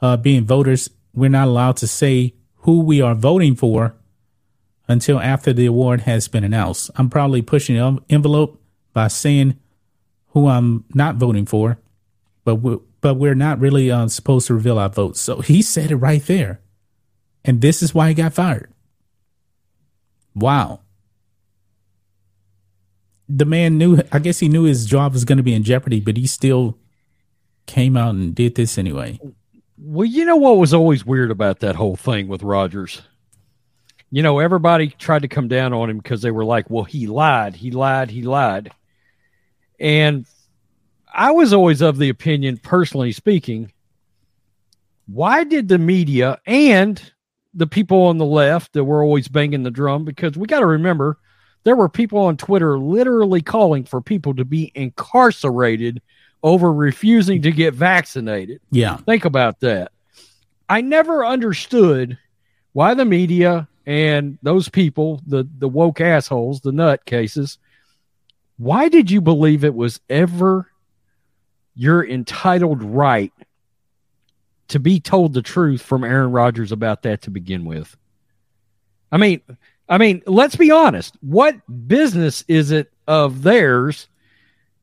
uh, 0.01 0.17
being 0.17 0.45
voters, 0.45 0.89
we're 1.13 1.29
not 1.29 1.49
allowed 1.49 1.77
to 1.79 1.89
say 1.89 2.35
who 2.59 2.83
we 2.83 3.01
are 3.01 3.17
voting 3.17 3.57
for 3.57 3.97
until 4.87 5.19
after 5.19 5.53
the 5.53 5.67
award 5.67 6.03
has 6.03 6.29
been 6.29 6.45
announced. 6.45 6.89
I'm 6.95 7.11
probably 7.11 7.43
pushing 7.43 7.75
the 7.75 8.01
envelope 8.09 8.63
by 8.93 9.09
saying 9.09 9.59
who 10.29 10.47
I'm 10.47 10.85
not 10.95 11.17
voting 11.17 11.47
for, 11.47 11.79
but 12.45 12.61
but 13.01 13.15
we're 13.15 13.35
not 13.35 13.61
really 13.61 13.91
uh, 13.91 14.09
supposed 14.09 14.47
to 14.49 14.55
reveal 14.55 14.79
our 14.79 14.89
votes. 14.89 15.21
So 15.21 15.41
he 15.41 15.63
said 15.63 15.91
it 15.91 15.97
right 15.97 16.25
there, 16.25 16.61
and 17.45 17.61
this 17.61 17.83
is 17.83 17.95
why 17.95 18.09
he 18.09 18.15
got 18.15 18.35
fired. 18.35 18.73
Wow. 20.35 20.81
The 23.29 23.45
man 23.45 23.77
knew. 23.77 24.01
I 24.11 24.19
guess 24.19 24.39
he 24.39 24.49
knew 24.49 24.63
his 24.63 24.87
job 24.87 25.13
was 25.13 25.25
going 25.25 25.37
to 25.37 25.43
be 25.43 25.55
in 25.55 25.63
jeopardy, 25.63 26.01
but 26.01 26.17
he 26.17 26.27
still 26.27 26.79
came 27.67 27.97
out 27.97 28.15
and 28.15 28.35
did 28.35 28.55
this 28.55 28.79
anyway. 28.79 29.21
Well, 29.77 30.07
you 30.07 30.25
know 30.25 30.37
what 30.37 30.57
was 30.57 30.75
always 30.75 31.05
weird 31.05 31.31
about 31.31 31.61
that 31.61 31.77
whole 31.77 31.97
thing 31.97 32.27
with 32.27 32.43
Rodgers? 32.43 33.03
You 34.11 34.23
know, 34.23 34.39
everybody 34.39 34.89
tried 34.89 35.23
to 35.23 35.29
come 35.29 35.49
down 35.49 35.73
on 35.73 35.91
him 35.91 35.99
because 35.99 36.23
they 36.23 36.31
were 36.31 36.45
like, 36.45 36.71
well, 36.71 36.85
he 36.85 37.07
lied, 37.07 37.55
he 37.55 37.71
lied, 37.71 38.11
he 38.11 38.23
lied. 38.23 38.73
And 39.79 40.27
I 41.13 41.31
was 41.31 41.53
always 41.53 41.81
of 41.81 41.99
the 41.99 42.09
opinion, 42.09 42.59
personally 42.59 43.13
speaking, 43.13 43.73
why 45.07 45.45
did 45.45 45.69
the 45.69 45.79
media 45.79 46.39
and 46.47 47.01
the 47.55 47.67
people 47.67 48.03
on 48.03 48.19
the 48.19 48.25
left 48.25 48.75
that 48.75 48.85
were 48.85 49.03
always 49.03 49.29
banging 49.29 49.63
the 49.63 49.71
drum? 49.71 50.05
Because 50.05 50.37
we 50.37 50.47
got 50.47 50.61
to 50.61 50.67
remember, 50.67 51.19
there 51.65 51.77
were 51.77 51.89
people 51.89 52.21
on 52.21 52.37
Twitter 52.37 52.79
literally 52.79 53.43
calling 53.43 53.85
for 53.85 54.01
people 54.01 54.35
to 54.35 54.45
be 54.45 54.71
incarcerated 54.75 56.01
over 56.43 56.73
refusing 56.73 57.43
to 57.43 57.51
get 57.51 57.75
vaccinated. 57.75 58.61
Yeah. 58.71 58.97
Think 58.99 59.25
about 59.25 59.61
that. 59.61 59.93
I 60.69 60.83
never 60.83 61.25
understood 61.25 62.19
why 62.73 62.95
the 62.95 63.05
media 63.05 63.69
and 63.87 64.39
those 64.43 64.69
people, 64.69 65.21
the 65.27 65.49
the 65.59 65.69
woke 65.69 66.01
assholes, 66.01 66.61
the 66.61 66.73
nut 66.73 67.05
cases, 67.07 67.59
why 68.59 68.89
did 68.89 69.11
you 69.11 69.21
believe 69.21 69.65
it 69.65 69.75
was 69.75 70.01
ever 70.11 70.71
your 71.79 72.05
entitled 72.05 72.83
right 72.83 73.33
to 74.67 74.81
be 74.81 75.01
told 75.01 75.33
the 75.33 75.41
truth 75.41 75.81
from 75.81 76.05
Aaron 76.05 76.33
Rodgers 76.33 76.73
about 76.73 77.03
that 77.03 77.23
to 77.23 77.31
begin 77.31 77.65
with? 77.65 77.97
I 79.11 79.17
mean, 79.17 79.41
I 79.89 79.97
mean, 79.97 80.23
let's 80.27 80.57
be 80.57 80.73
honest. 80.73 81.17
What 81.21 81.57
business 81.87 82.45
is 82.49 82.73
it 82.73 82.93
of 83.07 83.43
theirs 83.43 84.09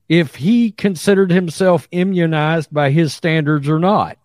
if 0.08 0.36
he 0.36 0.72
considered 0.72 1.32
himself 1.32 1.88
immunized 1.92 2.74
by 2.74 2.90
his 2.92 3.14
standards 3.14 3.68
or 3.68 3.78
not? 3.78 4.18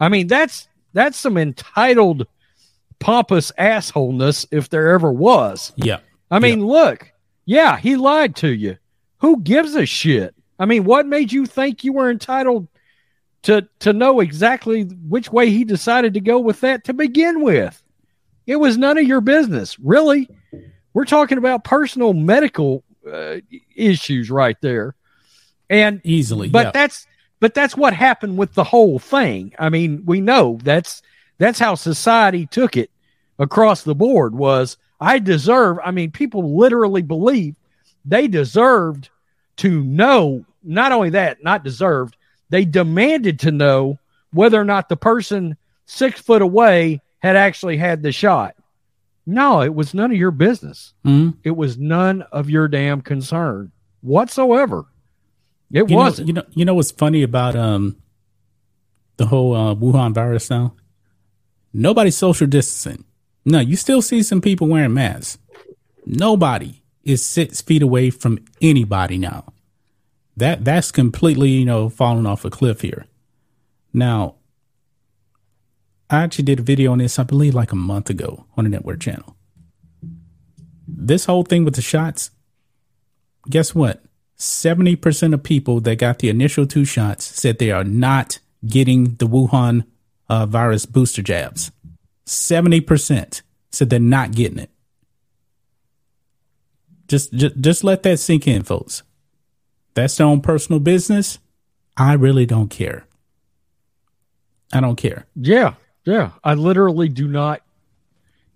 I 0.00 0.08
mean, 0.08 0.26
that's 0.26 0.66
that's 0.94 1.18
some 1.18 1.36
entitled 1.36 2.26
pompous 2.98 3.52
assholeness 3.58 4.46
if 4.50 4.70
there 4.70 4.88
ever 4.92 5.12
was. 5.12 5.72
Yeah. 5.76 5.98
I 6.30 6.38
mean, 6.38 6.66
look, 6.66 7.12
yeah, 7.44 7.76
he 7.76 7.96
lied 7.96 8.34
to 8.36 8.48
you. 8.48 8.78
Who 9.18 9.40
gives 9.40 9.74
a 9.74 9.84
shit? 9.84 10.33
I 10.58 10.66
mean, 10.66 10.84
what 10.84 11.06
made 11.06 11.32
you 11.32 11.46
think 11.46 11.84
you 11.84 11.92
were 11.92 12.10
entitled 12.10 12.68
to 13.42 13.68
to 13.80 13.92
know 13.92 14.20
exactly 14.20 14.82
which 14.82 15.32
way 15.32 15.50
he 15.50 15.64
decided 15.64 16.14
to 16.14 16.20
go 16.20 16.38
with 16.38 16.60
that 16.60 16.84
to 16.84 16.92
begin 16.92 17.42
with? 17.42 17.82
It 18.46 18.56
was 18.56 18.76
none 18.76 18.98
of 18.98 19.04
your 19.04 19.20
business, 19.20 19.78
really. 19.78 20.28
We're 20.92 21.06
talking 21.06 21.38
about 21.38 21.64
personal 21.64 22.12
medical 22.12 22.84
uh, 23.10 23.36
issues 23.74 24.30
right 24.30 24.56
there, 24.60 24.94
and 25.68 26.00
Easily. 26.04 26.48
but 26.48 26.66
yeah. 26.66 26.70
that's 26.72 27.06
but 27.40 27.54
that's 27.54 27.76
what 27.76 27.94
happened 27.94 28.38
with 28.38 28.54
the 28.54 28.64
whole 28.64 28.98
thing. 28.98 29.54
I 29.58 29.68
mean, 29.68 30.04
we 30.06 30.20
know 30.20 30.58
that's 30.62 31.02
that's 31.38 31.58
how 31.58 31.74
society 31.74 32.46
took 32.46 32.76
it 32.76 32.90
across 33.38 33.82
the 33.82 33.94
board 33.94 34.34
was 34.34 34.76
I 35.00 35.18
deserve 35.18 35.78
I 35.84 35.90
mean, 35.90 36.10
people 36.10 36.56
literally 36.56 37.02
believe 37.02 37.56
they 38.04 38.28
deserved 38.28 39.10
to 39.56 39.82
know 39.84 40.44
not 40.62 40.92
only 40.92 41.10
that, 41.10 41.42
not 41.42 41.64
deserved, 41.64 42.16
they 42.50 42.64
demanded 42.64 43.40
to 43.40 43.50
know 43.50 43.98
whether 44.32 44.60
or 44.60 44.64
not 44.64 44.88
the 44.88 44.96
person 44.96 45.56
six 45.86 46.20
foot 46.20 46.42
away 46.42 47.00
had 47.18 47.36
actually 47.36 47.76
had 47.76 48.02
the 48.02 48.12
shot. 48.12 48.56
No, 49.26 49.62
it 49.62 49.74
was 49.74 49.94
none 49.94 50.10
of 50.10 50.16
your 50.16 50.30
business. 50.30 50.92
Mm-hmm. 51.04 51.38
It 51.44 51.52
was 51.52 51.78
none 51.78 52.22
of 52.22 52.50
your 52.50 52.68
damn 52.68 53.00
concern 53.00 53.72
whatsoever. 54.02 54.84
It 55.72 55.88
you 55.88 55.96
wasn't. 55.96 56.28
Know, 56.28 56.30
you 56.30 56.32
know, 56.34 56.44
you 56.54 56.64
know 56.64 56.74
what's 56.74 56.90
funny 56.90 57.22
about 57.22 57.56
um 57.56 57.96
the 59.16 59.26
whole 59.26 59.54
uh, 59.54 59.74
Wuhan 59.74 60.12
virus 60.12 60.50
now? 60.50 60.74
Nobody's 61.72 62.16
social 62.16 62.46
distancing. 62.46 63.04
No, 63.44 63.60
you 63.60 63.76
still 63.76 64.02
see 64.02 64.22
some 64.22 64.40
people 64.40 64.68
wearing 64.68 64.94
masks. 64.94 65.38
Nobody 66.06 66.83
is 67.04 67.24
six 67.24 67.60
feet 67.60 67.82
away 67.82 68.10
from 68.10 68.38
anybody 68.60 69.18
now. 69.18 69.52
That 70.36 70.64
that's 70.64 70.90
completely, 70.90 71.50
you 71.50 71.64
know, 71.64 71.88
falling 71.88 72.26
off 72.26 72.44
a 72.44 72.50
cliff 72.50 72.80
here. 72.80 73.06
Now, 73.92 74.34
I 76.10 76.22
actually 76.22 76.44
did 76.44 76.60
a 76.60 76.62
video 76.62 76.92
on 76.92 76.98
this, 76.98 77.18
I 77.18 77.22
believe, 77.22 77.54
like 77.54 77.72
a 77.72 77.76
month 77.76 78.10
ago 78.10 78.46
on 78.56 78.64
the 78.64 78.70
network 78.70 79.00
channel. 79.00 79.36
This 80.86 81.24
whole 81.24 81.44
thing 81.44 81.64
with 81.64 81.76
the 81.76 81.82
shots, 81.82 82.30
guess 83.48 83.74
what? 83.74 84.04
70% 84.36 85.32
of 85.32 85.42
people 85.42 85.80
that 85.80 85.96
got 85.96 86.18
the 86.18 86.28
initial 86.28 86.66
two 86.66 86.84
shots 86.84 87.24
said 87.24 87.58
they 87.58 87.70
are 87.70 87.84
not 87.84 88.38
getting 88.66 89.14
the 89.16 89.26
Wuhan 89.26 89.84
uh, 90.28 90.46
virus 90.46 90.86
booster 90.86 91.22
jabs. 91.22 91.70
70% 92.26 93.42
said 93.70 93.90
they're 93.90 94.00
not 94.00 94.32
getting 94.32 94.58
it. 94.58 94.70
Just, 97.08 97.32
just, 97.34 97.60
just 97.60 97.84
let 97.84 98.02
that 98.04 98.18
sink 98.18 98.46
in, 98.46 98.62
folks. 98.62 99.02
That's 99.94 100.16
their 100.16 100.26
own 100.26 100.40
personal 100.40 100.80
business. 100.80 101.38
I 101.96 102.14
really 102.14 102.46
don't 102.46 102.68
care. 102.68 103.06
I 104.72 104.80
don't 104.80 104.96
care. 104.96 105.26
Yeah, 105.36 105.74
yeah. 106.04 106.30
I 106.42 106.54
literally 106.54 107.08
do 107.08 107.28
not 107.28 107.62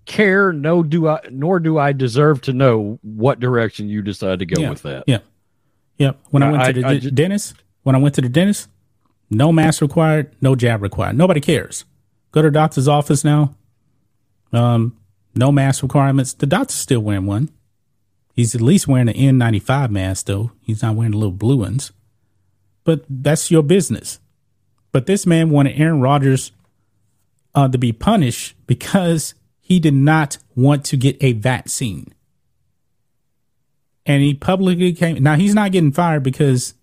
care. 0.04 0.52
No, 0.52 0.82
do 0.82 1.06
I. 1.06 1.20
Nor 1.30 1.60
do 1.60 1.78
I 1.78 1.92
deserve 1.92 2.40
to 2.42 2.52
know 2.52 2.98
what 3.02 3.38
direction 3.38 3.88
you 3.88 4.02
decide 4.02 4.40
to 4.40 4.46
go 4.46 4.60
yeah, 4.60 4.70
with 4.70 4.82
that. 4.82 5.04
Yeah, 5.06 5.18
yeah. 5.96 6.12
When 6.30 6.42
I 6.42 6.50
went 6.50 6.64
to 6.64 6.72
the 6.80 6.86
I, 6.86 6.90
I 6.92 6.98
dentist, 6.98 7.54
when 7.84 7.94
I 7.94 7.98
went 7.98 8.16
to 8.16 8.20
the 8.20 8.28
dentist, 8.28 8.68
no 9.30 9.52
mask 9.52 9.80
required, 9.80 10.34
no 10.40 10.56
jab 10.56 10.82
required. 10.82 11.16
Nobody 11.16 11.40
cares. 11.40 11.84
Go 12.32 12.42
to 12.42 12.48
the 12.48 12.52
doctor's 12.52 12.88
office 12.88 13.22
now. 13.24 13.54
Um, 14.52 14.96
no 15.34 15.52
mask 15.52 15.82
requirements. 15.82 16.32
The 16.32 16.46
doctor's 16.46 16.74
still 16.74 17.00
wearing 17.00 17.26
one. 17.26 17.50
He's 18.38 18.54
at 18.54 18.60
least 18.60 18.86
wearing 18.86 19.08
an 19.08 19.16
N95 19.40 19.90
mask, 19.90 20.26
though. 20.26 20.52
He's 20.62 20.80
not 20.80 20.94
wearing 20.94 21.10
the 21.10 21.18
little 21.18 21.32
blue 21.32 21.56
ones. 21.56 21.90
But 22.84 23.04
that's 23.10 23.50
your 23.50 23.64
business. 23.64 24.20
But 24.92 25.06
this 25.06 25.26
man 25.26 25.50
wanted 25.50 25.76
Aaron 25.76 26.00
Rodgers 26.00 26.52
uh, 27.52 27.66
to 27.66 27.76
be 27.78 27.90
punished 27.90 28.54
because 28.68 29.34
he 29.58 29.80
did 29.80 29.94
not 29.94 30.38
want 30.54 30.84
to 30.84 30.96
get 30.96 31.16
a 31.20 31.32
vaccine. 31.32 32.14
And 34.06 34.22
he 34.22 34.34
publicly 34.34 34.92
came. 34.92 35.20
Now, 35.20 35.34
he's 35.34 35.56
not 35.56 35.72
getting 35.72 35.90
fired 35.90 36.22
because 36.22 36.74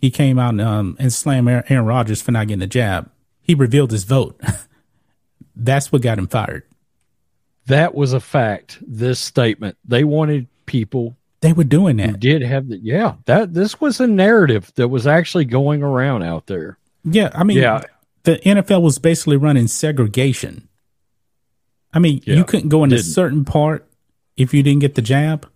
he 0.00 0.10
came 0.10 0.40
out 0.40 0.54
and, 0.54 0.60
um, 0.60 0.96
and 0.98 1.12
slammed 1.12 1.48
Aaron 1.48 1.86
Rodgers 1.86 2.20
for 2.20 2.32
not 2.32 2.48
getting 2.48 2.62
a 2.62 2.66
jab. 2.66 3.08
He 3.42 3.54
revealed 3.54 3.92
his 3.92 4.02
vote. 4.02 4.40
That's 5.54 5.92
what 5.92 6.02
got 6.02 6.18
him 6.18 6.26
fired. 6.26 6.64
That 7.66 7.94
was 7.94 8.12
a 8.12 8.20
fact. 8.20 8.78
This 8.86 9.20
statement. 9.20 9.76
They 9.84 10.04
wanted 10.04 10.48
people. 10.66 11.16
They 11.40 11.52
were 11.52 11.64
doing 11.64 11.96
that. 11.98 12.20
Did 12.20 12.42
have 12.42 12.68
the 12.68 12.78
yeah. 12.78 13.14
That 13.26 13.54
this 13.54 13.80
was 13.80 14.00
a 14.00 14.06
narrative 14.06 14.72
that 14.74 14.88
was 14.88 15.06
actually 15.06 15.44
going 15.44 15.82
around 15.82 16.22
out 16.22 16.46
there. 16.46 16.78
Yeah, 17.04 17.30
I 17.34 17.44
mean, 17.44 17.58
yeah. 17.58 17.82
The 18.24 18.36
NFL 18.38 18.82
was 18.82 18.98
basically 18.98 19.38
running 19.38 19.66
segregation. 19.66 20.68
I 21.92 21.98
mean, 21.98 22.22
yeah, 22.24 22.36
you 22.36 22.44
couldn't 22.44 22.68
go 22.68 22.84
in 22.84 22.92
a 22.92 22.98
certain 22.98 23.44
part 23.44 23.86
if 24.36 24.52
you 24.52 24.62
didn't 24.62 24.80
get 24.80 24.94
the 24.94 25.02
jab. 25.02 25.48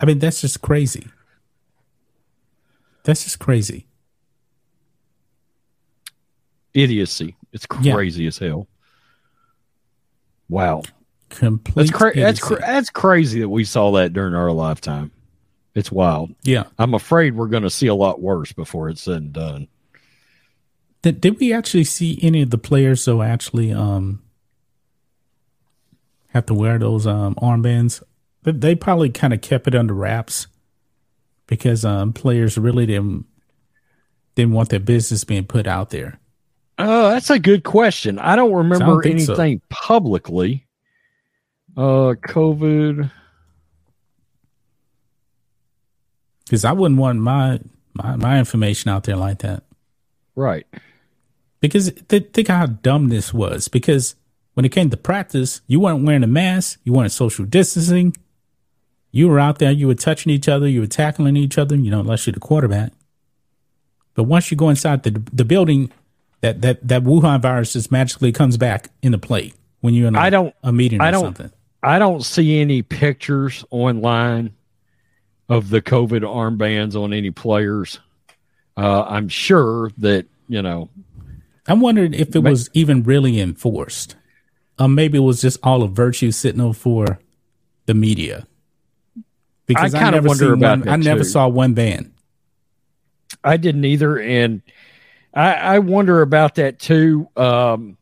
I 0.00 0.06
mean, 0.06 0.18
that's 0.18 0.40
just 0.40 0.62
crazy. 0.62 1.06
That's 3.04 3.24
just 3.24 3.38
crazy. 3.38 3.86
Idiocy. 6.74 7.36
It's 7.52 7.66
crazy 7.66 8.24
yeah. 8.24 8.28
as 8.28 8.38
hell. 8.38 8.68
Wow. 10.48 10.82
Complete 11.30 11.74
that's, 11.74 11.90
cra- 11.90 12.14
that's, 12.16 12.40
cra- 12.40 12.60
that's 12.60 12.90
crazy 12.90 13.40
that 13.40 13.48
we 13.48 13.64
saw 13.64 13.92
that 13.92 14.12
during 14.12 14.34
our 14.34 14.50
lifetime. 14.50 15.10
It's 15.74 15.92
wild. 15.92 16.34
Yeah. 16.42 16.64
I'm 16.78 16.94
afraid 16.94 17.36
we're 17.36 17.48
going 17.48 17.62
to 17.62 17.70
see 17.70 17.86
a 17.86 17.94
lot 17.94 18.20
worse 18.20 18.52
before 18.52 18.88
it's 18.88 19.02
said 19.02 19.22
and 19.22 19.32
done. 19.32 19.68
Did, 21.02 21.20
did 21.20 21.38
we 21.38 21.52
actually 21.52 21.84
see 21.84 22.18
any 22.22 22.42
of 22.42 22.50
the 22.50 22.58
players 22.58 23.04
though 23.04 23.22
actually 23.22 23.72
um 23.72 24.22
have 26.28 26.46
to 26.46 26.54
wear 26.54 26.78
those 26.78 27.06
um 27.06 27.34
armbands? 27.36 28.02
They, 28.42 28.52
they 28.52 28.74
probably 28.74 29.10
kind 29.10 29.32
of 29.32 29.40
kept 29.40 29.68
it 29.68 29.74
under 29.74 29.94
wraps 29.94 30.48
because 31.46 31.84
um 31.84 32.12
players 32.12 32.58
really 32.58 32.86
didn't 32.86 33.26
didn't 34.34 34.52
want 34.52 34.70
their 34.70 34.80
business 34.80 35.24
being 35.24 35.44
put 35.44 35.66
out 35.66 35.90
there. 35.90 36.18
Oh, 36.78 37.10
that's 37.10 37.30
a 37.30 37.38
good 37.38 37.64
question. 37.64 38.18
I 38.18 38.36
don't 38.36 38.52
remember 38.52 38.84
I 38.84 38.88
don't 38.88 39.06
anything 39.06 39.60
so. 39.60 39.66
publicly. 39.68 40.66
Uh, 41.76 42.14
COVID. 42.14 43.10
Because 46.44 46.64
I 46.64 46.72
wouldn't 46.72 47.00
want 47.00 47.18
my, 47.18 47.60
my 47.94 48.16
my 48.16 48.38
information 48.38 48.90
out 48.90 49.04
there 49.04 49.16
like 49.16 49.40
that. 49.40 49.64
Right. 50.34 50.66
Because 51.60 51.92
th- 52.08 52.30
think 52.32 52.48
how 52.48 52.66
dumb 52.66 53.08
this 53.08 53.34
was. 53.34 53.68
Because 53.68 54.14
when 54.54 54.64
it 54.64 54.70
came 54.70 54.88
to 54.90 54.96
practice, 54.96 55.60
you 55.66 55.80
weren't 55.80 56.04
wearing 56.04 56.22
a 56.22 56.28
mask. 56.28 56.80
You 56.84 56.92
weren't 56.92 57.12
social 57.12 57.44
distancing. 57.44 58.16
You 59.10 59.28
were 59.28 59.40
out 59.40 59.58
there. 59.58 59.72
You 59.72 59.88
were 59.88 59.94
touching 59.94 60.30
each 60.32 60.48
other. 60.48 60.68
You 60.68 60.80
were 60.80 60.86
tackling 60.86 61.36
each 61.36 61.58
other. 61.58 61.74
You 61.74 61.90
know, 61.90 62.00
unless 62.00 62.26
you're 62.26 62.34
the 62.34 62.40
quarterback. 62.40 62.92
But 64.14 64.24
once 64.24 64.50
you 64.50 64.56
go 64.56 64.68
inside 64.68 65.02
the 65.02 65.22
the 65.32 65.44
building, 65.44 65.90
that 66.40 66.60
that 66.62 66.86
that 66.86 67.02
Wuhan 67.02 67.40
virus 67.40 67.72
just 67.72 67.90
magically 67.90 68.32
comes 68.32 68.56
back 68.56 68.90
into 69.02 69.18
play 69.18 69.52
when 69.80 69.94
you're 69.94 70.08
in 70.08 70.16
a, 70.16 70.20
I 70.20 70.30
don't, 70.30 70.54
a 70.62 70.72
meeting 70.72 71.00
I 71.00 71.08
or 71.08 71.12
don't, 71.12 71.24
something. 71.24 71.52
I 71.82 71.98
don't 71.98 72.24
see 72.24 72.60
any 72.60 72.82
pictures 72.82 73.64
online 73.70 74.54
of 75.48 75.70
the 75.70 75.80
COVID 75.80 76.22
armbands 76.22 77.00
on 77.00 77.12
any 77.12 77.30
players. 77.30 78.00
Uh, 78.76 79.02
I'm 79.02 79.28
sure 79.28 79.90
that 79.98 80.26
you 80.48 80.62
know. 80.62 80.88
I'm 81.66 81.80
wondering 81.80 82.14
if 82.14 82.34
it 82.34 82.38
was 82.38 82.70
even 82.72 83.02
really 83.02 83.38
enforced. 83.40 84.16
Um, 84.78 84.94
maybe 84.94 85.18
it 85.18 85.22
was 85.22 85.42
just 85.42 85.58
all 85.62 85.82
a 85.82 85.88
virtue 85.88 86.30
signal 86.30 86.72
for 86.72 87.18
the 87.84 87.92
media. 87.92 88.46
Because 89.66 89.94
I 89.94 89.98
kind 89.98 90.14
of 90.16 90.24
wonder 90.24 90.54
about 90.54 90.78
one, 90.78 90.88
I 90.88 90.96
never 90.96 91.20
too. 91.20 91.28
saw 91.28 91.46
one 91.46 91.74
band. 91.74 92.12
I 93.44 93.58
didn't 93.58 93.84
either, 93.84 94.18
and 94.18 94.62
I, 95.34 95.52
I 95.52 95.78
wonder 95.80 96.22
about 96.22 96.56
that 96.56 96.78
too. 96.78 97.28
Um, 97.36 97.96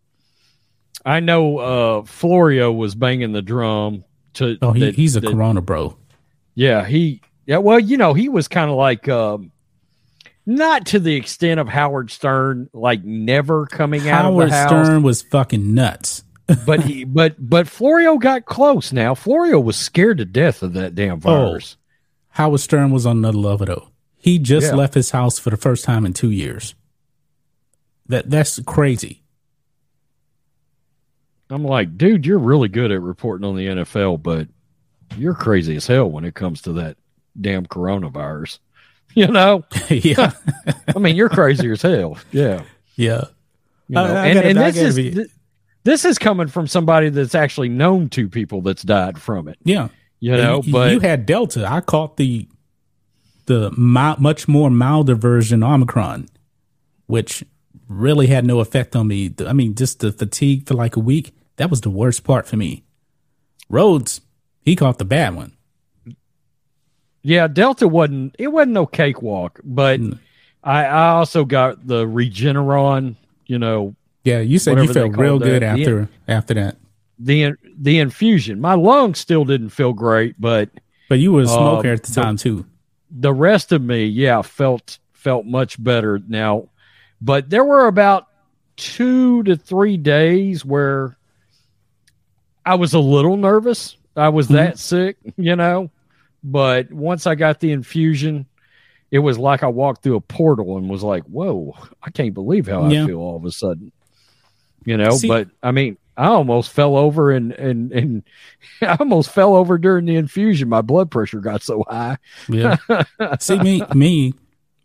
I 1.04 1.20
know 1.20 1.58
uh, 1.58 2.02
Florio 2.04 2.72
was 2.72 2.94
banging 2.94 3.32
the 3.32 3.42
drum 3.42 4.04
to. 4.34 4.58
Oh, 4.62 4.72
he, 4.72 4.80
that, 4.80 4.94
he's 4.94 5.16
a 5.16 5.20
that, 5.20 5.30
Corona 5.30 5.60
bro. 5.60 5.96
Yeah, 6.54 6.84
he. 6.84 7.20
Yeah, 7.46 7.58
well, 7.58 7.78
you 7.78 7.96
know, 7.96 8.12
he 8.12 8.28
was 8.28 8.48
kind 8.48 8.68
of 8.68 8.76
like, 8.76 9.08
um, 9.08 9.52
not 10.46 10.86
to 10.86 10.98
the 10.98 11.14
extent 11.14 11.60
of 11.60 11.68
Howard 11.68 12.10
Stern, 12.10 12.68
like 12.72 13.04
never 13.04 13.66
coming 13.66 14.00
Howard 14.00 14.14
out 14.14 14.26
of 14.26 14.50
the 14.50 14.56
house. 14.56 14.70
Howard 14.70 14.86
Stern 14.86 15.02
was 15.04 15.22
fucking 15.22 15.74
nuts. 15.74 16.24
but 16.66 16.80
he, 16.80 17.04
but 17.04 17.34
but 17.38 17.66
Florio 17.66 18.18
got 18.18 18.44
close. 18.44 18.92
Now 18.92 19.14
Florio 19.14 19.58
was 19.58 19.76
scared 19.76 20.18
to 20.18 20.24
death 20.24 20.62
of 20.62 20.74
that 20.74 20.94
damn 20.94 21.14
oh, 21.14 21.16
virus. 21.16 21.76
Oh, 21.78 21.82
Howard 22.30 22.60
Stern 22.60 22.92
was 22.92 23.04
on 23.04 23.18
another 23.18 23.38
level 23.38 23.66
though. 23.66 23.88
He 24.16 24.38
just 24.38 24.68
yeah. 24.68 24.74
left 24.74 24.94
his 24.94 25.10
house 25.10 25.38
for 25.38 25.50
the 25.50 25.56
first 25.56 25.84
time 25.84 26.06
in 26.06 26.12
two 26.12 26.30
years. 26.30 26.74
That 28.08 28.30
that's 28.30 28.60
crazy. 28.66 29.22
I'm 31.50 31.64
like, 31.64 31.96
dude, 31.96 32.26
you're 32.26 32.38
really 32.38 32.68
good 32.68 32.90
at 32.90 33.00
reporting 33.00 33.46
on 33.46 33.56
the 33.56 33.66
NFL, 33.66 34.22
but 34.22 34.48
you're 35.16 35.34
crazy 35.34 35.76
as 35.76 35.86
hell 35.86 36.10
when 36.10 36.24
it 36.24 36.34
comes 36.34 36.62
to 36.62 36.72
that 36.74 36.96
damn 37.40 37.66
coronavirus. 37.66 38.58
You 39.14 39.28
know? 39.28 39.64
yeah. 39.88 40.32
I 40.94 40.98
mean, 40.98 41.16
you're 41.16 41.30
crazy 41.30 41.70
as 41.70 41.80
hell. 41.80 42.18
Yeah. 42.32 42.64
Yeah. 42.96 43.24
You 43.88 43.94
know? 43.94 44.04
I, 44.04 44.08
I 44.08 44.26
and, 44.26 44.34
gotta, 44.34 44.48
and 44.48 44.58
this 44.58 44.76
is 44.76 44.96
be... 44.96 45.26
this 45.84 46.04
is 46.04 46.18
coming 46.18 46.48
from 46.48 46.66
somebody 46.66 47.08
that's 47.08 47.34
actually 47.34 47.70
known 47.70 48.10
two 48.10 48.28
people 48.28 48.60
that's 48.60 48.82
died 48.82 49.18
from 49.18 49.48
it. 49.48 49.56
Yeah. 49.64 49.88
You 50.20 50.32
know, 50.32 50.60
you, 50.62 50.70
but 50.70 50.92
you 50.92 51.00
had 51.00 51.24
Delta. 51.24 51.66
I 51.66 51.80
caught 51.80 52.18
the 52.18 52.46
the 53.46 53.70
much 53.76 54.48
more 54.48 54.70
milder 54.70 55.14
version 55.14 55.62
Omicron, 55.62 56.28
which 57.06 57.42
really 57.88 58.26
had 58.26 58.44
no 58.44 58.60
effect 58.60 58.96
on 58.96 59.08
me. 59.08 59.32
I 59.46 59.52
mean, 59.52 59.74
just 59.74 60.00
the 60.00 60.12
fatigue 60.12 60.66
for 60.66 60.74
like 60.74 60.96
a 60.96 61.00
week, 61.00 61.34
that 61.56 61.70
was 61.70 61.80
the 61.80 61.90
worst 61.90 62.24
part 62.24 62.46
for 62.46 62.56
me. 62.56 62.84
Rhodes, 63.68 64.20
he 64.62 64.76
caught 64.76 64.98
the 64.98 65.04
bad 65.04 65.34
one. 65.34 65.52
Yeah, 67.22 67.48
Delta 67.48 67.88
wasn't 67.88 68.36
it 68.38 68.48
wasn't 68.48 68.72
no 68.72 68.86
cakewalk, 68.86 69.60
but 69.64 70.00
mm. 70.00 70.18
I, 70.62 70.84
I 70.84 71.08
also 71.08 71.44
got 71.44 71.86
the 71.86 72.06
Regeneron, 72.06 73.16
you 73.46 73.58
know, 73.58 73.96
Yeah, 74.22 74.40
you 74.40 74.58
said 74.58 74.78
you 74.78 74.92
felt 74.92 75.16
real 75.16 75.38
good 75.38 75.62
that. 75.62 75.78
after 75.78 76.08
the, 76.26 76.32
after 76.32 76.54
that. 76.54 76.76
The 77.18 77.54
the 77.76 77.98
infusion, 77.98 78.60
my 78.60 78.74
lungs 78.74 79.18
still 79.18 79.44
didn't 79.44 79.70
feel 79.70 79.92
great, 79.92 80.40
but 80.40 80.68
but 81.08 81.18
you 81.18 81.32
were 81.32 81.42
a 81.42 81.46
smoker 81.46 81.88
uh, 81.88 81.94
at 81.94 82.04
the 82.04 82.12
time 82.12 82.36
too. 82.36 82.66
The 83.10 83.32
rest 83.32 83.72
of 83.72 83.82
me, 83.82 84.04
yeah, 84.04 84.42
felt 84.42 84.98
felt 85.12 85.46
much 85.46 85.82
better 85.82 86.20
now. 86.28 86.68
But 87.20 87.50
there 87.50 87.64
were 87.64 87.86
about 87.86 88.26
two 88.76 89.42
to 89.44 89.56
three 89.56 89.96
days 89.96 90.64
where 90.64 91.16
I 92.64 92.74
was 92.74 92.94
a 92.94 92.98
little 92.98 93.36
nervous. 93.36 93.96
I 94.14 94.30
was 94.30 94.48
that 94.48 94.74
mm-hmm. 94.74 94.78
sick, 94.78 95.16
you 95.36 95.56
know. 95.56 95.90
But 96.42 96.92
once 96.92 97.26
I 97.26 97.34
got 97.34 97.60
the 97.60 97.72
infusion, 97.72 98.46
it 99.10 99.18
was 99.18 99.38
like 99.38 99.62
I 99.62 99.68
walked 99.68 100.02
through 100.02 100.16
a 100.16 100.20
portal 100.20 100.76
and 100.76 100.88
was 100.88 101.02
like, 101.02 101.24
"Whoa, 101.24 101.74
I 102.02 102.10
can't 102.10 102.34
believe 102.34 102.66
how 102.66 102.88
yeah. 102.88 103.04
I 103.04 103.06
feel 103.06 103.18
all 103.18 103.36
of 103.36 103.44
a 103.44 103.50
sudden." 103.50 103.92
You 104.84 104.96
know, 104.96 105.10
See, 105.10 105.28
but 105.28 105.48
I 105.62 105.72
mean, 105.72 105.98
I 106.16 106.28
almost 106.28 106.70
fell 106.70 106.96
over 106.96 107.30
and 107.30 107.52
and 107.52 107.92
and 107.92 108.22
I 108.82 108.96
almost 108.98 109.30
fell 109.30 109.54
over 109.54 109.78
during 109.78 110.06
the 110.06 110.16
infusion. 110.16 110.68
My 110.68 110.82
blood 110.82 111.10
pressure 111.10 111.40
got 111.40 111.62
so 111.62 111.84
high. 111.88 112.18
yeah. 112.48 112.76
See 113.40 113.58
me 113.58 113.82
me, 113.94 114.34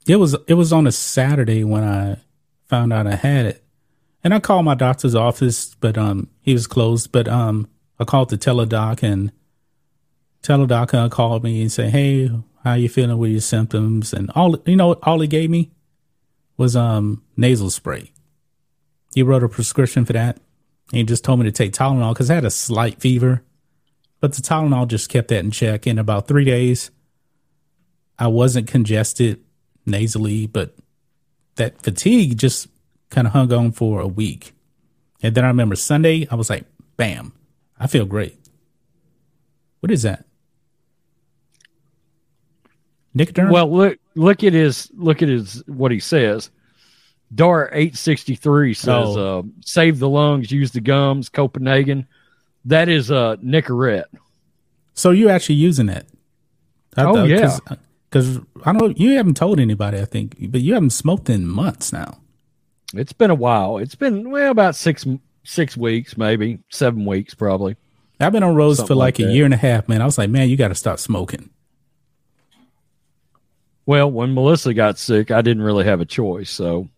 it 0.08 0.16
was 0.16 0.36
it 0.47 0.56
was 0.56 0.74
on 0.74 0.88
a 0.88 0.91
Saturday 0.91 1.64
when 1.64 1.84
I 1.84 2.18
found 2.66 2.93
out 2.93 3.08
I 3.08 3.16
had 3.16 3.45
it, 3.45 3.64
and 4.24 4.34
I 4.34 4.39
called 4.39 4.66
my 4.66 4.76
doctor's 4.76 5.16
office, 5.16 5.76
but 5.76 5.97
um 5.97 6.30
he 6.41 6.54
was 6.54 6.68
closed. 6.68 7.12
But 7.12 7.28
um 7.28 7.68
I 7.99 8.04
called 8.04 8.30
the 8.30 8.38
teledoc 8.38 9.04
and 9.04 9.32
teledoc 10.43 11.12
called 11.12 11.43
me 11.43 11.62
and 11.62 11.72
said, 11.72 11.91
"Hey, 11.91 12.32
how 12.64 12.74
you 12.74 12.89
feeling 12.89 13.18
with 13.18 13.32
your 13.32 13.41
symptoms?" 13.41 14.14
And 14.14 14.32
all 14.32 14.58
you 14.66 14.76
know, 14.76 14.93
all 15.04 15.20
he 15.20 15.28
gave 15.28 15.49
me 15.49 15.72
was 16.58 16.76
um 16.76 17.24
nasal 17.38 17.70
spray. 17.70 18.12
He 19.14 19.24
wrote 19.24 19.43
a 19.43 19.49
prescription 19.49 20.06
for 20.06 20.14
that. 20.14 20.38
And 20.91 20.97
he 20.97 21.04
just 21.04 21.24
told 21.24 21.39
me 21.39 21.45
to 21.45 21.52
take 21.52 21.72
Tylenol 21.72 22.14
because 22.14 22.30
I 22.30 22.36
had 22.36 22.45
a 22.45 22.52
slight 22.52 22.99
fever, 22.99 23.43
but 24.20 24.34
the 24.34 24.41
Tylenol 24.41 24.88
just 24.88 25.10
kept 25.10 25.30
that 25.30 25.39
in 25.39 25.52
check. 25.52 25.88
In 25.88 25.97
about 25.97 26.28
three 26.28 26.43
days, 26.43 26.91
I 28.20 28.28
wasn't 28.28 28.68
congested 28.68 29.41
nasally, 29.86 30.48
but 30.48 30.76
that 31.56 31.82
fatigue 31.82 32.38
just 32.38 32.68
kind 33.10 33.28
of 33.28 33.34
hung 33.34 33.52
on 33.54 33.72
for 33.72 34.00
a 34.00 34.08
week. 34.08 34.54
And 35.22 35.36
then 35.36 35.44
I 35.44 35.48
remember 35.48 35.76
Sunday, 35.76 36.28
I 36.32 36.36
was 36.36 36.50
like, 36.50 36.66
bam, 36.98 37.34
I 37.80 37.88
feel 37.88 38.06
great. 38.06 38.38
What 39.80 39.92
is 39.92 40.04
that? 40.04 40.26
Nick 43.14 43.34
Durham? 43.34 43.52
Well, 43.52 43.72
look, 43.72 44.00
look 44.16 44.44
at 44.44 44.54
his, 44.54 44.90
look 44.96 45.22
at 45.22 45.30
his, 45.30 45.64
what 45.68 45.92
he 45.92 46.00
says. 46.00 46.50
Dart 47.34 47.70
863 47.74 48.74
says, 48.74 48.88
oh. 48.90 49.40
uh, 49.40 49.44
save 49.64 50.00
the 50.00 50.10
lungs, 50.10 50.52
use 50.52 50.72
the 50.72 50.82
gums, 50.82 51.30
Copenhagen. 51.30 52.08
That 52.66 52.90
is 52.90 53.12
uh, 53.12 53.38
Nicorette. 53.38 54.06
So 54.94 55.12
you 55.12 55.30
actually 55.30 55.56
using 55.56 55.90
it? 55.90 56.08
I, 56.98 57.06
oh, 57.06 57.24
yeah. 57.24 57.58
Because 58.12 58.39
I 58.66 58.74
don't 58.74 58.99
you 58.99 59.12
haven't 59.12 59.38
told 59.38 59.59
anybody, 59.59 59.97
I 59.97 60.05
think, 60.05 60.51
but 60.51 60.59
you 60.59 60.74
haven't 60.74 60.89
smoked 60.89 61.30
in 61.30 61.47
months 61.47 61.93
now. 61.93 62.20
It's 62.93 63.14
been 63.14 63.32
a 63.32 63.36
while. 63.36 63.78
It's 63.78 63.95
been, 63.95 64.30
well, 64.30 64.51
about 64.51 64.76
six 64.76 65.07
six 65.43 65.78
weeks, 65.78 66.18
maybe 66.18 66.59
seven 66.70 67.05
weeks, 67.05 67.34
probably. 67.34 67.78
I've 68.20 68.34
been 68.34 68.43
on 68.43 68.53
Rhodes 68.53 68.78
Something 68.78 68.95
for 68.95 68.95
like, 68.95 69.18
like 69.18 69.30
a 69.30 69.32
year 69.32 69.45
and 69.45 69.53
a 69.53 69.57
half, 69.57 69.88
man. 69.88 70.01
I 70.01 70.05
was 70.05 70.18
like, 70.18 70.30
man, 70.30 70.49
you 70.49 70.57
got 70.57 70.68
to 70.68 70.76
stop 70.76 70.99
smoking. 70.99 71.49
Well, 73.86 74.12
when 74.12 74.34
Melissa 74.34 74.74
got 74.74 74.99
sick, 74.99 75.32
I 75.32 75.41
didn't 75.41 75.64
really 75.64 75.86
have 75.86 76.01
a 76.01 76.05
choice. 76.05 76.51
So 76.51 76.89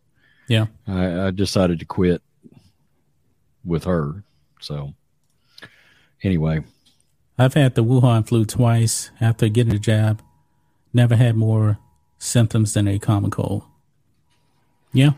yeah. 0.47 0.65
I, 0.87 1.27
I 1.27 1.31
decided 1.31 1.79
to 1.79 1.85
quit 1.85 2.21
with 3.63 3.85
her. 3.85 4.23
So 4.59 4.93
anyway. 6.23 6.63
I've 7.37 7.53
had 7.53 7.75
the 7.75 7.83
Wuhan 7.83 8.27
flu 8.27 8.45
twice 8.45 9.11
after 9.21 9.47
getting 9.47 9.73
the 9.73 9.79
jab. 9.79 10.21
Never 10.93 11.15
had 11.15 11.35
more 11.35 11.79
symptoms 12.19 12.73
than 12.73 12.87
a 12.87 12.99
common 12.99 13.31
cold. 13.31 13.63
Yeah. 14.93 15.11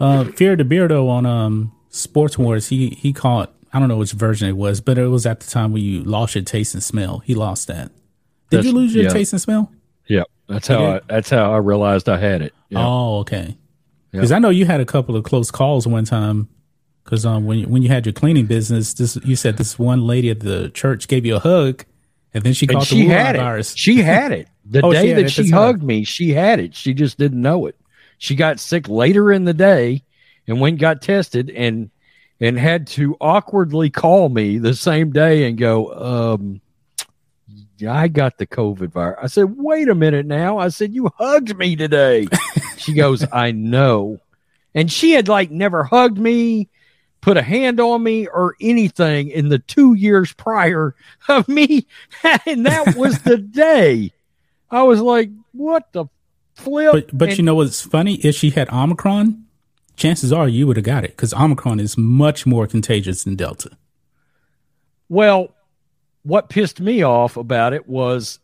Uh, 0.00 0.24
Fear 0.24 0.56
the 0.56 0.64
Beardo 0.64 1.08
on 1.08 1.24
um, 1.24 1.72
Sports 1.88 2.36
Wars, 2.36 2.68
he, 2.68 2.90
he 2.90 3.12
caught, 3.12 3.52
I 3.72 3.78
don't 3.78 3.88
know 3.88 3.96
which 3.96 4.12
version 4.12 4.48
it 4.48 4.56
was, 4.56 4.80
but 4.80 4.98
it 4.98 5.06
was 5.06 5.24
at 5.24 5.40
the 5.40 5.50
time 5.50 5.72
where 5.72 5.82
you 5.82 6.02
lost 6.02 6.34
your 6.34 6.44
taste 6.44 6.74
and 6.74 6.82
smell. 6.82 7.20
He 7.20 7.34
lost 7.34 7.68
that. 7.68 7.90
Did 8.50 8.58
that's, 8.58 8.66
you 8.66 8.72
lose 8.72 8.94
your 8.94 9.04
yeah. 9.04 9.10
taste 9.10 9.32
and 9.32 9.40
smell? 9.40 9.72
Yeah. 10.06 10.24
That's 10.48 10.66
how 10.66 10.84
I, 10.84 11.00
that's 11.06 11.30
how 11.30 11.52
I 11.52 11.58
realized 11.58 12.08
I 12.08 12.18
had 12.18 12.42
it. 12.42 12.54
Yeah. 12.68 12.84
Oh, 12.84 13.18
okay. 13.18 13.56
Because 14.10 14.30
yep. 14.30 14.36
I 14.36 14.40
know 14.40 14.50
you 14.50 14.66
had 14.66 14.80
a 14.80 14.86
couple 14.86 15.16
of 15.16 15.24
close 15.24 15.50
calls 15.50 15.86
one 15.86 16.04
time. 16.04 16.48
Because 17.04 17.24
um, 17.24 17.46
when 17.46 17.60
you, 17.60 17.66
when 17.66 17.82
you 17.82 17.88
had 17.88 18.04
your 18.04 18.12
cleaning 18.12 18.44
business, 18.44 18.92
this 18.92 19.16
you 19.24 19.34
said 19.34 19.56
this 19.56 19.78
one 19.78 20.06
lady 20.06 20.28
at 20.28 20.40
the 20.40 20.68
church 20.68 21.08
gave 21.08 21.24
you 21.24 21.36
a 21.36 21.38
hug, 21.38 21.86
and 22.34 22.44
then 22.44 22.52
she 22.52 22.66
caught 22.66 22.84
she 22.84 23.06
the 23.06 23.08
had 23.08 23.34
it. 23.34 23.38
virus. 23.38 23.74
She 23.74 24.02
had 24.02 24.30
it 24.30 24.46
the 24.70 24.82
oh, 24.82 24.92
day 24.92 25.08
she 25.08 25.22
that 25.22 25.30
she 25.30 25.50
hugged 25.50 25.82
me. 25.82 26.04
She 26.04 26.30
had 26.30 26.60
it. 26.60 26.74
She 26.74 26.94
just 26.94 27.18
didn't 27.18 27.40
know 27.40 27.66
it. 27.66 27.76
She 28.18 28.34
got 28.34 28.60
sick 28.60 28.88
later 28.88 29.32
in 29.32 29.44
the 29.44 29.54
day, 29.54 30.02
and 30.46 30.60
went 30.60 30.78
got 30.78 31.02
tested, 31.02 31.50
and 31.50 31.90
and 32.40 32.58
had 32.58 32.86
to 32.86 33.16
awkwardly 33.20 33.90
call 33.90 34.28
me 34.28 34.58
the 34.58 34.74
same 34.74 35.10
day 35.10 35.48
and 35.48 35.58
go, 35.58 36.36
um, 36.36 36.60
I 37.86 38.08
got 38.08 38.38
the 38.38 38.46
COVID 38.46 38.90
virus. 38.90 39.18
I 39.22 39.26
said, 39.26 39.56
wait 39.56 39.88
a 39.88 39.94
minute 39.94 40.26
now. 40.26 40.58
I 40.58 40.68
said, 40.68 40.94
you 40.94 41.10
hugged 41.16 41.56
me 41.56 41.76
today. 41.76 42.26
she 42.76 42.92
goes, 42.92 43.24
I 43.32 43.52
know. 43.52 44.20
And 44.74 44.90
she 44.90 45.12
had 45.12 45.28
like 45.28 45.50
never 45.50 45.84
hugged 45.84 46.18
me, 46.18 46.68
put 47.20 47.36
a 47.36 47.42
hand 47.42 47.80
on 47.80 48.02
me, 48.02 48.26
or 48.26 48.54
anything 48.60 49.30
in 49.30 49.48
the 49.48 49.58
two 49.58 49.94
years 49.94 50.32
prior 50.32 50.94
of 51.28 51.48
me. 51.48 51.86
And 52.46 52.66
that 52.66 52.96
was 52.96 53.20
the 53.22 53.38
day. 53.38 54.12
I 54.70 54.82
was 54.82 55.00
like, 55.00 55.30
what 55.52 55.92
the 55.92 56.06
flip? 56.54 56.92
But, 56.92 57.16
but 57.16 57.28
and, 57.30 57.38
you 57.38 57.44
know 57.44 57.54
what's 57.54 57.80
funny? 57.80 58.16
If 58.16 58.34
she 58.36 58.50
had 58.50 58.68
Omicron, 58.70 59.44
chances 59.96 60.32
are 60.32 60.48
you 60.48 60.66
would 60.66 60.76
have 60.76 60.84
got 60.84 61.04
it 61.04 61.10
because 61.10 61.34
Omicron 61.34 61.80
is 61.80 61.96
much 61.96 62.46
more 62.46 62.66
contagious 62.66 63.24
than 63.24 63.36
Delta. 63.36 63.70
Well, 65.08 65.54
what 66.22 66.48
pissed 66.48 66.80
me 66.80 67.02
off 67.02 67.36
about 67.36 67.72
it 67.72 67.88
was 67.88 68.38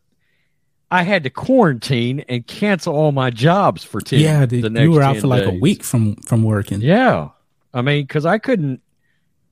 I 0.90 1.02
had 1.02 1.24
to 1.24 1.30
quarantine 1.30 2.20
and 2.28 2.46
cancel 2.46 2.94
all 2.94 3.12
my 3.12 3.30
jobs 3.30 3.84
for 3.84 4.00
10 4.00 4.20
yeah 4.20 4.46
the, 4.46 4.68
the 4.68 4.82
you 4.82 4.92
were 4.92 5.02
out 5.02 5.16
for 5.16 5.26
like 5.26 5.44
a 5.44 5.50
week 5.50 5.82
from 5.82 6.14
from 6.16 6.42
working 6.44 6.80
yeah 6.80 7.30
i 7.72 7.82
mean 7.82 8.04
because 8.04 8.24
i 8.24 8.38
couldn't 8.38 8.80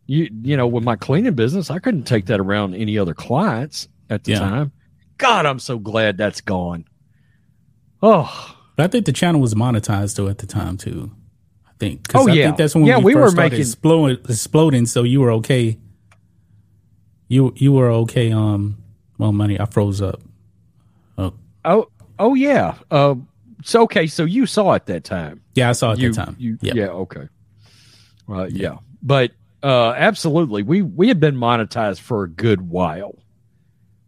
you 0.06 0.30
you 0.42 0.56
know 0.56 0.66
with 0.66 0.84
my 0.84 0.94
cleaning 0.94 1.34
business 1.34 1.70
i 1.70 1.78
couldn't 1.78 2.04
take 2.04 2.26
that 2.26 2.38
around 2.38 2.74
any 2.74 2.96
other 2.96 3.12
clients 3.12 3.88
at 4.08 4.24
the 4.24 4.32
yeah. 4.32 4.38
time 4.38 4.72
god 5.22 5.46
i'm 5.46 5.58
so 5.58 5.78
glad 5.78 6.16
that's 6.16 6.40
gone 6.40 6.84
oh 8.02 8.56
but 8.76 8.84
i 8.84 8.86
think 8.88 9.06
the 9.06 9.12
channel 9.12 9.40
was 9.40 9.54
monetized 9.54 10.16
though 10.16 10.28
at 10.28 10.38
the 10.38 10.46
time 10.46 10.76
too 10.76 11.10
i 11.66 11.72
think 11.78 12.06
oh 12.14 12.28
I 12.28 12.32
yeah 12.32 12.44
think 12.46 12.56
that's 12.58 12.74
when 12.74 12.84
yeah 12.84 12.98
we, 12.98 13.14
we 13.14 13.20
were 13.20 13.32
making 13.32 13.60
exploding, 13.60 14.18
exploding 14.28 14.86
so 14.86 15.02
you 15.02 15.20
were 15.20 15.32
okay 15.32 15.78
you 17.32 17.54
you 17.56 17.72
were 17.72 17.90
okay. 17.90 18.30
Um, 18.30 18.76
well, 19.16 19.32
money. 19.32 19.58
I 19.58 19.64
froze 19.64 20.02
up. 20.02 20.20
Oh, 21.16 21.32
oh, 21.64 21.88
oh 22.18 22.34
yeah. 22.34 22.74
Uh, 22.90 23.14
so 23.64 23.82
okay. 23.84 24.06
So 24.06 24.26
you 24.26 24.44
saw 24.44 24.74
it 24.74 24.84
that 24.86 25.04
time. 25.04 25.40
Yeah, 25.54 25.70
I 25.70 25.72
saw 25.72 25.92
it 25.92 25.98
you, 25.98 26.12
that 26.12 26.26
time. 26.26 26.36
You, 26.38 26.58
yeah. 26.60 26.74
yeah. 26.74 26.88
Okay. 26.88 27.28
Uh, 28.28 28.48
yeah, 28.50 28.76
but 29.02 29.32
uh, 29.62 29.94
absolutely, 29.96 30.62
we 30.62 30.82
we 30.82 31.08
had 31.08 31.20
been 31.20 31.36
monetized 31.36 32.00
for 32.00 32.24
a 32.24 32.28
good 32.28 32.68
while 32.68 33.18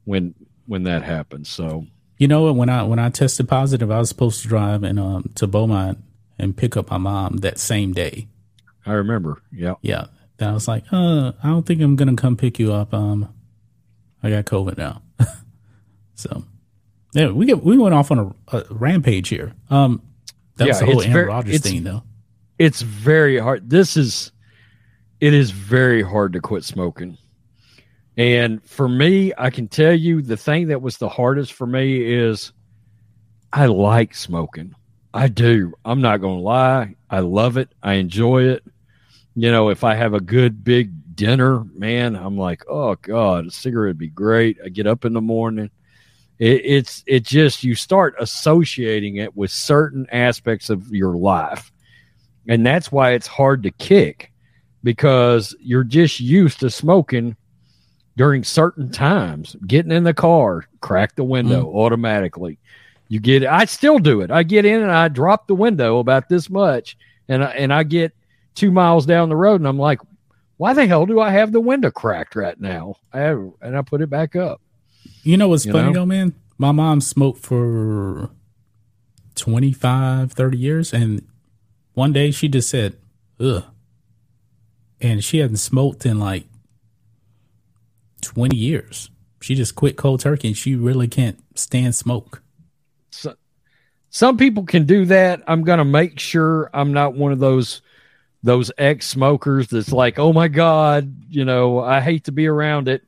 when 0.04 0.34
when 0.66 0.84
that 0.84 1.02
happened. 1.02 1.46
So 1.46 1.86
you 2.18 2.28
know? 2.28 2.52
When 2.52 2.68
I 2.68 2.82
when 2.82 2.98
I 2.98 3.10
tested 3.10 3.48
positive, 3.48 3.90
I 3.90 3.98
was 3.98 4.08
supposed 4.08 4.42
to 4.42 4.48
drive 4.48 4.82
and 4.82 4.98
um 4.98 5.30
to 5.36 5.46
Beaumont 5.46 5.98
and 6.38 6.56
pick 6.56 6.76
up 6.76 6.90
my 6.90 6.98
mom 6.98 7.38
that 7.38 7.58
same 7.58 7.92
day. 7.92 8.28
I 8.86 8.92
remember. 8.92 9.42
Yeah. 9.50 9.74
Yeah 9.82 10.06
that 10.38 10.48
I 10.48 10.52
was 10.52 10.68
like, 10.68 10.84
uh, 10.92 11.32
I 11.42 11.48
don't 11.48 11.64
think 11.64 11.80
I'm 11.80 11.96
gonna 11.96 12.16
come 12.16 12.36
pick 12.36 12.58
you 12.58 12.72
up. 12.72 12.92
Um, 12.92 13.32
I 14.22 14.30
got 14.30 14.44
COVID 14.46 14.78
now. 14.78 15.02
so 16.14 16.44
yeah, 17.12 17.30
we 17.30 17.46
get 17.46 17.62
we 17.62 17.78
went 17.78 17.94
off 17.94 18.10
on 18.10 18.34
a, 18.50 18.56
a 18.56 18.64
rampage 18.70 19.28
here. 19.28 19.54
Um, 19.70 20.02
that 20.56 20.66
yeah, 20.66 20.72
was 20.72 20.80
the 20.80 20.86
whole 20.86 21.02
Aaron 21.02 21.12
very, 21.12 21.26
Rodgers 21.26 21.60
thing, 21.60 21.84
though. 21.84 22.02
It's 22.58 22.82
very 22.82 23.38
hard. 23.38 23.70
This 23.70 23.96
is 23.96 24.32
it 25.20 25.34
is 25.34 25.50
very 25.50 26.02
hard 26.02 26.32
to 26.34 26.40
quit 26.40 26.64
smoking. 26.64 27.18
And 28.16 28.64
for 28.64 28.88
me, 28.88 29.32
I 29.36 29.50
can 29.50 29.68
tell 29.68 29.92
you 29.92 30.22
the 30.22 30.36
thing 30.36 30.68
that 30.68 30.82
was 30.82 30.98
the 30.98 31.08
hardest 31.08 31.52
for 31.52 31.66
me 31.66 32.00
is 32.00 32.52
I 33.52 33.66
like 33.66 34.14
smoking. 34.14 34.74
I 35.12 35.28
do. 35.28 35.74
I'm 35.84 36.00
not 36.00 36.20
going 36.20 36.38
to 36.38 36.44
lie. 36.44 36.94
I 37.10 37.20
love 37.20 37.56
it. 37.56 37.70
I 37.82 37.94
enjoy 37.94 38.44
it 38.44 38.64
you 39.36 39.50
know, 39.50 39.68
if 39.68 39.82
I 39.82 39.94
have 39.94 40.14
a 40.14 40.20
good 40.20 40.62
big 40.62 41.16
dinner, 41.16 41.64
man, 41.74 42.14
I'm 42.16 42.38
like, 42.38 42.62
oh 42.68 42.94
god, 42.96 43.46
a 43.46 43.50
cigarette 43.50 43.90
would 43.90 43.98
be 43.98 44.08
great. 44.08 44.58
I 44.64 44.68
get 44.68 44.86
up 44.86 45.04
in 45.04 45.12
the 45.12 45.20
morning. 45.20 45.70
It, 46.38 46.64
it's 46.64 47.04
it 47.06 47.24
just 47.24 47.64
you 47.64 47.74
start 47.74 48.14
associating 48.18 49.16
it 49.16 49.36
with 49.36 49.50
certain 49.50 50.06
aspects 50.12 50.70
of 50.70 50.88
your 50.90 51.16
life, 51.16 51.72
and 52.48 52.64
that's 52.64 52.92
why 52.92 53.12
it's 53.12 53.26
hard 53.26 53.64
to 53.64 53.70
kick. 53.72 54.30
because 54.84 55.56
you're 55.60 55.82
just 55.82 56.20
used 56.20 56.60
to 56.60 56.70
smoking 56.70 57.36
during 58.16 58.44
certain 58.44 58.90
times. 58.90 59.56
Getting 59.66 59.92
in 59.92 60.04
the 60.04 60.14
car, 60.14 60.66
crack 60.80 61.16
the 61.16 61.24
window 61.24 61.64
mm. 61.64 61.74
automatically. 61.74 62.58
You 63.08 63.20
get 63.20 63.44
I 63.44 63.64
still 63.66 63.98
do 63.98 64.22
it. 64.22 64.30
I 64.30 64.42
get 64.42 64.64
in 64.64 64.82
and 64.82 64.90
I 64.90 65.08
drop 65.08 65.46
the 65.46 65.54
window 65.54 65.98
about 65.98 66.28
this 66.28 66.48
much, 66.48 66.96
and 67.28 67.44
I, 67.44 67.50
and 67.50 67.72
I 67.72 67.82
get 67.82 68.14
two 68.54 68.70
miles 68.70 69.06
down 69.06 69.28
the 69.28 69.36
road, 69.36 69.60
and 69.60 69.68
I'm 69.68 69.78
like, 69.78 70.00
why 70.56 70.72
the 70.72 70.86
hell 70.86 71.06
do 71.06 71.20
I 71.20 71.30
have 71.30 71.52
the 71.52 71.60
window 71.60 71.90
cracked 71.90 72.36
right 72.36 72.58
now? 72.58 72.96
I 73.12 73.20
have, 73.20 73.50
and 73.60 73.76
I 73.76 73.82
put 73.82 74.00
it 74.00 74.08
back 74.08 74.36
up. 74.36 74.60
You 75.22 75.36
know 75.36 75.48
what's 75.48 75.66
you 75.66 75.72
funny 75.72 75.88
know? 75.88 76.00
though, 76.00 76.06
man? 76.06 76.34
My 76.56 76.72
mom 76.72 77.00
smoked 77.00 77.40
for 77.40 78.30
25, 79.34 80.32
30 80.32 80.56
years, 80.56 80.92
and 80.92 81.26
one 81.94 82.12
day 82.12 82.30
she 82.30 82.48
just 82.48 82.70
said, 82.70 82.96
"Ugh," 83.40 83.64
and 85.00 85.22
she 85.24 85.38
hadn't 85.38 85.56
smoked 85.56 86.06
in 86.06 86.18
like 86.18 86.46
20 88.24 88.56
years. 88.56 89.10
She 89.40 89.54
just 89.54 89.74
quit 89.74 89.96
cold 89.96 90.20
turkey, 90.20 90.48
and 90.48 90.56
she 90.56 90.74
really 90.74 91.08
can't 91.08 91.38
stand 91.54 91.94
smoke. 91.94 92.42
So, 93.10 93.34
some 94.10 94.36
people 94.36 94.64
can 94.64 94.86
do 94.86 95.04
that. 95.06 95.42
I'm 95.46 95.64
gonna 95.64 95.84
make 95.84 96.18
sure 96.18 96.70
I'm 96.72 96.92
not 96.92 97.14
one 97.14 97.32
of 97.32 97.38
those 97.38 97.82
those 98.42 98.70
ex 98.78 99.08
smokers 99.08 99.68
that's 99.68 99.90
like, 99.90 100.18
oh 100.18 100.32
my 100.32 100.48
God, 100.48 101.14
you 101.30 101.44
know, 101.44 101.80
I 101.80 102.00
hate 102.00 102.24
to 102.24 102.32
be 102.32 102.46
around 102.46 102.88
it 102.88 103.02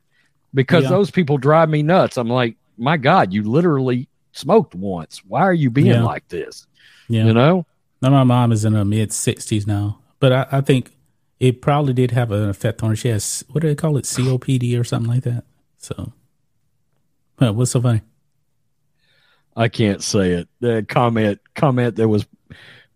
because 0.53 0.83
yeah. 0.83 0.89
those 0.89 1.11
people 1.11 1.37
drive 1.37 1.69
me 1.69 1.83
nuts. 1.83 2.17
I'm 2.17 2.27
like, 2.27 2.57
my 2.77 2.97
God, 2.97 3.31
you 3.31 3.43
literally 3.43 4.07
smoked 4.31 4.73
once. 4.73 5.21
Why 5.27 5.41
are 5.41 5.53
you 5.53 5.69
being 5.69 5.87
yeah. 5.87 6.03
like 6.03 6.27
this? 6.27 6.65
Yeah. 7.07 7.25
You 7.25 7.33
know? 7.33 7.65
Now, 8.01 8.09
my 8.09 8.23
mom 8.23 8.51
is 8.51 8.65
in 8.65 8.73
her 8.73 8.85
mid 8.85 9.11
60s 9.11 9.65
now, 9.67 9.99
but 10.19 10.31
I, 10.33 10.47
I, 10.53 10.61
think 10.61 10.91
it 11.39 11.61
probably 11.61 11.93
did 11.93 12.11
have 12.11 12.31
an 12.31 12.49
effect 12.49 12.81
on 12.83 12.89
her. 12.89 12.95
She 12.95 13.09
has, 13.09 13.43
what 13.49 13.61
do 13.61 13.67
they 13.67 13.75
call 13.75 13.97
it? 13.97 14.05
COPD 14.05 14.79
or 14.79 14.83
something 14.83 15.09
like 15.09 15.23
that. 15.23 15.43
So, 15.77 16.13
what's 17.37 17.71
so 17.71 17.81
funny? 17.81 18.01
I 19.55 19.69
can't 19.69 20.03
say 20.03 20.31
it. 20.31 20.49
The 20.59 20.85
comment 20.87 21.39
comment 21.55 21.95
that 21.95 22.07
was 22.07 22.27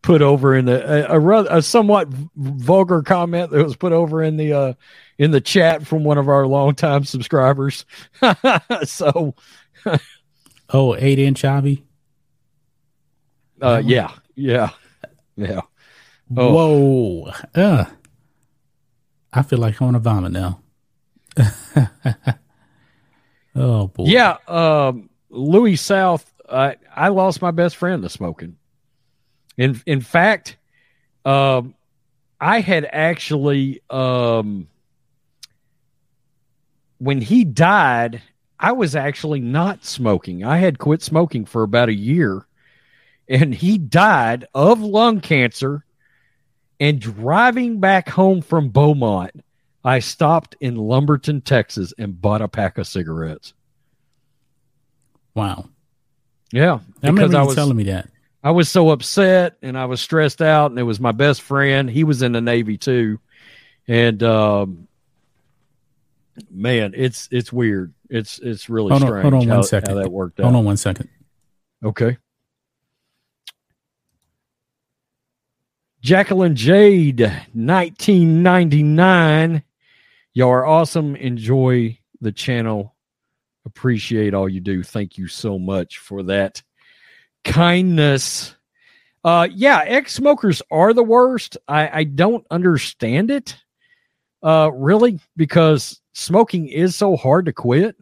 put 0.02 0.22
over 0.22 0.56
in 0.56 0.66
the 0.66 1.12
a, 1.12 1.20
a, 1.20 1.58
a, 1.58 1.62
somewhat 1.62 2.08
vulgar 2.36 3.02
comment 3.02 3.52
that 3.52 3.64
was 3.64 3.76
put 3.76 3.94
over 3.94 4.22
in 4.22 4.38
the 4.38 4.54
uh 4.54 4.74
in 5.18 5.32
the 5.32 5.42
chat 5.42 5.86
from 5.86 6.04
one 6.04 6.18
of 6.18 6.30
our 6.30 6.46
longtime 6.48 7.04
subscribers. 7.06 7.86
so 8.84 9.36
Oh, 10.74 10.96
eight 10.96 11.20
inch 11.20 11.44
Avi? 11.44 11.84
Uh 13.62 13.82
yeah, 13.84 14.12
yeah, 14.36 14.70
yeah. 15.36 15.62
Oh. 16.38 16.54
Whoa. 16.54 17.32
Uh, 17.54 17.86
I 19.34 19.44
feel 19.44 19.60
like 19.60 19.82
I 19.82 19.86
want 19.86 19.96
to 19.96 20.00
vomit 20.00 20.32
now. 20.32 20.60
oh 23.56 23.88
boy. 23.88 24.06
Yeah, 24.06 24.38
um 24.48 25.10
Louis 25.30 25.78
South, 25.78 26.32
I 26.50 26.76
I 26.94 27.08
lost 27.10 27.42
my 27.42 27.52
best 27.52 27.78
friend 27.78 28.04
to 28.04 28.10
smoking. 28.10 28.58
In 29.58 29.82
in 29.86 30.02
fact, 30.02 30.58
um, 31.26 31.76
I 32.40 32.60
had 32.60 32.88
actually 32.92 33.82
um, 33.90 34.68
when 36.98 37.22
he 37.22 37.44
died, 37.44 38.22
I 38.60 38.74
was 38.74 38.96
actually 38.96 39.40
not 39.40 39.86
smoking. 39.86 40.44
I 40.44 40.58
had 40.58 40.80
quit 40.80 41.02
smoking 41.02 41.46
for 41.46 41.64
about 41.64 41.90
a 41.90 41.94
year, 41.94 42.46
and 43.28 43.54
he 43.54 43.78
died 43.78 44.46
of 44.54 44.82
lung 44.82 45.22
cancer. 45.22 45.86
And 46.82 47.00
driving 47.00 47.80
back 47.80 48.10
home 48.10 48.42
from 48.42 48.70
Beaumont, 48.70 49.32
I 49.86 50.00
stopped 50.00 50.56
in 50.60 50.78
Lumberton, 50.78 51.42
Texas, 51.42 51.94
and 51.96 52.20
bought 52.20 52.42
a 52.42 52.48
pack 52.48 52.80
of 52.80 52.88
cigarettes. 52.88 53.54
Wow. 55.36 55.70
Yeah, 56.52 56.80
I 57.04 57.08
remember 57.08 57.38
I 57.38 57.44
was 57.44 57.54
telling 57.54 57.78
me 57.78 57.84
that. 57.84 58.10
I 58.44 58.50
was 58.50 58.68
so 58.68 58.90
upset 58.90 59.58
and 59.62 59.78
I 59.78 59.86
was 59.86 60.02
stressed 60.02 60.42
out, 60.42 60.72
and 60.72 60.80
it 60.80 60.84
was 60.84 61.00
my 61.00 61.12
best 61.12 61.44
friend. 61.44 61.88
He 61.88 62.04
was 62.04 62.24
in 62.24 62.32
the 62.32 62.42
Navy 62.42 62.78
too, 62.78 63.20
and 63.88 64.22
um, 64.24 64.88
man, 66.50 66.94
it's 66.96 67.30
it's 67.32 67.54
weird. 67.54 67.94
It's 68.10 68.40
it's 68.40 68.70
really 68.70 68.90
hold 68.90 69.04
strange. 69.04 69.26
On, 69.26 69.32
hold 69.32 69.44
on 69.44 69.50
how, 69.50 69.56
one 69.58 69.64
second. 69.64 69.90
How 69.92 70.02
that 70.02 70.12
worked 70.12 70.40
out. 70.40 70.46
Hold 70.46 70.56
on 70.56 70.66
one 70.66 70.78
second. 70.78 71.10
Okay. 71.86 72.18
Jacqueline 76.02 76.56
Jade, 76.56 77.22
1999. 77.22 79.64
Y'all 80.34 80.50
are 80.50 80.66
awesome. 80.66 81.16
Enjoy 81.16 81.96
the 82.22 82.32
channel. 82.32 82.96
Appreciate 83.66 84.34
all 84.34 84.50
you 84.50 84.62
do. 84.62 84.82
Thank 84.82 85.20
you 85.20 85.28
so 85.28 85.60
much 85.60 86.00
for 86.00 86.24
that 86.24 86.64
kindness. 87.44 88.56
Uh, 89.24 89.48
yeah, 89.54 89.84
ex 89.86 90.14
smokers 90.14 90.64
are 90.72 90.94
the 90.94 91.04
worst. 91.04 91.58
I, 91.68 92.00
I 92.00 92.04
don't 92.06 92.48
understand 92.50 93.30
it, 93.30 93.56
uh, 94.42 94.72
really, 94.74 95.20
because 95.38 96.02
smoking 96.14 96.68
is 96.68 96.96
so 96.96 97.16
hard 97.16 97.46
to 97.46 97.54
quit. 97.54 97.96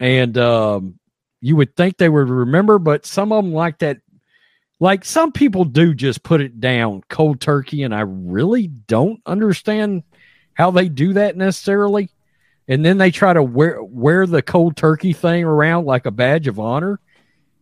And 0.00 0.36
um, 0.36 0.98
you 1.40 1.54
would 1.54 1.76
think 1.76 1.96
they 1.96 2.08
would 2.08 2.28
remember, 2.28 2.80
but 2.80 3.06
some 3.06 3.32
of 3.32 3.44
them 3.44 3.52
like 3.52 3.78
that. 3.78 3.98
Like 4.80 5.04
some 5.04 5.32
people 5.32 5.64
do 5.64 5.92
just 5.94 6.22
put 6.22 6.40
it 6.40 6.60
down 6.60 7.02
cold 7.08 7.40
turkey, 7.40 7.82
and 7.82 7.94
I 7.94 8.00
really 8.00 8.68
don't 8.68 9.20
understand 9.26 10.04
how 10.54 10.70
they 10.70 10.88
do 10.88 11.14
that 11.14 11.36
necessarily. 11.36 12.10
And 12.68 12.84
then 12.84 12.98
they 12.98 13.10
try 13.10 13.32
to 13.32 13.42
wear 13.42 13.82
wear 13.82 14.26
the 14.26 14.42
cold 14.42 14.76
turkey 14.76 15.12
thing 15.12 15.44
around 15.44 15.86
like 15.86 16.06
a 16.06 16.10
badge 16.10 16.46
of 16.48 16.60
honor. 16.60 17.00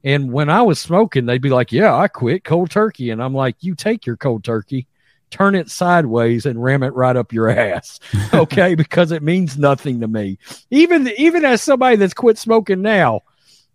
And 0.04 0.32
when 0.32 0.50
I 0.50 0.62
was 0.62 0.78
smoking, 0.78 1.26
they'd 1.26 1.42
be 1.42 1.50
like, 1.50 1.72
Yeah, 1.72 1.94
I 1.94 2.08
quit 2.08 2.44
cold 2.44 2.70
turkey. 2.70 3.10
And 3.10 3.22
I'm 3.22 3.34
like, 3.34 3.56
You 3.60 3.74
take 3.74 4.04
your 4.04 4.16
cold 4.16 4.44
turkey, 4.44 4.86
turn 5.30 5.54
it 5.54 5.70
sideways, 5.70 6.44
and 6.44 6.62
ram 6.62 6.82
it 6.82 6.94
right 6.94 7.16
up 7.16 7.32
your 7.32 7.48
ass. 7.58 7.98
Okay. 8.34 8.74
because 8.74 9.10
it 9.10 9.22
means 9.22 9.58
nothing 9.58 10.00
to 10.00 10.08
me. 10.08 10.38
Even, 10.70 11.08
even 11.16 11.44
as 11.44 11.62
somebody 11.62 11.96
that's 11.96 12.14
quit 12.14 12.36
smoking 12.38 12.82
now, 12.82 13.22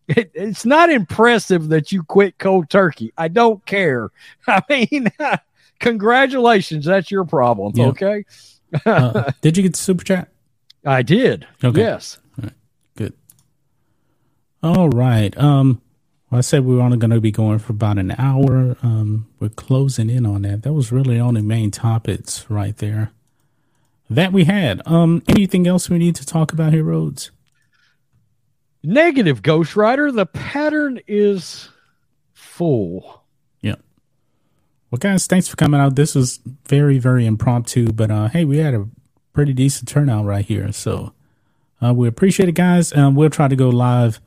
it, 0.07 0.31
it's 0.33 0.65
not 0.65 0.89
impressive 0.89 1.69
that 1.69 1.91
you 1.91 2.03
quit 2.03 2.37
cold 2.37 2.69
turkey. 2.69 3.13
I 3.17 3.27
don't 3.27 3.65
care. 3.65 4.11
I 4.47 4.61
mean, 4.69 5.11
congratulations. 5.79 6.85
That's 6.85 7.11
your 7.11 7.25
problem. 7.25 7.73
Yeah. 7.75 7.87
Okay. 7.87 8.25
uh, 8.85 9.31
did 9.41 9.57
you 9.57 9.63
get 9.63 9.73
the 9.73 9.79
super 9.79 10.03
chat? 10.03 10.29
I 10.85 11.01
did. 11.01 11.47
Okay. 11.63 11.81
Yes. 11.81 12.17
Good. 12.95 13.13
All 14.63 14.89
right. 14.89 15.37
Um, 15.37 15.81
well, 16.29 16.39
I 16.39 16.41
said 16.41 16.65
we 16.65 16.75
were 16.75 16.81
only 16.81 16.97
going 16.97 17.11
to 17.11 17.21
be 17.21 17.31
going 17.31 17.59
for 17.59 17.73
about 17.73 17.97
an 17.97 18.15
hour. 18.17 18.77
Um, 18.81 19.27
we're 19.39 19.49
closing 19.49 20.09
in 20.09 20.25
on 20.25 20.43
that. 20.43 20.63
That 20.63 20.73
was 20.73 20.91
really 20.91 21.19
only 21.19 21.41
main 21.41 21.71
topics 21.71 22.49
right 22.49 22.75
there 22.77 23.11
that 24.09 24.33
we 24.33 24.43
had. 24.43 24.81
Um, 24.85 25.23
anything 25.27 25.67
else 25.67 25.89
we 25.89 25.97
need 25.97 26.15
to 26.17 26.25
talk 26.25 26.51
about 26.51 26.73
here, 26.73 26.83
Rhodes? 26.83 27.31
Negative, 28.83 29.41
Ghost 29.41 29.75
Rider. 29.75 30.11
The 30.11 30.25
pattern 30.25 30.99
is 31.07 31.69
full. 32.33 33.23
Yeah. 33.61 33.75
Well, 34.89 34.99
guys, 34.99 35.27
thanks 35.27 35.47
for 35.47 35.55
coming 35.55 35.79
out. 35.79 35.95
This 35.95 36.15
was 36.15 36.39
very, 36.67 36.97
very 36.97 37.25
impromptu, 37.25 37.91
but 37.91 38.09
uh, 38.09 38.27
hey, 38.29 38.45
we 38.45 38.57
had 38.57 38.73
a 38.73 38.87
pretty 39.33 39.53
decent 39.53 39.87
turnout 39.87 40.25
right 40.25 40.45
here. 40.45 40.71
So 40.71 41.13
uh, 41.81 41.93
we 41.93 42.07
appreciate 42.07 42.49
it, 42.49 42.55
guys. 42.55 42.93
Um, 42.93 43.15
we'll 43.15 43.29
try 43.29 43.47
to 43.47 43.55
go 43.55 43.69
live. 43.69 44.19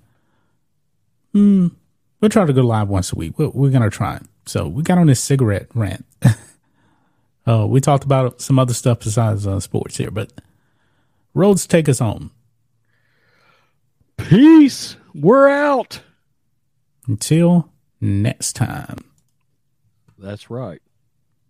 Hmm 1.33 1.69
We'll 2.25 2.31
try 2.31 2.47
to 2.47 2.55
go 2.55 2.63
live 2.63 2.89
once 2.89 3.13
a 3.13 3.17
week. 3.17 3.39
We're, 3.39 3.51
we're 3.51 3.71
gonna 3.71 3.91
try. 3.91 4.19
So 4.47 4.67
we 4.67 4.83
got 4.83 4.97
on 4.97 5.09
this 5.09 5.21
cigarette 5.21 5.67
rant. 5.75 6.07
uh, 7.47 7.67
we 7.69 7.83
talked 7.83 8.05
about 8.05 8.41
some 8.41 8.59
other 8.59 8.73
stuff 8.73 9.01
besides 9.01 9.47
uh, 9.47 9.61
sports 9.61 9.99
here, 9.99 10.11
but 10.11 10.33
Rhodes, 11.35 11.67
take 11.67 11.87
us 11.87 11.99
home. 11.99 12.31
Peace. 14.17 14.97
We're 15.15 15.49
out. 15.49 16.01
Until 17.07 17.71
next 18.01 18.55
time. 18.55 18.99
That's 20.19 20.51
right. 20.51 20.81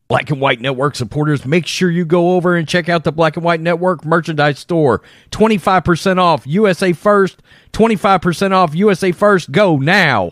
Black 0.08 0.30
and 0.30 0.40
White 0.40 0.60
Network 0.60 0.96
supporters, 0.96 1.46
make 1.46 1.66
sure 1.66 1.90
you 1.90 2.04
go 2.04 2.32
over 2.32 2.56
and 2.56 2.68
check 2.68 2.88
out 2.88 3.04
the 3.04 3.12
Black 3.12 3.36
and 3.36 3.44
White 3.44 3.60
Network 3.60 4.04
merchandise 4.04 4.58
store. 4.58 5.00
25% 5.30 6.18
off 6.18 6.46
USA 6.46 6.92
First, 6.92 7.42
25% 7.72 8.52
off 8.52 8.74
USA 8.74 9.12
First. 9.12 9.50
Go 9.50 9.78
now. 9.78 10.30